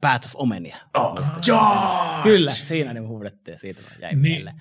Path 0.00 0.26
of 0.26 0.32
Omenia. 0.34 0.76
Oh, 0.96 1.18
Mistä- 1.18 1.40
charge! 1.40 2.22
Kyllä, 2.22 2.50
siinä 2.50 2.92
niin 2.94 3.08
huudettiin 3.08 3.52
ja 3.52 3.58
siitä 3.58 3.82
jäi 4.00 4.10
Niin. 4.10 4.18
mieleen. 4.20 4.56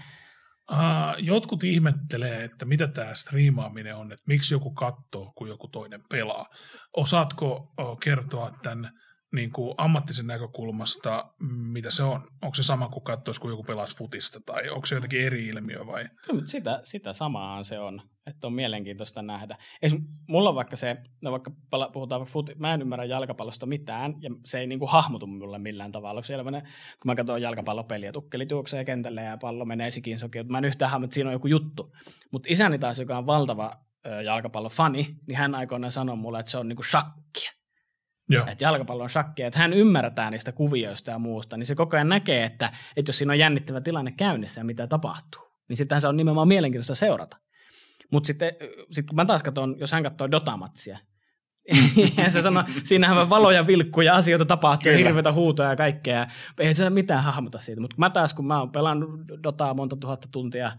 Uh, 0.71 0.77
jotkut 1.17 1.63
ihmettelee, 1.63 2.43
että 2.43 2.65
mitä 2.65 2.87
tämä 2.87 3.15
striimaaminen 3.15 3.95
on, 3.95 4.11
että 4.11 4.23
miksi 4.27 4.53
joku 4.53 4.71
katsoo, 4.71 5.31
kun 5.35 5.47
joku 5.47 5.67
toinen 5.67 6.01
pelaa. 6.09 6.45
Osaatko 6.97 7.73
uh, 7.81 7.99
kertoa 7.99 8.51
tämän 8.63 8.89
niin 9.33 9.51
kuin 9.51 9.73
ammattisen 9.77 10.27
näkökulmasta, 10.27 11.33
mitä 11.49 11.91
se 11.91 12.03
on? 12.03 12.21
Onko 12.41 12.55
se 12.55 12.63
sama 12.63 12.89
kuin 12.89 13.03
katsoisi, 13.03 13.41
kun 13.41 13.49
joku 13.49 13.63
pelaisi 13.63 13.97
futista, 13.97 14.39
tai 14.45 14.69
onko 14.69 14.85
se 14.85 14.95
jotenkin 14.95 15.21
eri 15.21 15.47
ilmiö 15.47 15.87
vai? 15.87 16.05
Kyllä, 16.25 16.45
sitä, 16.45 16.81
sitä 16.83 17.13
samaa 17.13 17.63
se 17.63 17.79
on, 17.79 18.01
että 18.27 18.47
on 18.47 18.53
mielenkiintoista 18.53 19.21
nähdä. 19.21 19.57
Esim, 19.81 20.05
mulla 20.29 20.55
vaikka 20.55 20.75
se, 20.75 20.97
no 21.21 21.31
vaikka 21.31 21.51
puhutaan 21.93 22.19
vaikka 22.19 22.33
futi, 22.33 22.55
mä 22.55 22.73
en 22.73 22.81
ymmärrä 22.81 23.05
jalkapallosta 23.05 23.65
mitään, 23.65 24.15
ja 24.21 24.29
se 24.45 24.59
ei 24.59 24.67
niinku 24.67 24.87
hahmotu 24.87 25.27
mulle 25.27 25.59
millään 25.59 25.91
tavalla. 25.91 26.43
Menee, 26.43 26.61
kun 26.61 26.69
mä 27.05 27.15
katson 27.15 27.41
jalkapallopeliä, 27.41 28.11
tukkeli 28.11 28.47
juoksee 28.51 28.85
kentälle 28.85 29.21
ja 29.21 29.37
pallo 29.37 29.65
menee 29.65 29.91
sikin 29.91 30.19
sokiin, 30.19 30.51
mä 30.51 30.57
en 30.57 30.65
yhtään 30.65 30.91
hahmota, 30.91 31.05
että 31.05 31.15
siinä 31.15 31.29
on 31.29 31.33
joku 31.33 31.47
juttu. 31.47 31.95
Mutta 32.31 32.49
isäni 32.51 32.79
taas, 32.79 32.99
joka 32.99 33.17
on 33.17 33.25
valtava 33.25 33.71
jalkapallofani, 34.25 35.15
niin 35.27 35.37
hän 35.37 35.55
aikoinaan 35.55 35.91
sanoi 35.91 36.15
mulle, 36.15 36.39
että 36.39 36.51
se 36.51 36.57
on 36.57 36.67
niinku 36.67 36.83
shakkia. 36.83 37.58
Joo. 38.29 38.45
Että 38.47 38.63
jalkapallo 38.63 39.03
on 39.03 39.09
shakkia, 39.09 39.47
että 39.47 39.59
hän 39.59 39.73
ymmärtää 39.73 40.31
niistä 40.31 40.51
kuvioista 40.51 41.11
ja 41.11 41.19
muusta, 41.19 41.57
niin 41.57 41.65
se 41.65 41.75
koko 41.75 41.97
ajan 41.97 42.09
näkee, 42.09 42.43
että, 42.43 42.71
että 42.95 43.09
jos 43.09 43.17
siinä 43.17 43.33
on 43.33 43.39
jännittävä 43.39 43.81
tilanne 43.81 44.11
käynnissä 44.11 44.61
ja 44.61 44.65
mitä 44.65 44.87
tapahtuu, 44.87 45.41
niin 45.69 45.77
sittenhän 45.77 46.01
se 46.01 46.07
on 46.07 46.17
nimenomaan 46.17 46.47
mielenkiintoista 46.47 46.95
seurata. 46.95 47.37
Mutta 48.11 48.27
sitten 48.27 48.51
sit 48.91 49.07
kun 49.07 49.15
mä 49.15 49.25
taas 49.25 49.43
katson, 49.43 49.75
jos 49.79 49.91
hän 49.91 50.03
katsoo 50.03 50.31
Dota-matsia, 50.31 50.97
ja 52.23 52.29
se 52.29 52.41
sanoo, 52.41 52.63
siinähän 52.83 53.29
valoja 53.29 53.67
vilkkuu 53.67 54.01
ja 54.01 54.15
asioita 54.15 54.45
tapahtuu 54.45 54.83
Kyllä. 54.83 54.97
hirveitä 54.97 55.31
huutoja 55.31 55.69
ja 55.69 55.75
kaikkea. 55.75 56.27
Ei 56.59 56.73
se 56.73 56.89
mitään 56.89 57.23
hahmota 57.23 57.59
siitä. 57.59 57.81
Mutta 57.81 57.95
mä 57.99 58.09
taas, 58.09 58.33
kun 58.33 58.47
mä 58.47 58.59
oon 58.59 58.71
pelannut 58.71 59.09
Dotaa 59.43 59.73
monta 59.73 59.95
tuhatta 59.95 60.27
tuntia, 60.31 60.71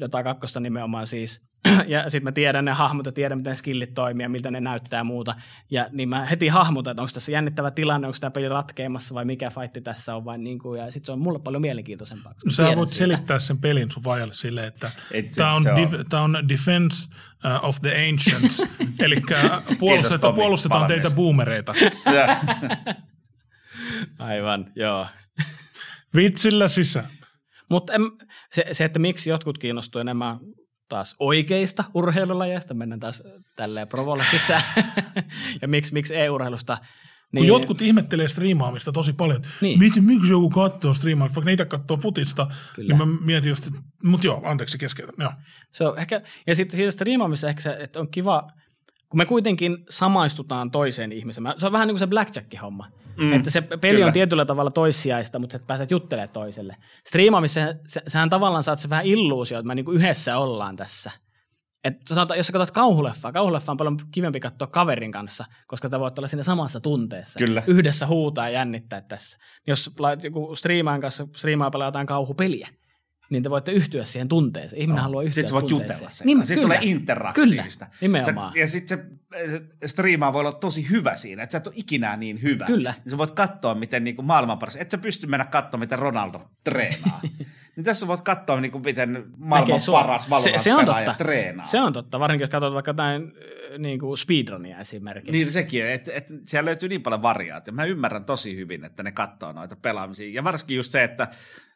Dota 0.00 0.22
2 0.22 0.60
nimenomaan 0.60 1.06
siis, 1.06 1.49
ja 1.86 2.10
sitten 2.10 2.24
mä 2.24 2.32
tiedän 2.32 2.64
ne 2.64 2.72
hahmot 2.72 3.06
ja 3.06 3.12
tiedän, 3.12 3.38
miten 3.38 3.56
skillit 3.56 3.94
toimii 3.94 4.24
ja 4.24 4.28
miltä 4.28 4.50
ne 4.50 4.60
näyttää 4.60 5.00
ja 5.00 5.04
muuta. 5.04 5.34
Ja 5.70 5.88
niin 5.92 6.08
mä 6.08 6.24
heti 6.24 6.48
hahmotan, 6.48 6.90
että 6.90 7.02
onko 7.02 7.10
tässä 7.14 7.32
jännittävä 7.32 7.70
tilanne, 7.70 8.06
onko 8.06 8.18
tämä 8.20 8.30
peli 8.30 8.48
ratkeamassa 8.48 9.14
vai 9.14 9.24
mikä 9.24 9.50
fight 9.50 9.84
tässä 9.84 10.16
on. 10.16 10.24
Vai 10.24 10.38
niin 10.38 10.58
kuin, 10.58 10.80
ja 10.80 10.90
sitten 10.90 11.06
se 11.06 11.12
on 11.12 11.18
mulle 11.18 11.38
paljon 11.38 11.62
mielenkiintoisempaa. 11.62 12.34
mä 12.44 12.50
Sä 12.50 12.76
voit 12.76 12.88
siitä. 12.88 12.98
selittää 12.98 13.38
sen 13.38 13.58
pelin 13.58 13.90
sun 13.90 14.04
vajalle 14.04 14.34
silleen, 14.34 14.66
että 14.66 14.90
tämä 15.36 15.54
on, 15.54 15.64
dif- 15.64 16.16
on 16.16 16.48
Defense 16.48 17.08
uh, 17.44 17.68
of 17.68 17.76
the 17.82 18.08
Ancients, 18.08 18.62
eli 19.04 19.16
puolustetaan, 19.78 20.34
puolustetaan 20.34 20.86
teitä 20.86 21.10
boomereita. 21.10 21.74
Aivan, 24.18 24.72
joo. 24.76 25.06
Vitsillä 26.14 26.68
sisään. 26.68 27.08
Mutta 27.68 27.92
se, 28.52 28.64
se, 28.72 28.84
että 28.84 28.98
miksi 28.98 29.30
jotkut 29.30 29.58
kiinnostuu 29.58 30.00
enemmän 30.00 30.38
taas 30.90 31.16
oikeista 31.18 31.84
urheilulajeista, 31.94 32.74
mennään 32.74 33.00
taas 33.00 33.22
tälleen 33.56 33.88
provolla 33.88 34.24
sisään, 34.24 34.62
ja 35.62 35.68
miksi, 35.68 35.92
miksi 35.92 36.16
e-urheilusta, 36.16 36.78
Kun 37.36 37.46
jotkut 37.46 37.82
ihmettelee 37.82 38.28
striimaamista 38.28 38.92
tosi 38.92 39.12
paljon, 39.12 39.40
Niin. 39.40 39.50
niin. 39.60 39.78
miten, 39.78 40.04
miksi 40.04 40.30
joku 40.30 40.50
katsoo 40.50 40.94
striimaamista, 40.94 41.36
vaikka 41.36 41.50
niitä 41.50 41.64
katsoo 41.64 41.96
futista, 41.96 42.46
Kyllä. 42.74 42.94
niin 42.96 43.08
mä 43.08 43.18
mietin 43.24 43.48
just, 43.48 43.70
mutta 44.04 44.26
joo, 44.26 44.40
anteeksi 44.44 44.78
keskeytän, 44.78 45.14
joo. 45.18 45.32
Se 45.70 45.84
on 45.84 45.98
ehkä, 45.98 46.22
ja 46.46 46.54
sitten 46.54 46.76
siitä 46.76 46.90
striimaamissa 46.90 47.48
ehkä 47.48 47.60
se, 47.62 47.76
että 47.80 48.00
on 48.00 48.08
kiva, 48.10 48.48
kun 49.10 49.18
me 49.18 49.24
kuitenkin 49.24 49.78
samaistutaan 49.88 50.70
toiseen 50.70 51.12
ihmiseen. 51.12 51.54
Se 51.56 51.66
on 51.66 51.72
vähän 51.72 51.88
niin 51.88 51.94
kuin 51.94 51.98
se 51.98 52.06
blackjack-homma. 52.06 52.86
Mm, 53.16 53.32
että 53.32 53.50
se 53.50 53.60
peli 53.60 53.94
kyllä. 53.94 54.06
on 54.06 54.12
tietyllä 54.12 54.44
tavalla 54.44 54.70
toissijaista, 54.70 55.38
mutta 55.38 55.52
sä 55.52 55.56
et 55.56 55.66
pääset 55.66 55.90
juttelemaan 55.90 56.32
toiselle. 56.32 56.76
Striimaamissa 57.06 57.60
sä, 57.86 58.02
sähän 58.08 58.30
tavallaan 58.30 58.62
saat 58.62 58.78
se 58.78 58.90
vähän 58.90 59.04
illuusio, 59.04 59.58
että 59.58 59.66
me 59.66 59.74
niin 59.74 59.84
kuin 59.84 59.96
yhdessä 59.96 60.38
ollaan 60.38 60.76
tässä. 60.76 61.10
Et 61.84 61.94
sanotaan, 62.08 62.38
jos 62.38 62.46
sä 62.46 62.52
katsot 62.52 62.70
kauhuleffaa, 62.70 63.32
kauhuleffa 63.32 63.72
on 63.72 63.76
paljon 63.76 63.96
kivempi 64.10 64.40
katsoa 64.40 64.66
kaverin 64.66 65.12
kanssa, 65.12 65.44
koska 65.66 65.88
sä 65.88 66.00
voit 66.00 66.18
olla 66.18 66.28
siinä 66.28 66.42
samassa 66.42 66.80
tunteessa. 66.80 67.38
Kyllä. 67.38 67.62
Yhdessä 67.66 68.06
huutaa 68.06 68.48
ja 68.48 68.54
jännittää 68.54 69.00
tässä. 69.00 69.38
Jos 69.66 69.90
joku 70.22 70.56
striimaan 70.56 71.00
kanssa, 71.00 71.26
striimaa 71.36 71.70
pelaa 71.70 71.88
jotain 71.88 72.06
kauhupeliä, 72.06 72.68
niin 73.30 73.42
te 73.42 73.50
voitte 73.50 73.72
yhtyä 73.72 74.04
siihen 74.04 74.28
tunteeseen. 74.28 74.82
Ihminen 74.82 74.96
no. 74.96 75.02
haluaa 75.02 75.22
yhtyä 75.22 75.34
Sitten 75.34 75.48
sä 75.48 75.54
voit 75.54 75.70
jutella 75.70 76.10
sen 76.10 76.26
Niin. 76.26 76.46
Sitten 76.46 76.62
tulee 76.62 76.78
interaktiivista. 76.82 77.84
Kyllä, 77.84 77.96
nimenomaan. 78.00 78.52
Sä, 78.52 78.58
ja 78.58 78.66
sitten 78.66 78.98
se 78.98 79.62
striimaa 79.86 80.32
voi 80.32 80.40
olla 80.40 80.52
tosi 80.52 80.90
hyvä 80.90 81.16
siinä, 81.16 81.42
että 81.42 81.52
sä 81.52 81.58
et 81.58 81.66
ole 81.66 81.74
ikinä 81.78 82.16
niin 82.16 82.42
hyvä. 82.42 82.66
Kyllä. 82.66 82.94
Niin 83.04 83.10
sä 83.10 83.18
voit 83.18 83.30
katsoa, 83.30 83.74
miten 83.74 84.04
niin 84.04 84.16
kuin 84.16 84.26
maailman 84.26 84.58
paras, 84.58 84.76
et 84.76 84.90
sä 84.90 84.98
pysty 84.98 85.26
mennä 85.26 85.44
katsoa, 85.44 85.80
miten 85.80 85.98
Ronaldo 85.98 86.50
treenaa. 86.64 87.20
niin 87.76 87.84
tässä 87.84 88.06
voit 88.06 88.20
katsoa, 88.20 88.60
niin 88.60 88.72
kuin, 88.72 88.84
miten 88.84 89.24
maailman 89.36 89.70
Näkee 89.70 89.92
paras 89.92 90.28
se, 90.38 90.52
se 90.56 90.74
on 90.74 90.84
totta. 90.84 91.14
treenaa. 91.18 91.66
Se 91.66 91.80
on 91.80 91.92
totta, 91.92 92.20
varsinkin 92.20 92.42
jos 92.42 92.50
katsot 92.50 92.74
vaikka 92.74 92.90
jotain 92.90 93.32
niin 93.78 93.98
kuin 93.98 94.18
speedrunia 94.18 94.78
esimerkiksi. 94.78 95.32
Niin 95.32 95.46
sekin, 95.46 95.86
että 95.86 96.12
et, 96.12 96.26
siellä 96.44 96.68
löytyy 96.68 96.88
niin 96.88 97.02
paljon 97.02 97.22
variaatio. 97.22 97.74
Mä 97.74 97.84
ymmärrän 97.84 98.24
tosi 98.24 98.56
hyvin, 98.56 98.84
että 98.84 99.02
ne 99.02 99.12
katsoo 99.12 99.52
noita 99.52 99.76
pelaamisia. 99.76 100.30
Ja 100.34 100.44
varsinkin 100.44 100.76
just 100.76 100.92
se, 100.92 101.04
että, 101.04 101.28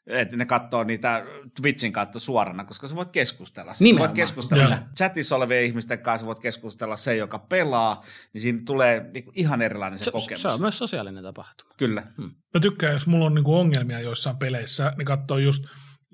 että 0.06 0.36
ne 0.36 0.46
katsoo 0.46 0.84
niitä 0.84 1.24
Twitchin 1.60 1.92
kautta 1.92 2.20
suorana, 2.20 2.64
koska 2.64 2.88
sä 2.88 2.96
voit 2.96 3.10
keskustella. 3.10 3.74
Sä 3.74 3.84
voit 3.98 4.12
keskustella 4.12 4.62
Joo. 4.62 4.68
sä 4.68 4.82
chatissa 4.96 5.36
olevien 5.36 5.64
ihmisten 5.64 5.98
kanssa, 5.98 6.26
voit 6.26 6.40
keskustella 6.40 6.96
se, 6.96 7.16
joka 7.16 7.38
pelaa, 7.38 8.02
niin 8.32 8.40
siinä 8.40 8.58
tulee 8.66 9.10
niinku 9.14 9.32
ihan 9.34 9.62
erilainen 9.62 9.98
se, 9.98 10.04
se, 10.04 10.10
kokemus. 10.10 10.42
se 10.42 10.48
on 10.48 10.60
myös 10.60 10.78
sosiaalinen 10.78 11.24
tapahtuma. 11.24 11.74
Kyllä. 11.76 12.02
Mä 12.54 12.60
tykkään, 12.62 12.92
jos 12.92 13.06
mulla 13.06 13.26
on 13.26 13.34
niinku 13.34 13.54
ongelmia 13.54 14.00
joissain 14.00 14.36
peleissä, 14.36 14.92
niin 14.98 15.06
katsoo 15.06 15.38
just 15.38 15.64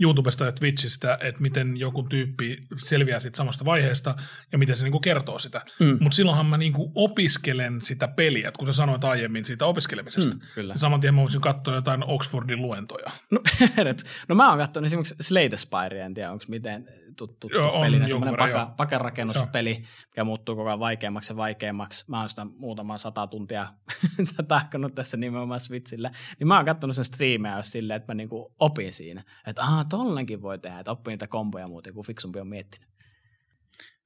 YouTubesta 0.00 0.44
ja 0.44 0.52
Twitchistä, 0.52 1.18
että 1.20 1.42
miten 1.42 1.76
joku 1.76 2.02
tyyppi 2.02 2.58
selviää 2.76 3.20
siitä 3.20 3.36
samasta 3.36 3.64
vaiheesta 3.64 4.14
ja 4.52 4.58
miten 4.58 4.76
se 4.76 4.84
niinku 4.84 5.00
kertoo 5.00 5.38
sitä. 5.38 5.60
Mm. 5.80 5.98
Mutta 6.00 6.16
silloinhan 6.16 6.46
mä 6.46 6.56
niinku 6.56 6.92
opiskelen 6.94 7.82
sitä 7.82 8.08
peliä, 8.08 8.48
että 8.48 8.58
kun 8.58 8.66
sä 8.66 8.72
sanoit 8.72 9.04
aiemmin 9.04 9.44
siitä 9.44 9.66
opiskelemisesta. 9.66 10.34
Mm, 10.34 10.40
kyllä. 10.54 10.74
Saman 10.76 11.00
tien 11.00 11.14
mä 11.14 11.20
voisin 11.20 11.40
katsoa 11.40 11.74
jotain 11.74 12.04
Oxfordin 12.04 12.62
luentoja. 12.62 13.10
No, 13.30 13.42
no 14.28 14.34
mä 14.34 14.48
oon 14.48 14.58
katsonut 14.58 14.86
esimerkiksi 14.86 15.14
Slate 15.20 15.56
Spire, 15.56 16.00
en 16.00 16.14
tiedä 16.14 16.32
onko 16.32 16.44
miten 16.48 16.88
tuttu 17.26 17.48
Joo, 17.52 17.72
on 17.72 17.80
pelinä, 17.80 18.08
semmoinen 18.08 18.36
paka, 18.36 18.58
joo. 18.58 18.66
pakarakennuspeli, 18.76 19.82
mikä 20.08 20.24
muuttuu 20.24 20.56
koko 20.56 20.68
ajan 20.68 20.80
vaikeammaksi 20.80 21.32
ja 21.32 21.36
vaikeammaksi. 21.36 22.04
Mä 22.08 22.20
oon 22.20 22.28
sitä 22.28 22.44
muutaman 22.44 22.98
sata 22.98 23.26
tuntia 23.26 23.68
tahkonut 24.48 24.94
tässä 24.94 25.16
nimenomaan 25.16 25.60
Switchillä. 25.60 26.10
Niin 26.38 26.48
mä 26.48 26.56
oon 26.56 26.64
katsonut 26.64 26.96
sen 26.96 27.04
striimejä 27.04 27.56
jos 27.56 27.72
silleen, 27.72 27.96
että 27.96 28.12
mä 28.12 28.14
niinku 28.14 28.54
opin 28.58 28.92
siinä. 28.92 29.24
Että 29.46 29.62
aah, 29.62 29.86
tollenkin 29.88 30.42
voi 30.42 30.58
tehdä, 30.58 30.78
että 30.78 30.92
oppii 30.92 31.12
niitä 31.12 31.26
komboja 31.26 31.68
muuten, 31.68 31.94
kun 31.94 32.06
fiksumpi 32.06 32.40
on 32.40 32.48
miettinyt. 32.48 32.90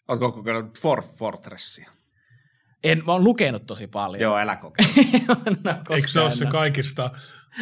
Oletko 0.08 0.32
kokeillut 0.32 0.78
Fort 0.78 1.16
Fortressia? 1.16 1.90
En, 2.84 3.02
mä 3.06 3.12
oon 3.12 3.24
lukenut 3.24 3.66
tosi 3.66 3.86
paljon. 3.86 4.20
Joo, 4.20 4.36
älä 4.36 4.56
kokeile. 4.56 4.92
no, 5.64 5.70
Eikö 5.90 6.08
se 6.08 6.20
ole 6.20 6.30
se 6.30 6.46
kaikista 6.46 7.10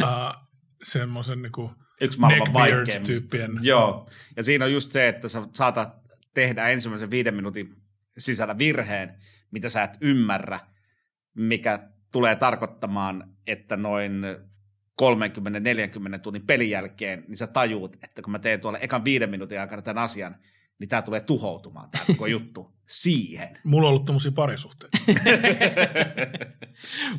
uh, 0.03 0.45
semmoisen 0.83 1.43
niinku 1.43 1.71
Yksi 2.03 2.21
maailman 2.21 2.53
vaikeimmista. 2.53 3.37
Joo, 3.63 4.09
ja 4.37 4.43
siinä 4.43 4.65
on 4.65 4.73
just 4.73 4.93
se, 4.93 5.09
että 5.09 5.29
sä 5.29 5.43
saatat 5.53 5.95
tehdä 6.35 6.69
ensimmäisen 6.69 7.11
viiden 7.11 7.35
minuutin 7.35 7.75
sisällä 8.19 8.59
virheen, 8.59 9.15
mitä 9.51 9.69
sä 9.69 9.83
et 9.83 9.97
ymmärrä, 10.01 10.61
mikä 11.35 11.89
tulee 12.13 12.37
tarkoittamaan, 12.37 13.25
että 13.47 13.77
noin 13.77 14.23
30-40 15.03 16.19
tunnin 16.23 16.47
pelin 16.47 16.71
jälkeen, 16.71 17.25
niin 17.29 17.37
sä 17.37 17.47
tajuut, 17.47 17.97
että 18.03 18.23
kun 18.23 18.33
mä 18.33 18.39
teen 18.39 18.61
tuolla 18.61 18.79
ekan 18.79 19.05
viiden 19.05 19.31
minuutin 19.31 19.61
aikana 19.61 19.83
tämän 19.83 20.05
asian, 20.05 20.37
niin 20.83 20.89
tämä 20.89 21.03
tulee 21.03 21.21
tuhoutumaan 21.21 21.91
tämä 21.91 22.05
koko 22.07 22.27
juttu 22.37 22.73
siihen. 22.87 23.59
Mulla 23.65 23.87
on 23.87 23.91
ollut 23.91 24.05
tommosia 24.05 24.33
parisuhteita. 24.33 24.99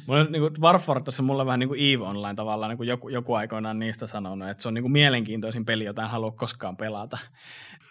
Mulla 0.07 0.21
on 0.21 0.31
niin 0.31 0.61
Warfortossa 0.61 1.23
mulla 1.23 1.43
on 1.43 1.45
vähän 1.45 1.59
niin 1.59 1.67
kuin 1.67 1.79
EVE 1.79 2.03
Online 2.03 2.35
tavallaan, 2.35 2.69
niin 2.69 2.77
kuin 2.77 2.89
joku, 2.89 3.09
joku 3.09 3.33
aikoinaan 3.33 3.79
niistä 3.79 4.07
sanonut, 4.07 4.49
että 4.49 4.61
se 4.61 4.67
on 4.67 4.73
niin 4.73 4.83
kuin 4.83 4.91
mielenkiintoisin 4.91 5.65
peli, 5.65 5.83
jota 5.83 6.03
en 6.03 6.09
halua 6.09 6.31
koskaan 6.31 6.77
pelata. 6.77 7.17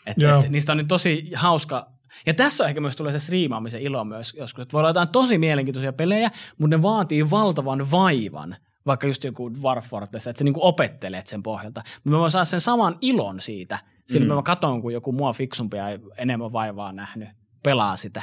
Et, 0.06 0.16
Joo. 0.18 0.40
et, 0.40 0.50
niistä 0.50 0.72
on 0.72 0.78
nyt 0.78 0.88
tosi 0.88 1.30
hauska. 1.34 1.90
Ja 2.26 2.34
tässä 2.34 2.66
ehkä 2.66 2.80
myös 2.80 2.96
tulee 2.96 3.12
se 3.12 3.18
striimaamisen 3.18 3.82
ilo 3.82 4.04
myös 4.04 4.34
joskus, 4.38 4.62
että 4.62 4.72
voi 4.72 4.80
olla 4.80 4.88
jotain 4.88 5.08
tosi 5.08 5.38
mielenkiintoisia 5.38 5.92
pelejä, 5.92 6.30
mutta 6.58 6.76
ne 6.76 6.82
vaatii 6.82 7.30
valtavan 7.30 7.90
vaivan, 7.90 8.56
vaikka 8.86 9.06
just 9.06 9.24
joku 9.24 9.50
Warfortessa, 9.62 10.30
että 10.30 10.38
sä 10.38 10.44
niin 10.44 10.54
kuin 10.54 10.64
opettelet 10.64 11.26
sen 11.26 11.42
pohjalta. 11.42 11.82
Mutta 11.94 12.10
mä 12.10 12.18
voin 12.18 12.30
saada 12.30 12.44
sen 12.44 12.60
saman 12.60 12.98
ilon 13.00 13.40
siitä, 13.40 13.78
sillä 14.08 14.26
Mm. 14.26 14.34
mä 14.34 14.42
katson, 14.42 14.82
kun 14.82 14.92
joku 14.92 15.12
mua 15.12 15.32
fiksumpi 15.32 15.76
ja 15.76 15.84
enemmän 16.18 16.52
vaivaa 16.52 16.92
nähnyt 16.92 17.28
pelaa 17.62 17.96
sitä. 17.96 18.22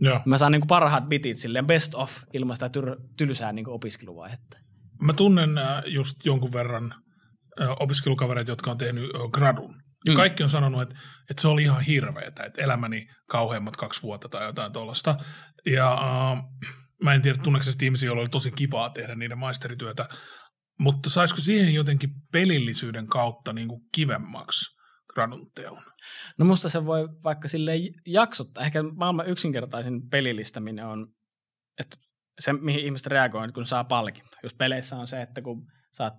Joo. 0.00 0.20
Mä 0.24 0.38
saan 0.38 0.52
niinku 0.52 0.66
parhaat 0.66 1.08
bitit 1.08 1.36
silleen 1.36 1.66
best 1.66 1.94
of 1.94 2.22
ilman 2.32 2.56
sitä 2.56 2.66
tyr- 2.68 3.00
tylsää 3.18 3.52
niinku 3.52 3.72
opiskeluvaihetta. 3.72 4.58
Mä 5.02 5.12
tunnen 5.12 5.58
äh, 5.58 5.82
just 5.86 6.24
jonkun 6.26 6.52
verran 6.52 6.94
äh, 7.60 7.68
opiskelukavereita, 7.80 8.50
jotka 8.52 8.70
on 8.70 8.78
tehnyt 8.78 9.04
äh, 9.04 9.20
gradun. 9.32 9.74
Ja 10.06 10.12
Mm. 10.12 10.16
kaikki 10.16 10.42
on 10.42 10.48
sanonut, 10.48 10.82
että, 10.82 10.94
että 11.30 11.40
se 11.42 11.48
oli 11.48 11.62
ihan 11.62 11.80
hirveetä, 11.82 12.44
että 12.44 12.62
elämäni 12.62 13.06
kauheimmat 13.28 13.76
kaksi 13.76 14.02
vuotta 14.02 14.28
tai 14.28 14.46
jotain 14.46 14.72
tuollaista. 14.72 15.16
Ja 15.66 15.92
äh, 15.92 16.42
mä 17.02 17.14
en 17.14 17.22
tiedä, 17.22 17.38
tunneeko 17.42 17.66
ihmisiä, 17.82 18.06
joilla 18.06 18.20
oli 18.22 18.28
tosi 18.28 18.50
kivaa 18.50 18.90
tehdä 18.90 19.14
niiden 19.14 19.38
maisterityötä, 19.38 20.08
mutta 20.80 21.10
saisiko 21.10 21.40
siihen 21.40 21.74
jotenkin 21.74 22.10
pelillisyyden 22.32 23.06
kautta 23.06 23.52
niin 23.52 23.68
kuin 23.68 23.80
kivemmaksi 23.94 24.81
gradun 25.12 25.50
teon? 25.54 25.82
No 26.38 26.44
musta 26.44 26.68
se 26.68 26.86
voi 26.86 27.08
vaikka 27.24 27.48
sille 27.48 27.72
jaksottaa. 28.06 28.64
Ehkä 28.64 28.82
maailman 28.82 29.28
yksinkertaisin 29.28 30.10
pelillistäminen 30.10 30.86
on, 30.86 31.06
että 31.78 31.96
se 32.40 32.52
mihin 32.52 32.84
ihmiset 32.84 33.06
reagoi, 33.06 33.52
kun 33.52 33.66
saa 33.66 33.84
palkinto. 33.84 34.36
Just 34.42 34.58
peleissä 34.58 34.96
on 34.96 35.06
se, 35.06 35.22
että 35.22 35.42
kun 35.42 35.66
saat 35.92 36.14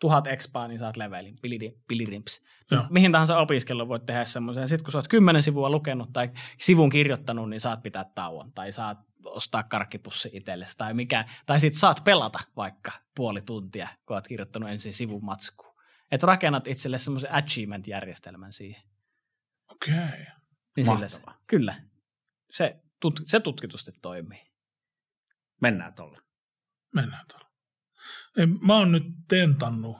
tuhat 0.00 0.26
expaa, 0.26 0.68
niin 0.68 0.78
saat 0.78 0.96
levelin, 0.96 1.38
pilidi- 1.42 1.82
pilirimps. 1.88 2.40
Joo. 2.70 2.84
Mihin 2.90 3.12
tahansa 3.12 3.38
opiskelun 3.38 3.88
voit 3.88 4.06
tehdä 4.06 4.24
semmoisen. 4.24 4.68
Sitten 4.68 4.84
kun 4.84 4.92
sä 4.92 4.98
oot 4.98 5.08
kymmenen 5.08 5.42
sivua 5.42 5.70
lukenut 5.70 6.12
tai 6.12 6.30
sivun 6.58 6.90
kirjoittanut, 6.90 7.50
niin 7.50 7.60
saat 7.60 7.82
pitää 7.82 8.04
tauon. 8.14 8.52
Tai 8.52 8.72
saat 8.72 8.98
ostaa 9.24 9.62
karkkipussi 9.62 10.30
itsellesi 10.32 10.78
tai 10.78 10.94
mikä. 10.94 11.24
Tai 11.46 11.60
sit 11.60 11.74
saat 11.74 12.04
pelata 12.04 12.38
vaikka 12.56 12.92
puoli 13.16 13.42
tuntia, 13.42 13.88
kun 14.06 14.16
oot 14.16 14.28
kirjoittanut 14.28 14.70
ensin 14.70 14.94
sivun 14.94 15.24
matskuun. 15.24 15.67
Että 16.10 16.26
rakennat 16.26 16.66
itselle 16.66 16.98
semmoisen 16.98 17.34
achievement-järjestelmän 17.34 18.52
siihen. 18.52 18.82
Okei. 19.70 19.94
Okay. 19.94 20.24
Niin 20.76 20.86
Mahtavaa. 20.86 21.08
se, 21.08 21.44
kyllä. 21.46 21.74
Se, 22.50 22.80
tut, 23.00 23.20
se 23.26 23.40
tutkitusti 23.40 23.92
toimii. 24.02 24.42
Mennään 25.60 25.94
tuolla. 25.94 26.18
Mennään 26.94 27.24
tuolla. 27.32 27.48
Ei, 28.36 28.46
Mä 28.46 28.76
oon 28.76 28.92
nyt 28.92 29.04
tentannut 29.28 29.96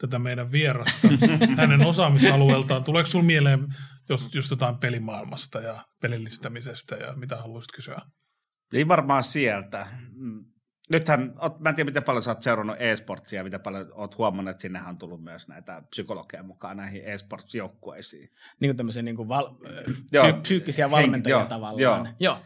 tätä 0.00 0.18
meidän 0.18 0.52
vierasta 0.52 1.08
hänen 1.56 1.86
osaamisalueeltaan. 1.86 2.84
Tuleeko 2.84 3.06
sinulla 3.06 3.26
mieleen 3.26 3.66
just, 4.08 4.34
just 4.34 4.50
jotain 4.50 4.78
pelimaailmasta 4.78 5.60
ja 5.60 5.84
pelillistämisestä 6.02 6.96
ja 6.96 7.14
mitä 7.14 7.36
haluaisit 7.36 7.72
kysyä? 7.72 8.00
Niin 8.72 8.88
varmaan 8.88 9.22
sieltä. 9.22 9.86
Nythän, 10.90 11.34
oot- 11.36 11.58
mä 11.58 11.68
en 11.68 11.74
tiedä 11.74 11.88
miten 11.88 12.02
paljon 12.02 12.22
sä 12.22 12.30
oot 12.30 12.42
seurannut 12.42 12.76
e-sportsia, 12.78 13.44
mitä 13.44 13.58
paljon 13.58 13.86
oot 13.94 14.18
huomannut, 14.18 14.50
että 14.50 14.62
sinnehän 14.62 14.88
on 14.88 14.98
tullut 14.98 15.22
myös 15.24 15.48
näitä 15.48 15.82
psykologeja 15.90 16.42
mukaan 16.42 16.76
näihin 16.76 17.02
e-sports-joukkueisiin. 17.04 18.30
Niin 18.60 18.68
kuin 18.68 18.76
tämmöisiä 18.76 19.02
niin 19.02 19.16
kuin 19.16 19.28
val, 19.28 19.54
Joo. 20.12 20.24
psy, 20.24 20.40
psyykkisiä 20.40 20.90
valmentajia 20.90 21.36
joo, 21.36 21.46
tavallaan. 21.46 21.80
joo. 21.80 22.06
joo. 22.20 22.38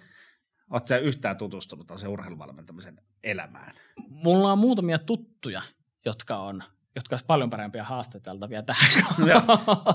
Oot 0.70 0.86
sä 0.86 0.98
yhtään 0.98 1.36
tutustunut 1.36 1.92
se 1.96 2.08
urheiluvalmentamisen 2.08 3.00
elämään? 3.22 3.74
Mulla 4.08 4.52
on 4.52 4.58
muutamia 4.58 4.98
tuttuja, 4.98 5.62
jotka 6.04 6.36
on 6.36 6.62
jotka 6.96 7.14
olisi 7.14 7.26
paljon 7.26 7.50
parempia 7.50 7.84
haastateltavia 7.84 8.62
tähän 8.62 8.90
Joo. 9.28 9.42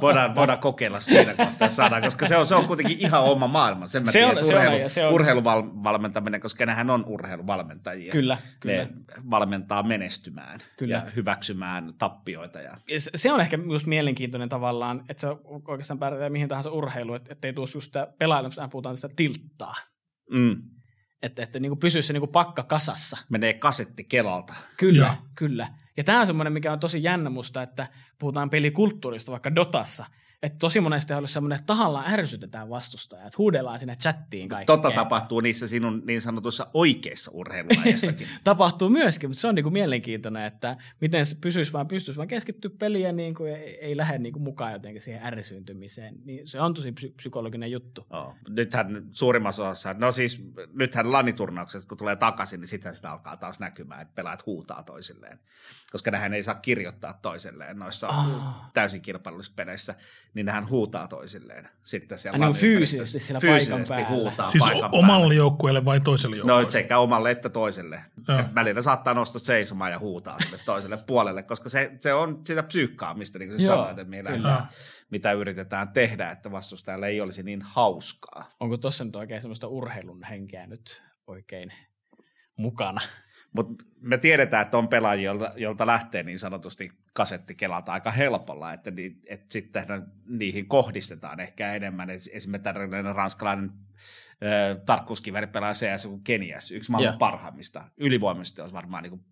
Voidaan, 0.02 0.36
voidaan 0.36 0.60
kokeilla 0.60 1.00
siinä 1.00 1.34
kohtaa, 1.34 1.70
saadaan, 1.70 2.02
koska 2.04 2.28
se 2.28 2.38
on, 2.38 2.46
se 2.46 2.56
on 2.56 2.68
kuitenkin 2.68 2.98
ihan 3.00 3.24
oma 3.24 3.48
maailma. 3.48 3.88
Sen 3.88 4.04
mä 4.04 4.12
Se 4.12 4.26
on- 4.26 4.32
tiedän, 4.32 4.46
se 4.48 4.54
on- 4.56 4.60
urheilu, 4.62 4.82
ja 4.82 4.90
se 4.90 5.06
on- 5.06 5.14
urheiluvalmentaminen, 5.14 6.42
koska 6.42 6.66
nehän 6.66 6.90
on 6.90 7.06
urheiluvalmentajia. 7.06 8.12
Kyllä, 8.12 8.38
kyllä. 8.60 8.76
Ne 8.76 8.90
valmentaa 9.30 9.84
menestymään 9.84 10.60
Kyllä. 10.78 10.96
ja 10.96 11.12
hyväksymään 11.16 11.92
tappioita. 11.98 12.60
Ja... 12.62 12.78
Ja 12.90 13.00
se- 13.00 13.12
Se 13.16 13.32
on 13.32 13.42
ehkä 13.42 13.58
just 13.72 13.86
mielenkiintoinen 13.86 14.50
tavallaan, 14.50 15.04
että 15.10 15.22
se 15.22 15.28
on 15.28 15.42
oikeastaan 15.68 16.00
pärjää 16.00 16.30
mihin 16.30 16.48
tahansa 16.48 16.72
urheiluun, 16.72 17.16
että 17.16 17.34
ettei 17.34 17.54
tuossa 17.54 17.78
just 17.78 17.86
sitä 17.86 18.08
pelailemassa, 18.20 18.62
aina 18.62 18.70
puhutaan 18.72 18.96
tästä 18.96 19.10
tilttaa. 19.16 19.76
Mm. 20.32 20.56
Että, 21.22 21.44
että 21.44 21.60
niin 21.60 21.78
pysyisi 21.80 22.08
se 22.08 22.14
niin 22.14 22.22
kuin 22.22 22.32
pakka 22.32 22.64
kasassa. 22.64 23.18
Menee 23.30 23.54
kasetti 23.54 24.04
kelalta. 24.04 24.54
Kyllä, 24.78 25.06
Joo. 25.06 25.16
kyllä. 25.36 25.68
Ja 26.00 26.04
tämä 26.04 26.20
on 26.20 26.28
semmoinen, 26.28 26.54
mikä 26.54 26.74
on 26.74 26.80
tosi 26.80 27.04
jännä 27.04 27.30
musta, 27.30 27.62
että 27.62 27.88
puhutaan 28.20 28.50
pelikulttuurista 28.50 29.32
vaikka 29.32 29.56
Dotassa, 29.56 30.06
että 30.44 30.58
tosi 30.60 30.80
monesti 30.80 31.14
on 31.14 31.18
ollut 31.18 31.30
semmoinen, 31.30 31.56
että 31.56 31.66
tahallaan 31.68 32.14
ärsytetään 32.14 32.70
vastustajaa, 32.70 33.26
että 33.26 33.38
huudellaan 33.38 33.80
sinne 33.80 33.96
chattiin 33.96 34.50
kaikkea. 34.50 34.76
Totta 34.76 34.92
tapahtuu 34.92 35.40
niissä 35.40 35.68
sinun 35.68 36.02
niin 36.06 36.22
sanotuissa 36.22 36.68
oikeissa 36.74 37.32
urheilulajeissakin. 37.34 38.28
tapahtuu 38.44 38.90
myöskin, 38.90 39.30
mutta 39.30 39.42
se 39.42 39.48
on 39.48 39.56
niin 39.56 39.64
kuin 39.64 39.74
mielenkiintoinen, 39.74 40.44
että 40.46 40.78
miten 41.02 41.26
se 41.26 41.38
pysyisi 41.42 41.74
vaan, 41.74 41.88
pystyisi 41.88 42.18
vaan 42.18 42.28
keskittyä 42.28 42.72
peliä 42.80 43.12
niin 43.12 43.36
kuin 43.36 43.54
ei, 43.56 43.78
ei 43.86 43.98
lähde 43.98 44.18
niin 44.18 44.34
kuin 44.34 44.44
mukaan 44.44 44.74
jotenkin 44.74 45.02
siihen 45.02 45.26
ärsyyntymiseen. 45.26 46.16
Niin 46.26 46.48
se 46.48 46.62
on 46.62 46.74
tosi 46.74 46.92
psy- 46.92 47.14
psykologinen 47.16 47.72
juttu. 47.72 48.08
Oh. 48.10 48.36
Nythän 48.50 49.04
suurimmassa 49.12 49.64
osassa, 49.64 49.96
no 49.98 50.12
siis 50.12 50.44
nythän 50.74 51.12
laniturnaukset, 51.12 51.86
kun 51.86 51.98
tulee 51.98 52.16
takaisin, 52.16 52.60
niin 52.60 52.68
sitten 52.68 52.96
sitä 52.96 53.12
alkaa 53.12 53.38
taas 53.38 53.60
näkymään, 53.60 54.02
että 54.02 54.16
pelaajat 54.16 54.46
huutaa 54.46 54.84
toisilleen. 54.84 55.40
Koska 55.92 56.12
nehän 56.12 56.34
ei 56.34 56.44
saa 56.44 56.56
kirjoittaa 56.56 57.20
toisilleen 57.22 57.80
noissa 57.80 58.08
Ah. 58.08 58.72
täysin 58.74 59.02
kilpailullisissa 59.02 59.56
peleissä, 59.56 59.96
niin 60.34 60.46
nehän 60.46 60.70
huutaa 60.70 61.08
toisilleen. 61.08 61.70
Sitten 61.84 62.18
siellä 62.18 62.38
niin, 62.46 62.56
fyysisesti 62.56 63.20
siellä 63.20 63.40
paikan 63.42 63.58
fyysisesti 63.58 63.94
päällä. 63.94 64.10
huutaa 64.10 64.50
Siis 64.50 64.64
paikan 64.64 64.90
omalle 64.94 65.20
päällä. 65.22 65.34
joukkueelle 65.34 65.86
vai 65.86 66.00
toiselle 66.00 66.36
joukkueelle? 66.36 66.64
No 66.64 66.72
sekä 66.72 66.98
omalle 66.98 67.32
että 67.32 67.50
toiselle. 67.50 68.04
Joo. 68.28 68.40
Et 68.40 68.56
Välillä 68.56 68.82
saattaa 68.82 69.14
nostaa 69.14 69.40
seisomaan 69.40 69.92
ja 69.92 70.00
huutaa 70.00 70.38
sille 70.40 70.58
toiselle 70.66 70.98
puolelle, 71.08 71.44
koska 71.44 71.70
se, 71.70 71.92
se 72.00 72.14
on 72.14 72.42
sitä 72.48 72.64
psyykkaamista, 72.64 73.40
niin 73.40 73.50
kuin 73.50 73.64
Joo, 73.64 73.76
sanoit, 73.76 74.00
että 74.00 74.10
meillä 74.10 74.30
kyllä. 74.30 74.66
mitä 75.10 75.32
yritetään 75.32 75.90
tehdä, 75.90 76.32
että 76.32 76.52
vastustajalle 76.52 77.08
ei 77.08 77.22
olisi 77.22 77.44
niin 77.44 77.62
hauskaa. 77.62 78.50
Onko 78.60 78.78
tuossa 78.78 79.06
nyt 79.06 79.16
oikein 79.16 79.42
semmoista 79.42 79.68
urheilun 79.68 80.24
henkeä 80.24 80.68
nyt 80.68 81.04
oikein 81.28 81.74
mukana? 82.60 83.02
Mutta 83.54 83.86
me 84.02 84.18
tiedetään, 84.18 84.62
että 84.62 84.78
on 84.78 84.88
pelaajia, 84.88 85.26
jolta, 85.26 85.52
jolta 85.56 85.88
lähtee 85.88 86.24
niin 86.24 86.40
sanotusti 86.40 86.92
kasetti 87.14 87.56
kelata 87.56 87.92
aika 87.94 88.12
helpolla, 88.12 88.74
että, 88.74 88.92
ni, 88.92 89.16
että 89.26 89.46
sitten 89.50 89.86
niihin 90.28 90.68
kohdistetaan 90.68 91.40
ehkä 91.40 91.74
enemmän. 91.74 92.10
Es- 92.10 92.30
Esimerkiksi 92.32 92.64
tällainen 92.64 93.16
ranskalainen 93.16 93.72
ö, 94.44 94.80
tarkkuuskiveripelaaja 94.86 95.74
CS 95.74 96.06
kuin 96.06 96.24
Kenias, 96.24 96.72
yksi 96.72 96.92
maailman 96.92 97.14
Joo. 97.14 97.18
parhaimmista. 97.20 97.84
Ylivoimaisesti 97.98 98.62
olisi 98.62 98.76
varmaan 98.76 99.04
niin 99.04 99.12
kuin, 99.12 99.24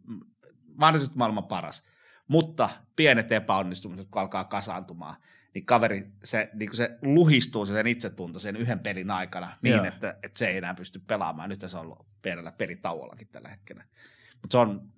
mahdollisesti 0.76 1.18
maailman 1.18 1.48
paras. 1.48 1.88
Mutta 2.28 2.70
pienet 2.96 3.32
epäonnistumiset, 3.32 4.08
kun 4.12 4.22
alkaa 4.22 4.44
kasaantumaan, 4.44 5.16
niin 5.58 5.66
kaveri, 5.66 6.12
se, 6.24 6.50
niin 6.54 6.70
kuin 6.70 6.78
se 6.78 6.98
luhistuu 7.02 7.66
se 7.66 7.74
sen 7.74 7.88
itsetunto 7.88 8.40
sen 8.40 8.56
yhden 8.56 8.80
pelin 8.80 9.12
aikana 9.12 9.58
niin, 9.62 9.76
Joo. 9.76 9.86
että, 9.86 10.10
että 10.24 10.40
se 10.40 10.48
ei 10.48 10.58
enää 10.58 10.74
pysty 10.74 11.02
pelaamaan. 11.08 11.50
Nyt 11.50 11.64
se 11.68 11.78
on 11.78 11.84
ollut 11.84 12.08
pienellä 12.22 12.52
pelitauollakin 12.52 13.28
tällä 13.28 13.50
hetkellä. 13.50 13.84
Mutta 14.42 14.52
se 14.52 14.58
on, 14.58 14.92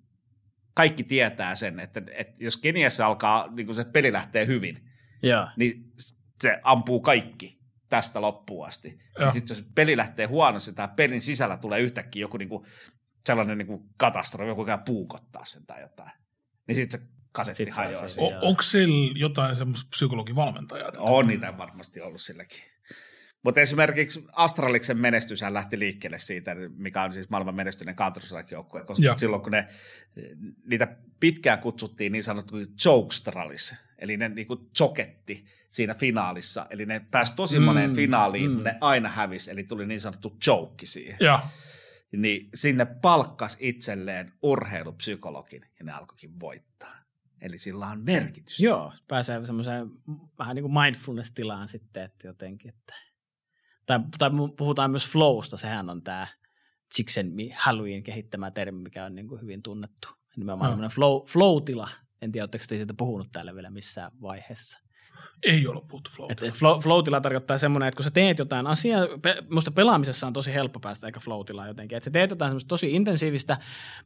kaikki 0.74 1.04
tietää 1.04 1.56
sen, 1.56 1.80
että, 1.80 2.02
että 2.12 2.44
jos 2.44 2.58
Keniassa 2.58 3.06
alkaa, 3.06 3.48
niin 3.52 3.66
kun 3.66 3.76
se 3.76 3.84
peli 3.84 4.14
lähtee 4.14 4.46
hyvin, 4.46 4.78
Joo. 5.24 5.48
niin 5.58 5.94
se 6.42 6.60
ampuu 6.64 7.02
kaikki 7.02 7.60
tästä 7.90 8.22
loppuun 8.22 8.68
asti. 8.68 9.00
Joo. 9.20 9.34
Sitten 9.34 9.56
jos 9.56 9.70
peli 9.76 9.98
lähtee 9.98 10.26
huonosti 10.26 10.74
tai 10.74 10.88
pelin 10.96 11.22
sisällä 11.22 11.58
tulee 11.58 11.80
yhtäkkiä 11.80 12.22
joku 12.22 12.38
niinku, 12.38 12.66
sellainen 13.26 13.58
niinku 13.58 13.90
katastrofi, 13.98 14.50
joku 14.50 14.66
käy 14.66 14.78
puukottaa 14.86 15.46
sen 15.46 15.66
tai 15.66 15.82
jotain, 15.82 16.12
niin 16.68 16.76
sitten 16.76 17.02
se 17.02 17.08
kasetti 17.32 17.66
Sit 17.66 17.74
se 18.08 18.22
on. 18.22 18.34
O- 18.34 18.40
onko 18.42 18.62
sillä 18.62 19.14
jotain 19.16 19.56
semmoista 19.56 19.90
psykologivalmentajaa? 19.90 20.92
On 20.98 21.28
niitä 21.28 21.58
varmasti 21.58 22.02
ollut 22.02 22.22
silläkin. 22.22 22.64
Mutta 23.44 23.62
esimerkiksi 23.62 24.26
Astraliksen 24.32 24.98
menestyshän 24.98 25.54
lähti 25.54 25.80
liikkeelle 25.80 26.18
siitä, 26.18 26.56
mikä 26.78 27.04
on 27.04 27.14
siis 27.14 27.30
maailman 27.30 27.56
menestyneen 27.56 27.96
counter 27.96 28.24
joukkue 28.52 28.84
koska 28.86 29.06
Joo. 29.06 29.18
silloin 29.18 29.42
kun 29.42 29.52
ne, 29.52 29.68
niitä 30.66 30.98
pitkään 31.20 31.60
kutsuttiin 31.60 32.12
niin 32.12 32.24
sanottu 32.24 32.56
jokestralis, 32.86 33.76
eli 33.98 34.18
ne 34.18 34.30
niinku 34.30 34.70
joketti 34.80 35.46
siinä 35.70 35.94
finaalissa, 35.94 36.66
eli 36.70 36.86
ne 36.86 37.02
pääsi 37.12 37.36
tosi 37.36 37.60
Mm, 37.60 37.66
moneen 37.66 37.96
finaaliin, 37.96 38.52
mm. 38.52 38.64
ne 38.64 38.78
aina 38.82 39.10
hävisi, 39.10 39.52
eli 39.52 39.64
tuli 39.64 39.86
niin 39.86 40.02
sanottu 40.02 40.38
joke 40.48 40.86
siihen. 40.86 41.18
Ja, 41.20 41.40
Niin 42.12 42.50
sinne 42.54 42.86
palkkas 42.86 43.58
itselleen 43.60 44.32
urheilupsykologin 44.42 45.62
ja 45.80 45.86
ne 45.86 45.92
alkoikin 45.92 46.40
voittaa. 46.40 46.99
Eli 47.42 47.58
sillä 47.58 47.88
on 47.88 48.04
merkitys. 48.04 48.60
Joo, 48.60 48.94
pääsee 49.08 49.46
semmoiseen 49.46 49.88
vähän 50.40 50.56
niin 50.56 50.64
kuin 50.64 50.74
mindfulness-tilaan 50.74 51.68
sitten, 51.68 52.04
että 52.04 52.28
jotenkin, 52.28 52.70
että 52.70 52.94
tai, 53.86 54.00
tai 54.18 54.30
puhutaan 54.58 54.92
myös 54.92 55.12
flowsta, 55.12 55.58
sehän 55.58 55.90
on 55.90 56.04
tämä 56.04 56.28
Csikszentmihalyin 56.96 58.04
kehittämä 58.04 58.52
termi, 58.52 58.82
mikä 58.82 59.06
on 59.06 59.16
niin 59.16 59.28
kuin 59.28 59.42
hyvin 59.42 59.64
tunnettu. 59.64 60.10
Nimenomaan 60.38 60.80
mm. 60.80 60.88
flow, 60.88 61.22
flow-tila. 61.26 61.90
En 62.22 62.32
tiedä, 62.32 62.44
oletteko 62.44 62.64
te 62.70 62.76
siitä 62.76 62.94
puhunut 62.94 63.28
täällä 63.32 63.56
vielä 63.56 63.70
missään 63.70 64.12
vaiheessa. 64.22 64.80
Ei 65.44 65.68
ole 65.68 65.82
puhuttu 65.88 66.10
flow. 66.16 66.32
Et, 66.32 66.44
et 66.44 66.54
flow, 66.54 66.80
flow-tila 66.80 67.22
tarkoittaa 67.22 67.58
semmoinen, 67.58 67.88
että 67.88 67.96
kun 67.96 68.04
sä 68.04 68.12
teet 68.12 68.40
jotain 68.40 68.68
asiaa, 68.68 69.08
pe, 69.22 69.44
musta 69.50 69.72
pelaamisessa 69.72 70.28
on 70.28 70.34
tosi 70.34 70.54
helppo 70.54 70.80
päästä 70.80 71.08
eikä 71.08 71.20
flow 71.20 71.46
jotenkin, 71.68 71.98
että 71.98 72.06
sä 72.06 72.12
teet 72.12 72.30
jotain 72.30 72.50
semmoista 72.50 72.68
tosi 72.68 72.92
intensiivistä, 72.92 73.58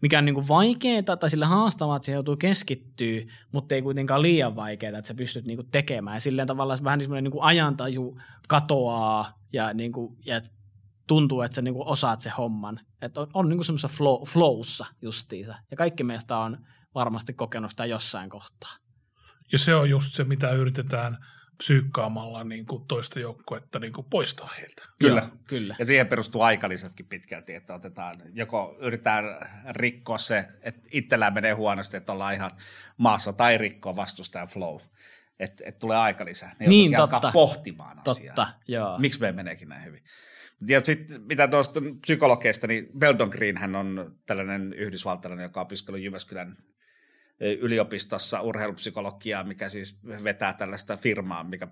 mikä 0.02 0.18
on 0.18 0.26
niinku 0.26 0.48
vaikeaa 0.48 1.18
tai 1.20 1.30
sille 1.30 1.46
haastavaa, 1.46 1.96
että 1.96 2.06
se 2.06 2.12
joutuu 2.12 2.36
keskittyä, 2.36 3.22
mutta 3.52 3.76
ei 3.76 3.82
kuitenkaan 3.82 4.22
liian 4.22 4.56
vaikeaa, 4.56 4.98
että 4.98 5.08
sä 5.08 5.14
pystyt 5.14 5.46
niinku 5.46 5.64
tekemään. 5.64 6.16
Ja 6.16 6.22
silleen 6.22 6.48
tavallaan 6.48 6.84
vähän 6.84 7.02
semmoinen 7.02 7.24
niinku 7.24 7.42
ajantaju 7.42 8.18
katoaa 8.48 9.40
ja, 9.54 9.74
niinku, 9.74 10.18
ja 10.26 10.42
tuntuu, 11.08 11.42
että 11.42 11.56
sä 11.56 11.62
niinku 11.62 11.84
osaat 11.86 12.20
se 12.20 12.32
homman. 12.38 12.80
Että 13.02 13.22
on, 13.22 13.28
on 13.34 13.50
niinku 13.50 13.64
semmoisessa 13.64 13.98
flow, 13.98 14.24
flowssa 14.28 14.86
justiinsa. 15.02 15.56
Ja 15.72 15.78
kaikki 15.78 16.04
meistä 16.04 16.38
on 16.38 16.58
varmasti 16.96 17.34
kokenut 17.34 17.72
sitä 17.72 17.86
jossain 17.86 18.30
kohtaa. 18.30 18.83
Ja 19.52 19.60
se 19.60 19.76
on 19.76 19.90
just 19.90 20.14
se, 20.14 20.24
mitä 20.24 20.52
yritetään 20.52 21.18
psyykkaamalla 21.58 22.44
niin 22.44 22.66
kuin 22.66 22.88
toista 22.88 23.20
joukkuetta 23.20 23.80
niin 23.80 23.94
kuin 23.94 24.08
poistaa 24.10 24.50
heiltä. 24.58 24.84
Kyllä. 25.00 25.22
Joo, 25.22 25.38
kyllä. 25.48 25.76
Ja 25.80 25.86
siihen 25.86 26.08
perustuu 26.08 26.42
aikalisätkin 26.42 27.06
pitkälti, 27.06 27.56
että 27.56 27.74
otetaan, 27.74 28.22
joko 28.34 28.78
yritetään 28.80 29.26
rikkoa 29.70 30.18
se, 30.18 30.46
että 30.62 30.90
itsellään 30.92 31.34
menee 31.34 31.54
huonosti, 31.54 31.98
että 31.98 32.12
ollaan 32.12 32.34
ihan 32.34 32.52
maassa, 32.98 33.34
tai 33.34 33.58
rikkoa 33.58 33.96
vastustajan 33.96 34.48
flow. 34.48 34.80
Että 35.40 35.64
et 35.68 35.80
tulee 35.80 35.98
aikalisä. 35.98 36.46
Ne 36.60 36.68
Niin, 36.68 36.92
joutuukin 36.92 37.00
alkaa 37.00 37.20
totta. 37.20 37.34
pohtimaan 37.34 38.02
asiaa. 38.08 38.36
Totta, 38.36 38.54
joo. 38.68 39.00
Miksi 39.00 39.20
me 39.20 39.32
meneekin 39.32 39.70
näin 39.70 39.86
hyvin? 39.86 40.04
Ja 40.68 40.82
sitten 40.84 41.22
mitä 41.22 41.48
tuosta 41.48 41.80
psykologeista, 42.02 42.68
niin 42.68 42.88
Weldon 43.00 43.30
Green 43.30 43.58
hän 43.58 43.76
on 43.76 44.16
tällainen 44.26 44.74
yhdysvaltalainen, 44.74 45.44
joka 45.44 45.60
on 45.60 45.66
opiskellut 45.66 46.02
Jyväskylän 46.02 46.58
yliopistossa 47.40 48.42
urheilupsykologiaa, 48.42 49.44
mikä 49.44 49.70
siis 49.70 50.00
vetää 50.24 50.54
tällaista 50.54 50.98
firmaa, 50.98 51.44
mikä 51.44 51.68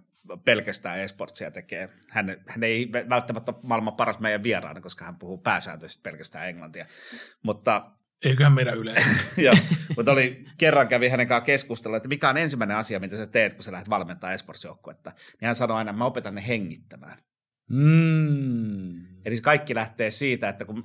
pelkästään 0.46 1.00
esportsia 1.00 1.52
tekee. 1.52 1.90
Hän, 2.10 2.38
hän 2.48 2.64
ei 2.64 2.92
välttämättä 3.10 3.52
ole 3.52 3.60
maailman 3.64 3.96
paras 3.96 4.20
meidän 4.20 4.44
vieraana, 4.44 4.82
koska 4.82 5.06
hän 5.06 5.16
puhuu 5.16 5.38
pääsääntöisesti 5.38 6.02
pelkästään 6.02 6.50
englantia. 6.50 6.86
Mutta 7.44 7.92
Eiköhän 8.26 8.54
meidän 8.54 8.78
yleensä. 8.78 9.10
Joo, 9.38 9.54
mutta 9.98 10.12
oli, 10.12 10.44
kerran 10.58 10.88
kävi 10.88 11.10
hänen 11.10 11.28
kanssaan 11.28 11.46
keskustella, 11.46 11.98
että 11.98 12.10
mikä 12.10 12.30
on 12.30 12.38
ensimmäinen 12.38 12.78
asia, 12.78 13.00
mitä 13.00 13.18
sä 13.18 13.28
teet, 13.28 13.54
kun 13.54 13.64
sä 13.64 13.72
lähdet 13.72 13.90
valmentaa 13.90 14.34
esports-joukkuetta. 14.34 15.10
Niin 15.10 15.46
hän 15.46 15.56
sanoi 15.56 15.78
aina, 15.78 15.94
mä 15.94 16.06
opetan 16.06 16.36
ne 16.36 16.48
hengittämään. 16.48 17.18
Mm. 17.70 19.06
Eli 19.26 19.42
kaikki 19.42 19.76
lähtee 19.76 20.12
siitä, 20.12 20.50
että 20.50 20.66
kun 20.66 20.84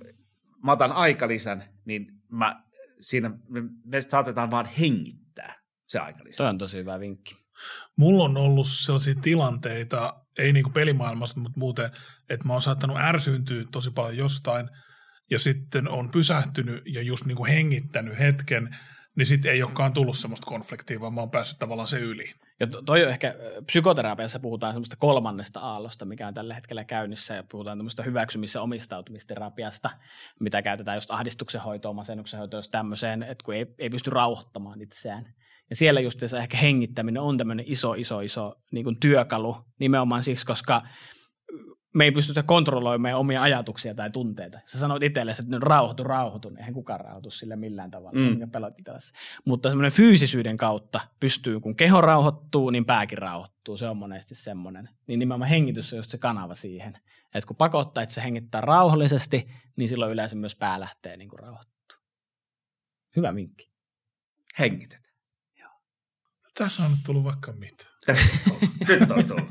mä 0.62 0.72
otan 0.72 0.92
aikalisän, 0.92 1.64
niin 1.84 2.06
mä, 2.28 2.62
siinä 3.00 3.30
me, 3.48 3.62
me 3.84 4.00
saatetaan 4.00 4.50
vaan 4.50 4.66
hengittää 4.66 5.54
se 5.86 5.98
aikalisä. 5.98 6.36
Se 6.36 6.42
on 6.42 6.58
tosi 6.58 6.78
hyvä 6.78 7.00
vinkki. 7.00 7.34
Mulla 7.96 8.24
on 8.24 8.36
ollut 8.36 8.66
sellaisia 8.66 9.14
tilanteita, 9.22 10.14
ei 10.38 10.52
niin 10.52 10.62
kuin 10.62 10.72
pelimaailmasta, 10.72 11.40
mutta 11.40 11.60
muuten, 11.60 11.90
että 12.28 12.46
mä 12.46 12.52
oon 12.52 12.62
saattanut 12.62 12.96
ärsyyntyä 13.00 13.64
tosi 13.72 13.90
paljon 13.90 14.16
jostain, 14.16 14.68
ja 15.30 15.38
sitten 15.38 15.88
on 15.88 16.10
pysähtynyt 16.10 16.82
ja 16.86 17.02
just 17.02 17.26
niin 17.26 17.36
kuin 17.36 17.52
hengittänyt 17.52 18.18
hetken, 18.18 18.76
niin 19.16 19.26
sitten 19.26 19.52
ei 19.52 19.62
olekaan 19.62 19.92
tullut 19.92 20.18
semmoista 20.18 20.46
konfliktia, 20.46 21.00
vaan 21.00 21.14
mä 21.14 21.20
oon 21.20 21.30
päässyt 21.30 21.58
tavallaan 21.58 21.88
se 21.88 21.98
yli. 21.98 22.34
Ja 22.60 22.66
to- 22.66 22.82
toi 22.82 23.04
on 23.04 23.10
ehkä, 23.10 23.34
psykoterapiassa 23.66 24.40
puhutaan 24.40 24.72
semmoista 24.72 24.96
kolmannesta 24.96 25.60
aallosta, 25.60 26.04
mikä 26.04 26.28
on 26.28 26.34
tällä 26.34 26.54
hetkellä 26.54 26.84
käynnissä, 26.84 27.34
ja 27.34 27.44
puhutaan 27.50 27.78
tämmöistä 27.78 28.02
hyväksymis- 28.02 28.54
ja 28.54 28.62
omistautumisterapiasta, 28.62 29.90
mitä 30.40 30.62
käytetään 30.62 30.96
just 30.96 31.10
ahdistuksen 31.10 31.60
hoitoon, 31.60 31.96
masennuksen 31.96 32.38
hoitoon, 32.38 32.58
just 32.58 32.70
tämmöiseen, 32.70 33.22
että 33.22 33.44
kun 33.44 33.54
ei, 33.54 33.66
ei 33.78 33.90
pysty 33.90 34.10
rauhoittamaan 34.10 34.80
itseään. 34.80 35.34
Ja 35.70 35.76
siellä 35.76 36.00
just 36.00 36.22
ehkä 36.22 36.56
hengittäminen 36.56 37.22
on 37.22 37.38
tämmöinen 37.38 37.64
iso, 37.68 37.94
iso, 37.94 38.20
iso 38.20 38.54
niin 38.70 38.84
kuin 38.84 39.00
työkalu, 39.00 39.56
nimenomaan 39.78 40.22
siksi, 40.22 40.46
koska 40.46 40.82
me 41.96 42.04
ei 42.04 42.12
pystytä 42.12 42.42
kontrolloimaan 42.42 43.14
omia 43.14 43.42
ajatuksia 43.42 43.94
tai 43.94 44.10
tunteita. 44.10 44.60
Sä 44.66 44.78
sanoit 44.78 45.02
itsellesi, 45.02 45.42
että 45.42 45.56
nyt 45.56 45.62
rauhoitu, 45.62 46.04
rauhoitu, 46.04 46.48
niin 46.48 46.58
eihän 46.58 46.74
kukaan 46.74 47.00
rauhoitu 47.00 47.30
sille 47.30 47.56
millään 47.56 47.90
tavalla. 47.90 48.18
Mm. 48.18 48.38
Mutta 49.44 49.68
semmoinen 49.68 49.92
fyysisyyden 49.92 50.56
kautta 50.56 51.00
pystyy, 51.20 51.60
kun 51.60 51.76
keho 51.76 52.00
rauhoittuu, 52.00 52.70
niin 52.70 52.84
pääkin 52.84 53.18
rauhoittuu. 53.18 53.76
Se 53.76 53.88
on 53.88 53.96
monesti 53.96 54.34
semmoinen. 54.34 54.88
Niin 55.06 55.18
nimenomaan 55.18 55.50
hengitys 55.50 55.92
on 55.92 55.96
just 55.96 56.10
se 56.10 56.18
kanava 56.18 56.54
siihen. 56.54 56.98
Että 57.34 57.46
kun 57.46 57.56
pakottaa, 57.56 58.02
että 58.02 58.14
se 58.14 58.22
hengittää 58.22 58.60
rauhallisesti, 58.60 59.48
niin 59.76 59.88
silloin 59.88 60.12
yleensä 60.12 60.36
myös 60.36 60.56
pää 60.56 60.80
lähtee 60.80 61.16
niin 61.16 61.28
kuin 61.28 61.40
rauhoittuu. 61.40 61.98
Hyvä 63.16 63.34
vinkki. 63.34 63.70
Hengitet. 64.58 65.05
Tässä 66.58 66.82
on 66.84 66.90
nyt 66.90 67.00
tullut 67.06 67.24
vaikka 67.24 67.52
mitä. 67.52 67.84
Tässä 68.06 68.30
on 68.50 68.58
tullut. 68.58 68.88
Nyt 68.88 69.10
on 69.10 69.24
tullut. 69.24 69.50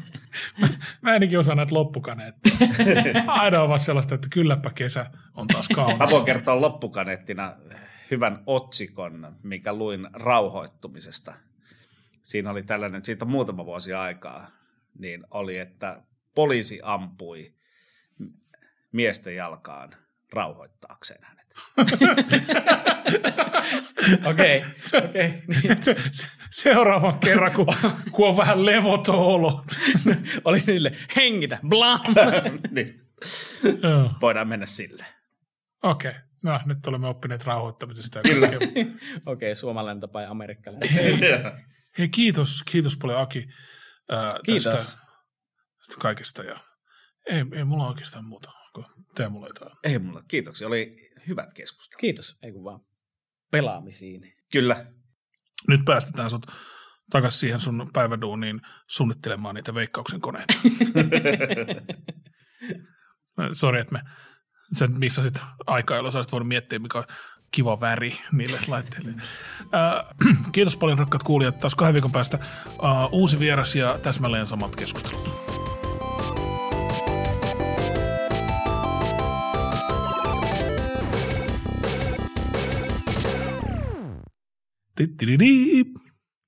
Mä 1.01 1.11
ainakin 1.11 1.39
osaan 1.39 1.57
näitä 1.57 1.75
loppukaneetteja. 1.75 2.55
Aina 3.27 3.61
on 3.61 3.69
vaan 3.69 3.79
sellaista, 3.79 4.15
että 4.15 4.27
kylläpä 4.31 4.69
kesä 4.69 5.11
on 5.35 5.47
taas 5.47 5.69
Mä 5.69 5.75
kaunis. 5.75 6.11
voin 6.11 6.25
kertoa 6.25 6.61
loppukaneettina 6.61 7.53
hyvän 8.11 8.43
otsikon, 8.45 9.37
mikä 9.43 9.73
luin 9.73 10.07
rauhoittumisesta. 10.13 11.33
Siinä 12.23 12.51
oli 12.51 12.63
tällainen, 12.63 13.05
siitä 13.05 13.25
on 13.25 13.31
muutama 13.31 13.65
vuosi 13.65 13.93
aikaa, 13.93 14.51
niin 14.99 15.23
oli, 15.31 15.57
että 15.57 16.03
poliisi 16.35 16.79
ampui 16.83 17.53
miesten 18.91 19.35
jalkaan 19.35 19.91
rauhoittaakseen 20.33 21.25
Okei, 24.25 24.65
okei. 25.07 25.33
Se, 25.81 25.81
se, 26.11 26.27
seuraavan 26.51 27.19
kerran, 27.19 27.51
kun, 27.51 27.67
kun 28.11 28.27
on 28.27 28.37
vähän 28.37 28.65
levoton 28.65 29.15
olo. 29.15 29.65
Oli 30.45 30.59
sille, 30.59 30.91
hengitä, 31.15 31.59
blam. 31.69 31.99
niin, 32.71 33.01
voidaan 34.21 34.47
mennä 34.47 34.65
sille. 34.65 35.05
Okei, 35.83 36.11
okay. 36.11 36.21
no 36.43 36.59
nyt 36.65 36.87
olemme 36.87 37.07
oppineet 37.07 37.43
rauhoittamisesta. 37.43 38.21
Kyllä. 38.21 38.47
Okei, 39.25 39.55
suomalainen 39.55 39.99
tapa 39.99 40.21
ja 40.21 40.31
amerikkalainen. 40.31 40.89
Hei, 41.97 42.09
kiitos, 42.09 42.63
kiitos 42.71 42.97
paljon 42.97 43.19
Aki 43.19 43.47
ää, 44.09 44.39
Kiitos. 44.45 44.63
tästä, 44.63 44.97
tästä 45.77 45.95
kaikesta. 45.99 46.43
Ja 46.43 46.59
ei, 47.25 47.45
ei 47.53 47.63
mulla 47.63 47.87
oikeastaan 47.87 48.25
muuta. 48.25 48.51
Onko 48.75 48.89
tee 49.15 49.29
mulle 49.29 49.47
jotain? 49.47 49.71
Ei 49.83 49.99
mulla, 49.99 50.23
kiitoksia. 50.27 50.67
Oli 50.67 51.04
hyvät 51.27 51.53
keskustelut. 51.53 52.01
Kiitos, 52.01 52.37
ei 52.43 52.51
kun 52.51 52.63
vaan 52.63 52.79
pelaamisiin. 53.51 54.33
Kyllä. 54.51 54.85
Nyt 55.67 55.81
päästetään 55.85 56.29
sut 56.29 56.45
takaisin 57.09 57.39
siihen 57.39 57.59
sun 57.59 57.89
päiväduuniin 57.93 58.61
suunnittelemaan 58.87 59.55
niitä 59.55 59.73
veikkauksen 59.73 60.21
koneita. 60.21 60.53
Sori, 63.53 63.81
että 63.81 63.93
me 63.93 64.01
sen 64.71 64.91
missasit 64.91 65.41
aikaa, 65.67 65.97
jolloin 65.97 66.11
sä 66.11 66.17
olisit 66.17 66.31
voinut 66.31 66.47
miettiä, 66.47 66.79
mikä 66.79 66.97
on 66.97 67.05
kiva 67.51 67.79
väri 67.79 68.17
niille 68.31 68.59
laitteille. 68.67 69.11
Äh, 69.11 70.05
kiitos 70.51 70.77
paljon 70.77 70.99
rakkaat 70.99 71.23
kuulijat. 71.23 71.59
Taas 71.59 71.75
kahden 71.75 71.93
viikon 71.93 72.11
päästä 72.11 72.39
äh, 72.41 73.13
uusi 73.13 73.39
vieras 73.39 73.75
ja 73.75 73.99
täsmälleen 74.03 74.47
samat 74.47 74.75
keskustelut. 74.75 75.64
Did 84.95 85.17
did 85.17 85.39
did 85.39 85.95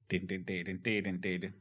did 0.10 0.28
did 0.30 0.48
did 0.48 0.84
did 0.84 1.22
did 1.22 1.42
did. 1.42 1.54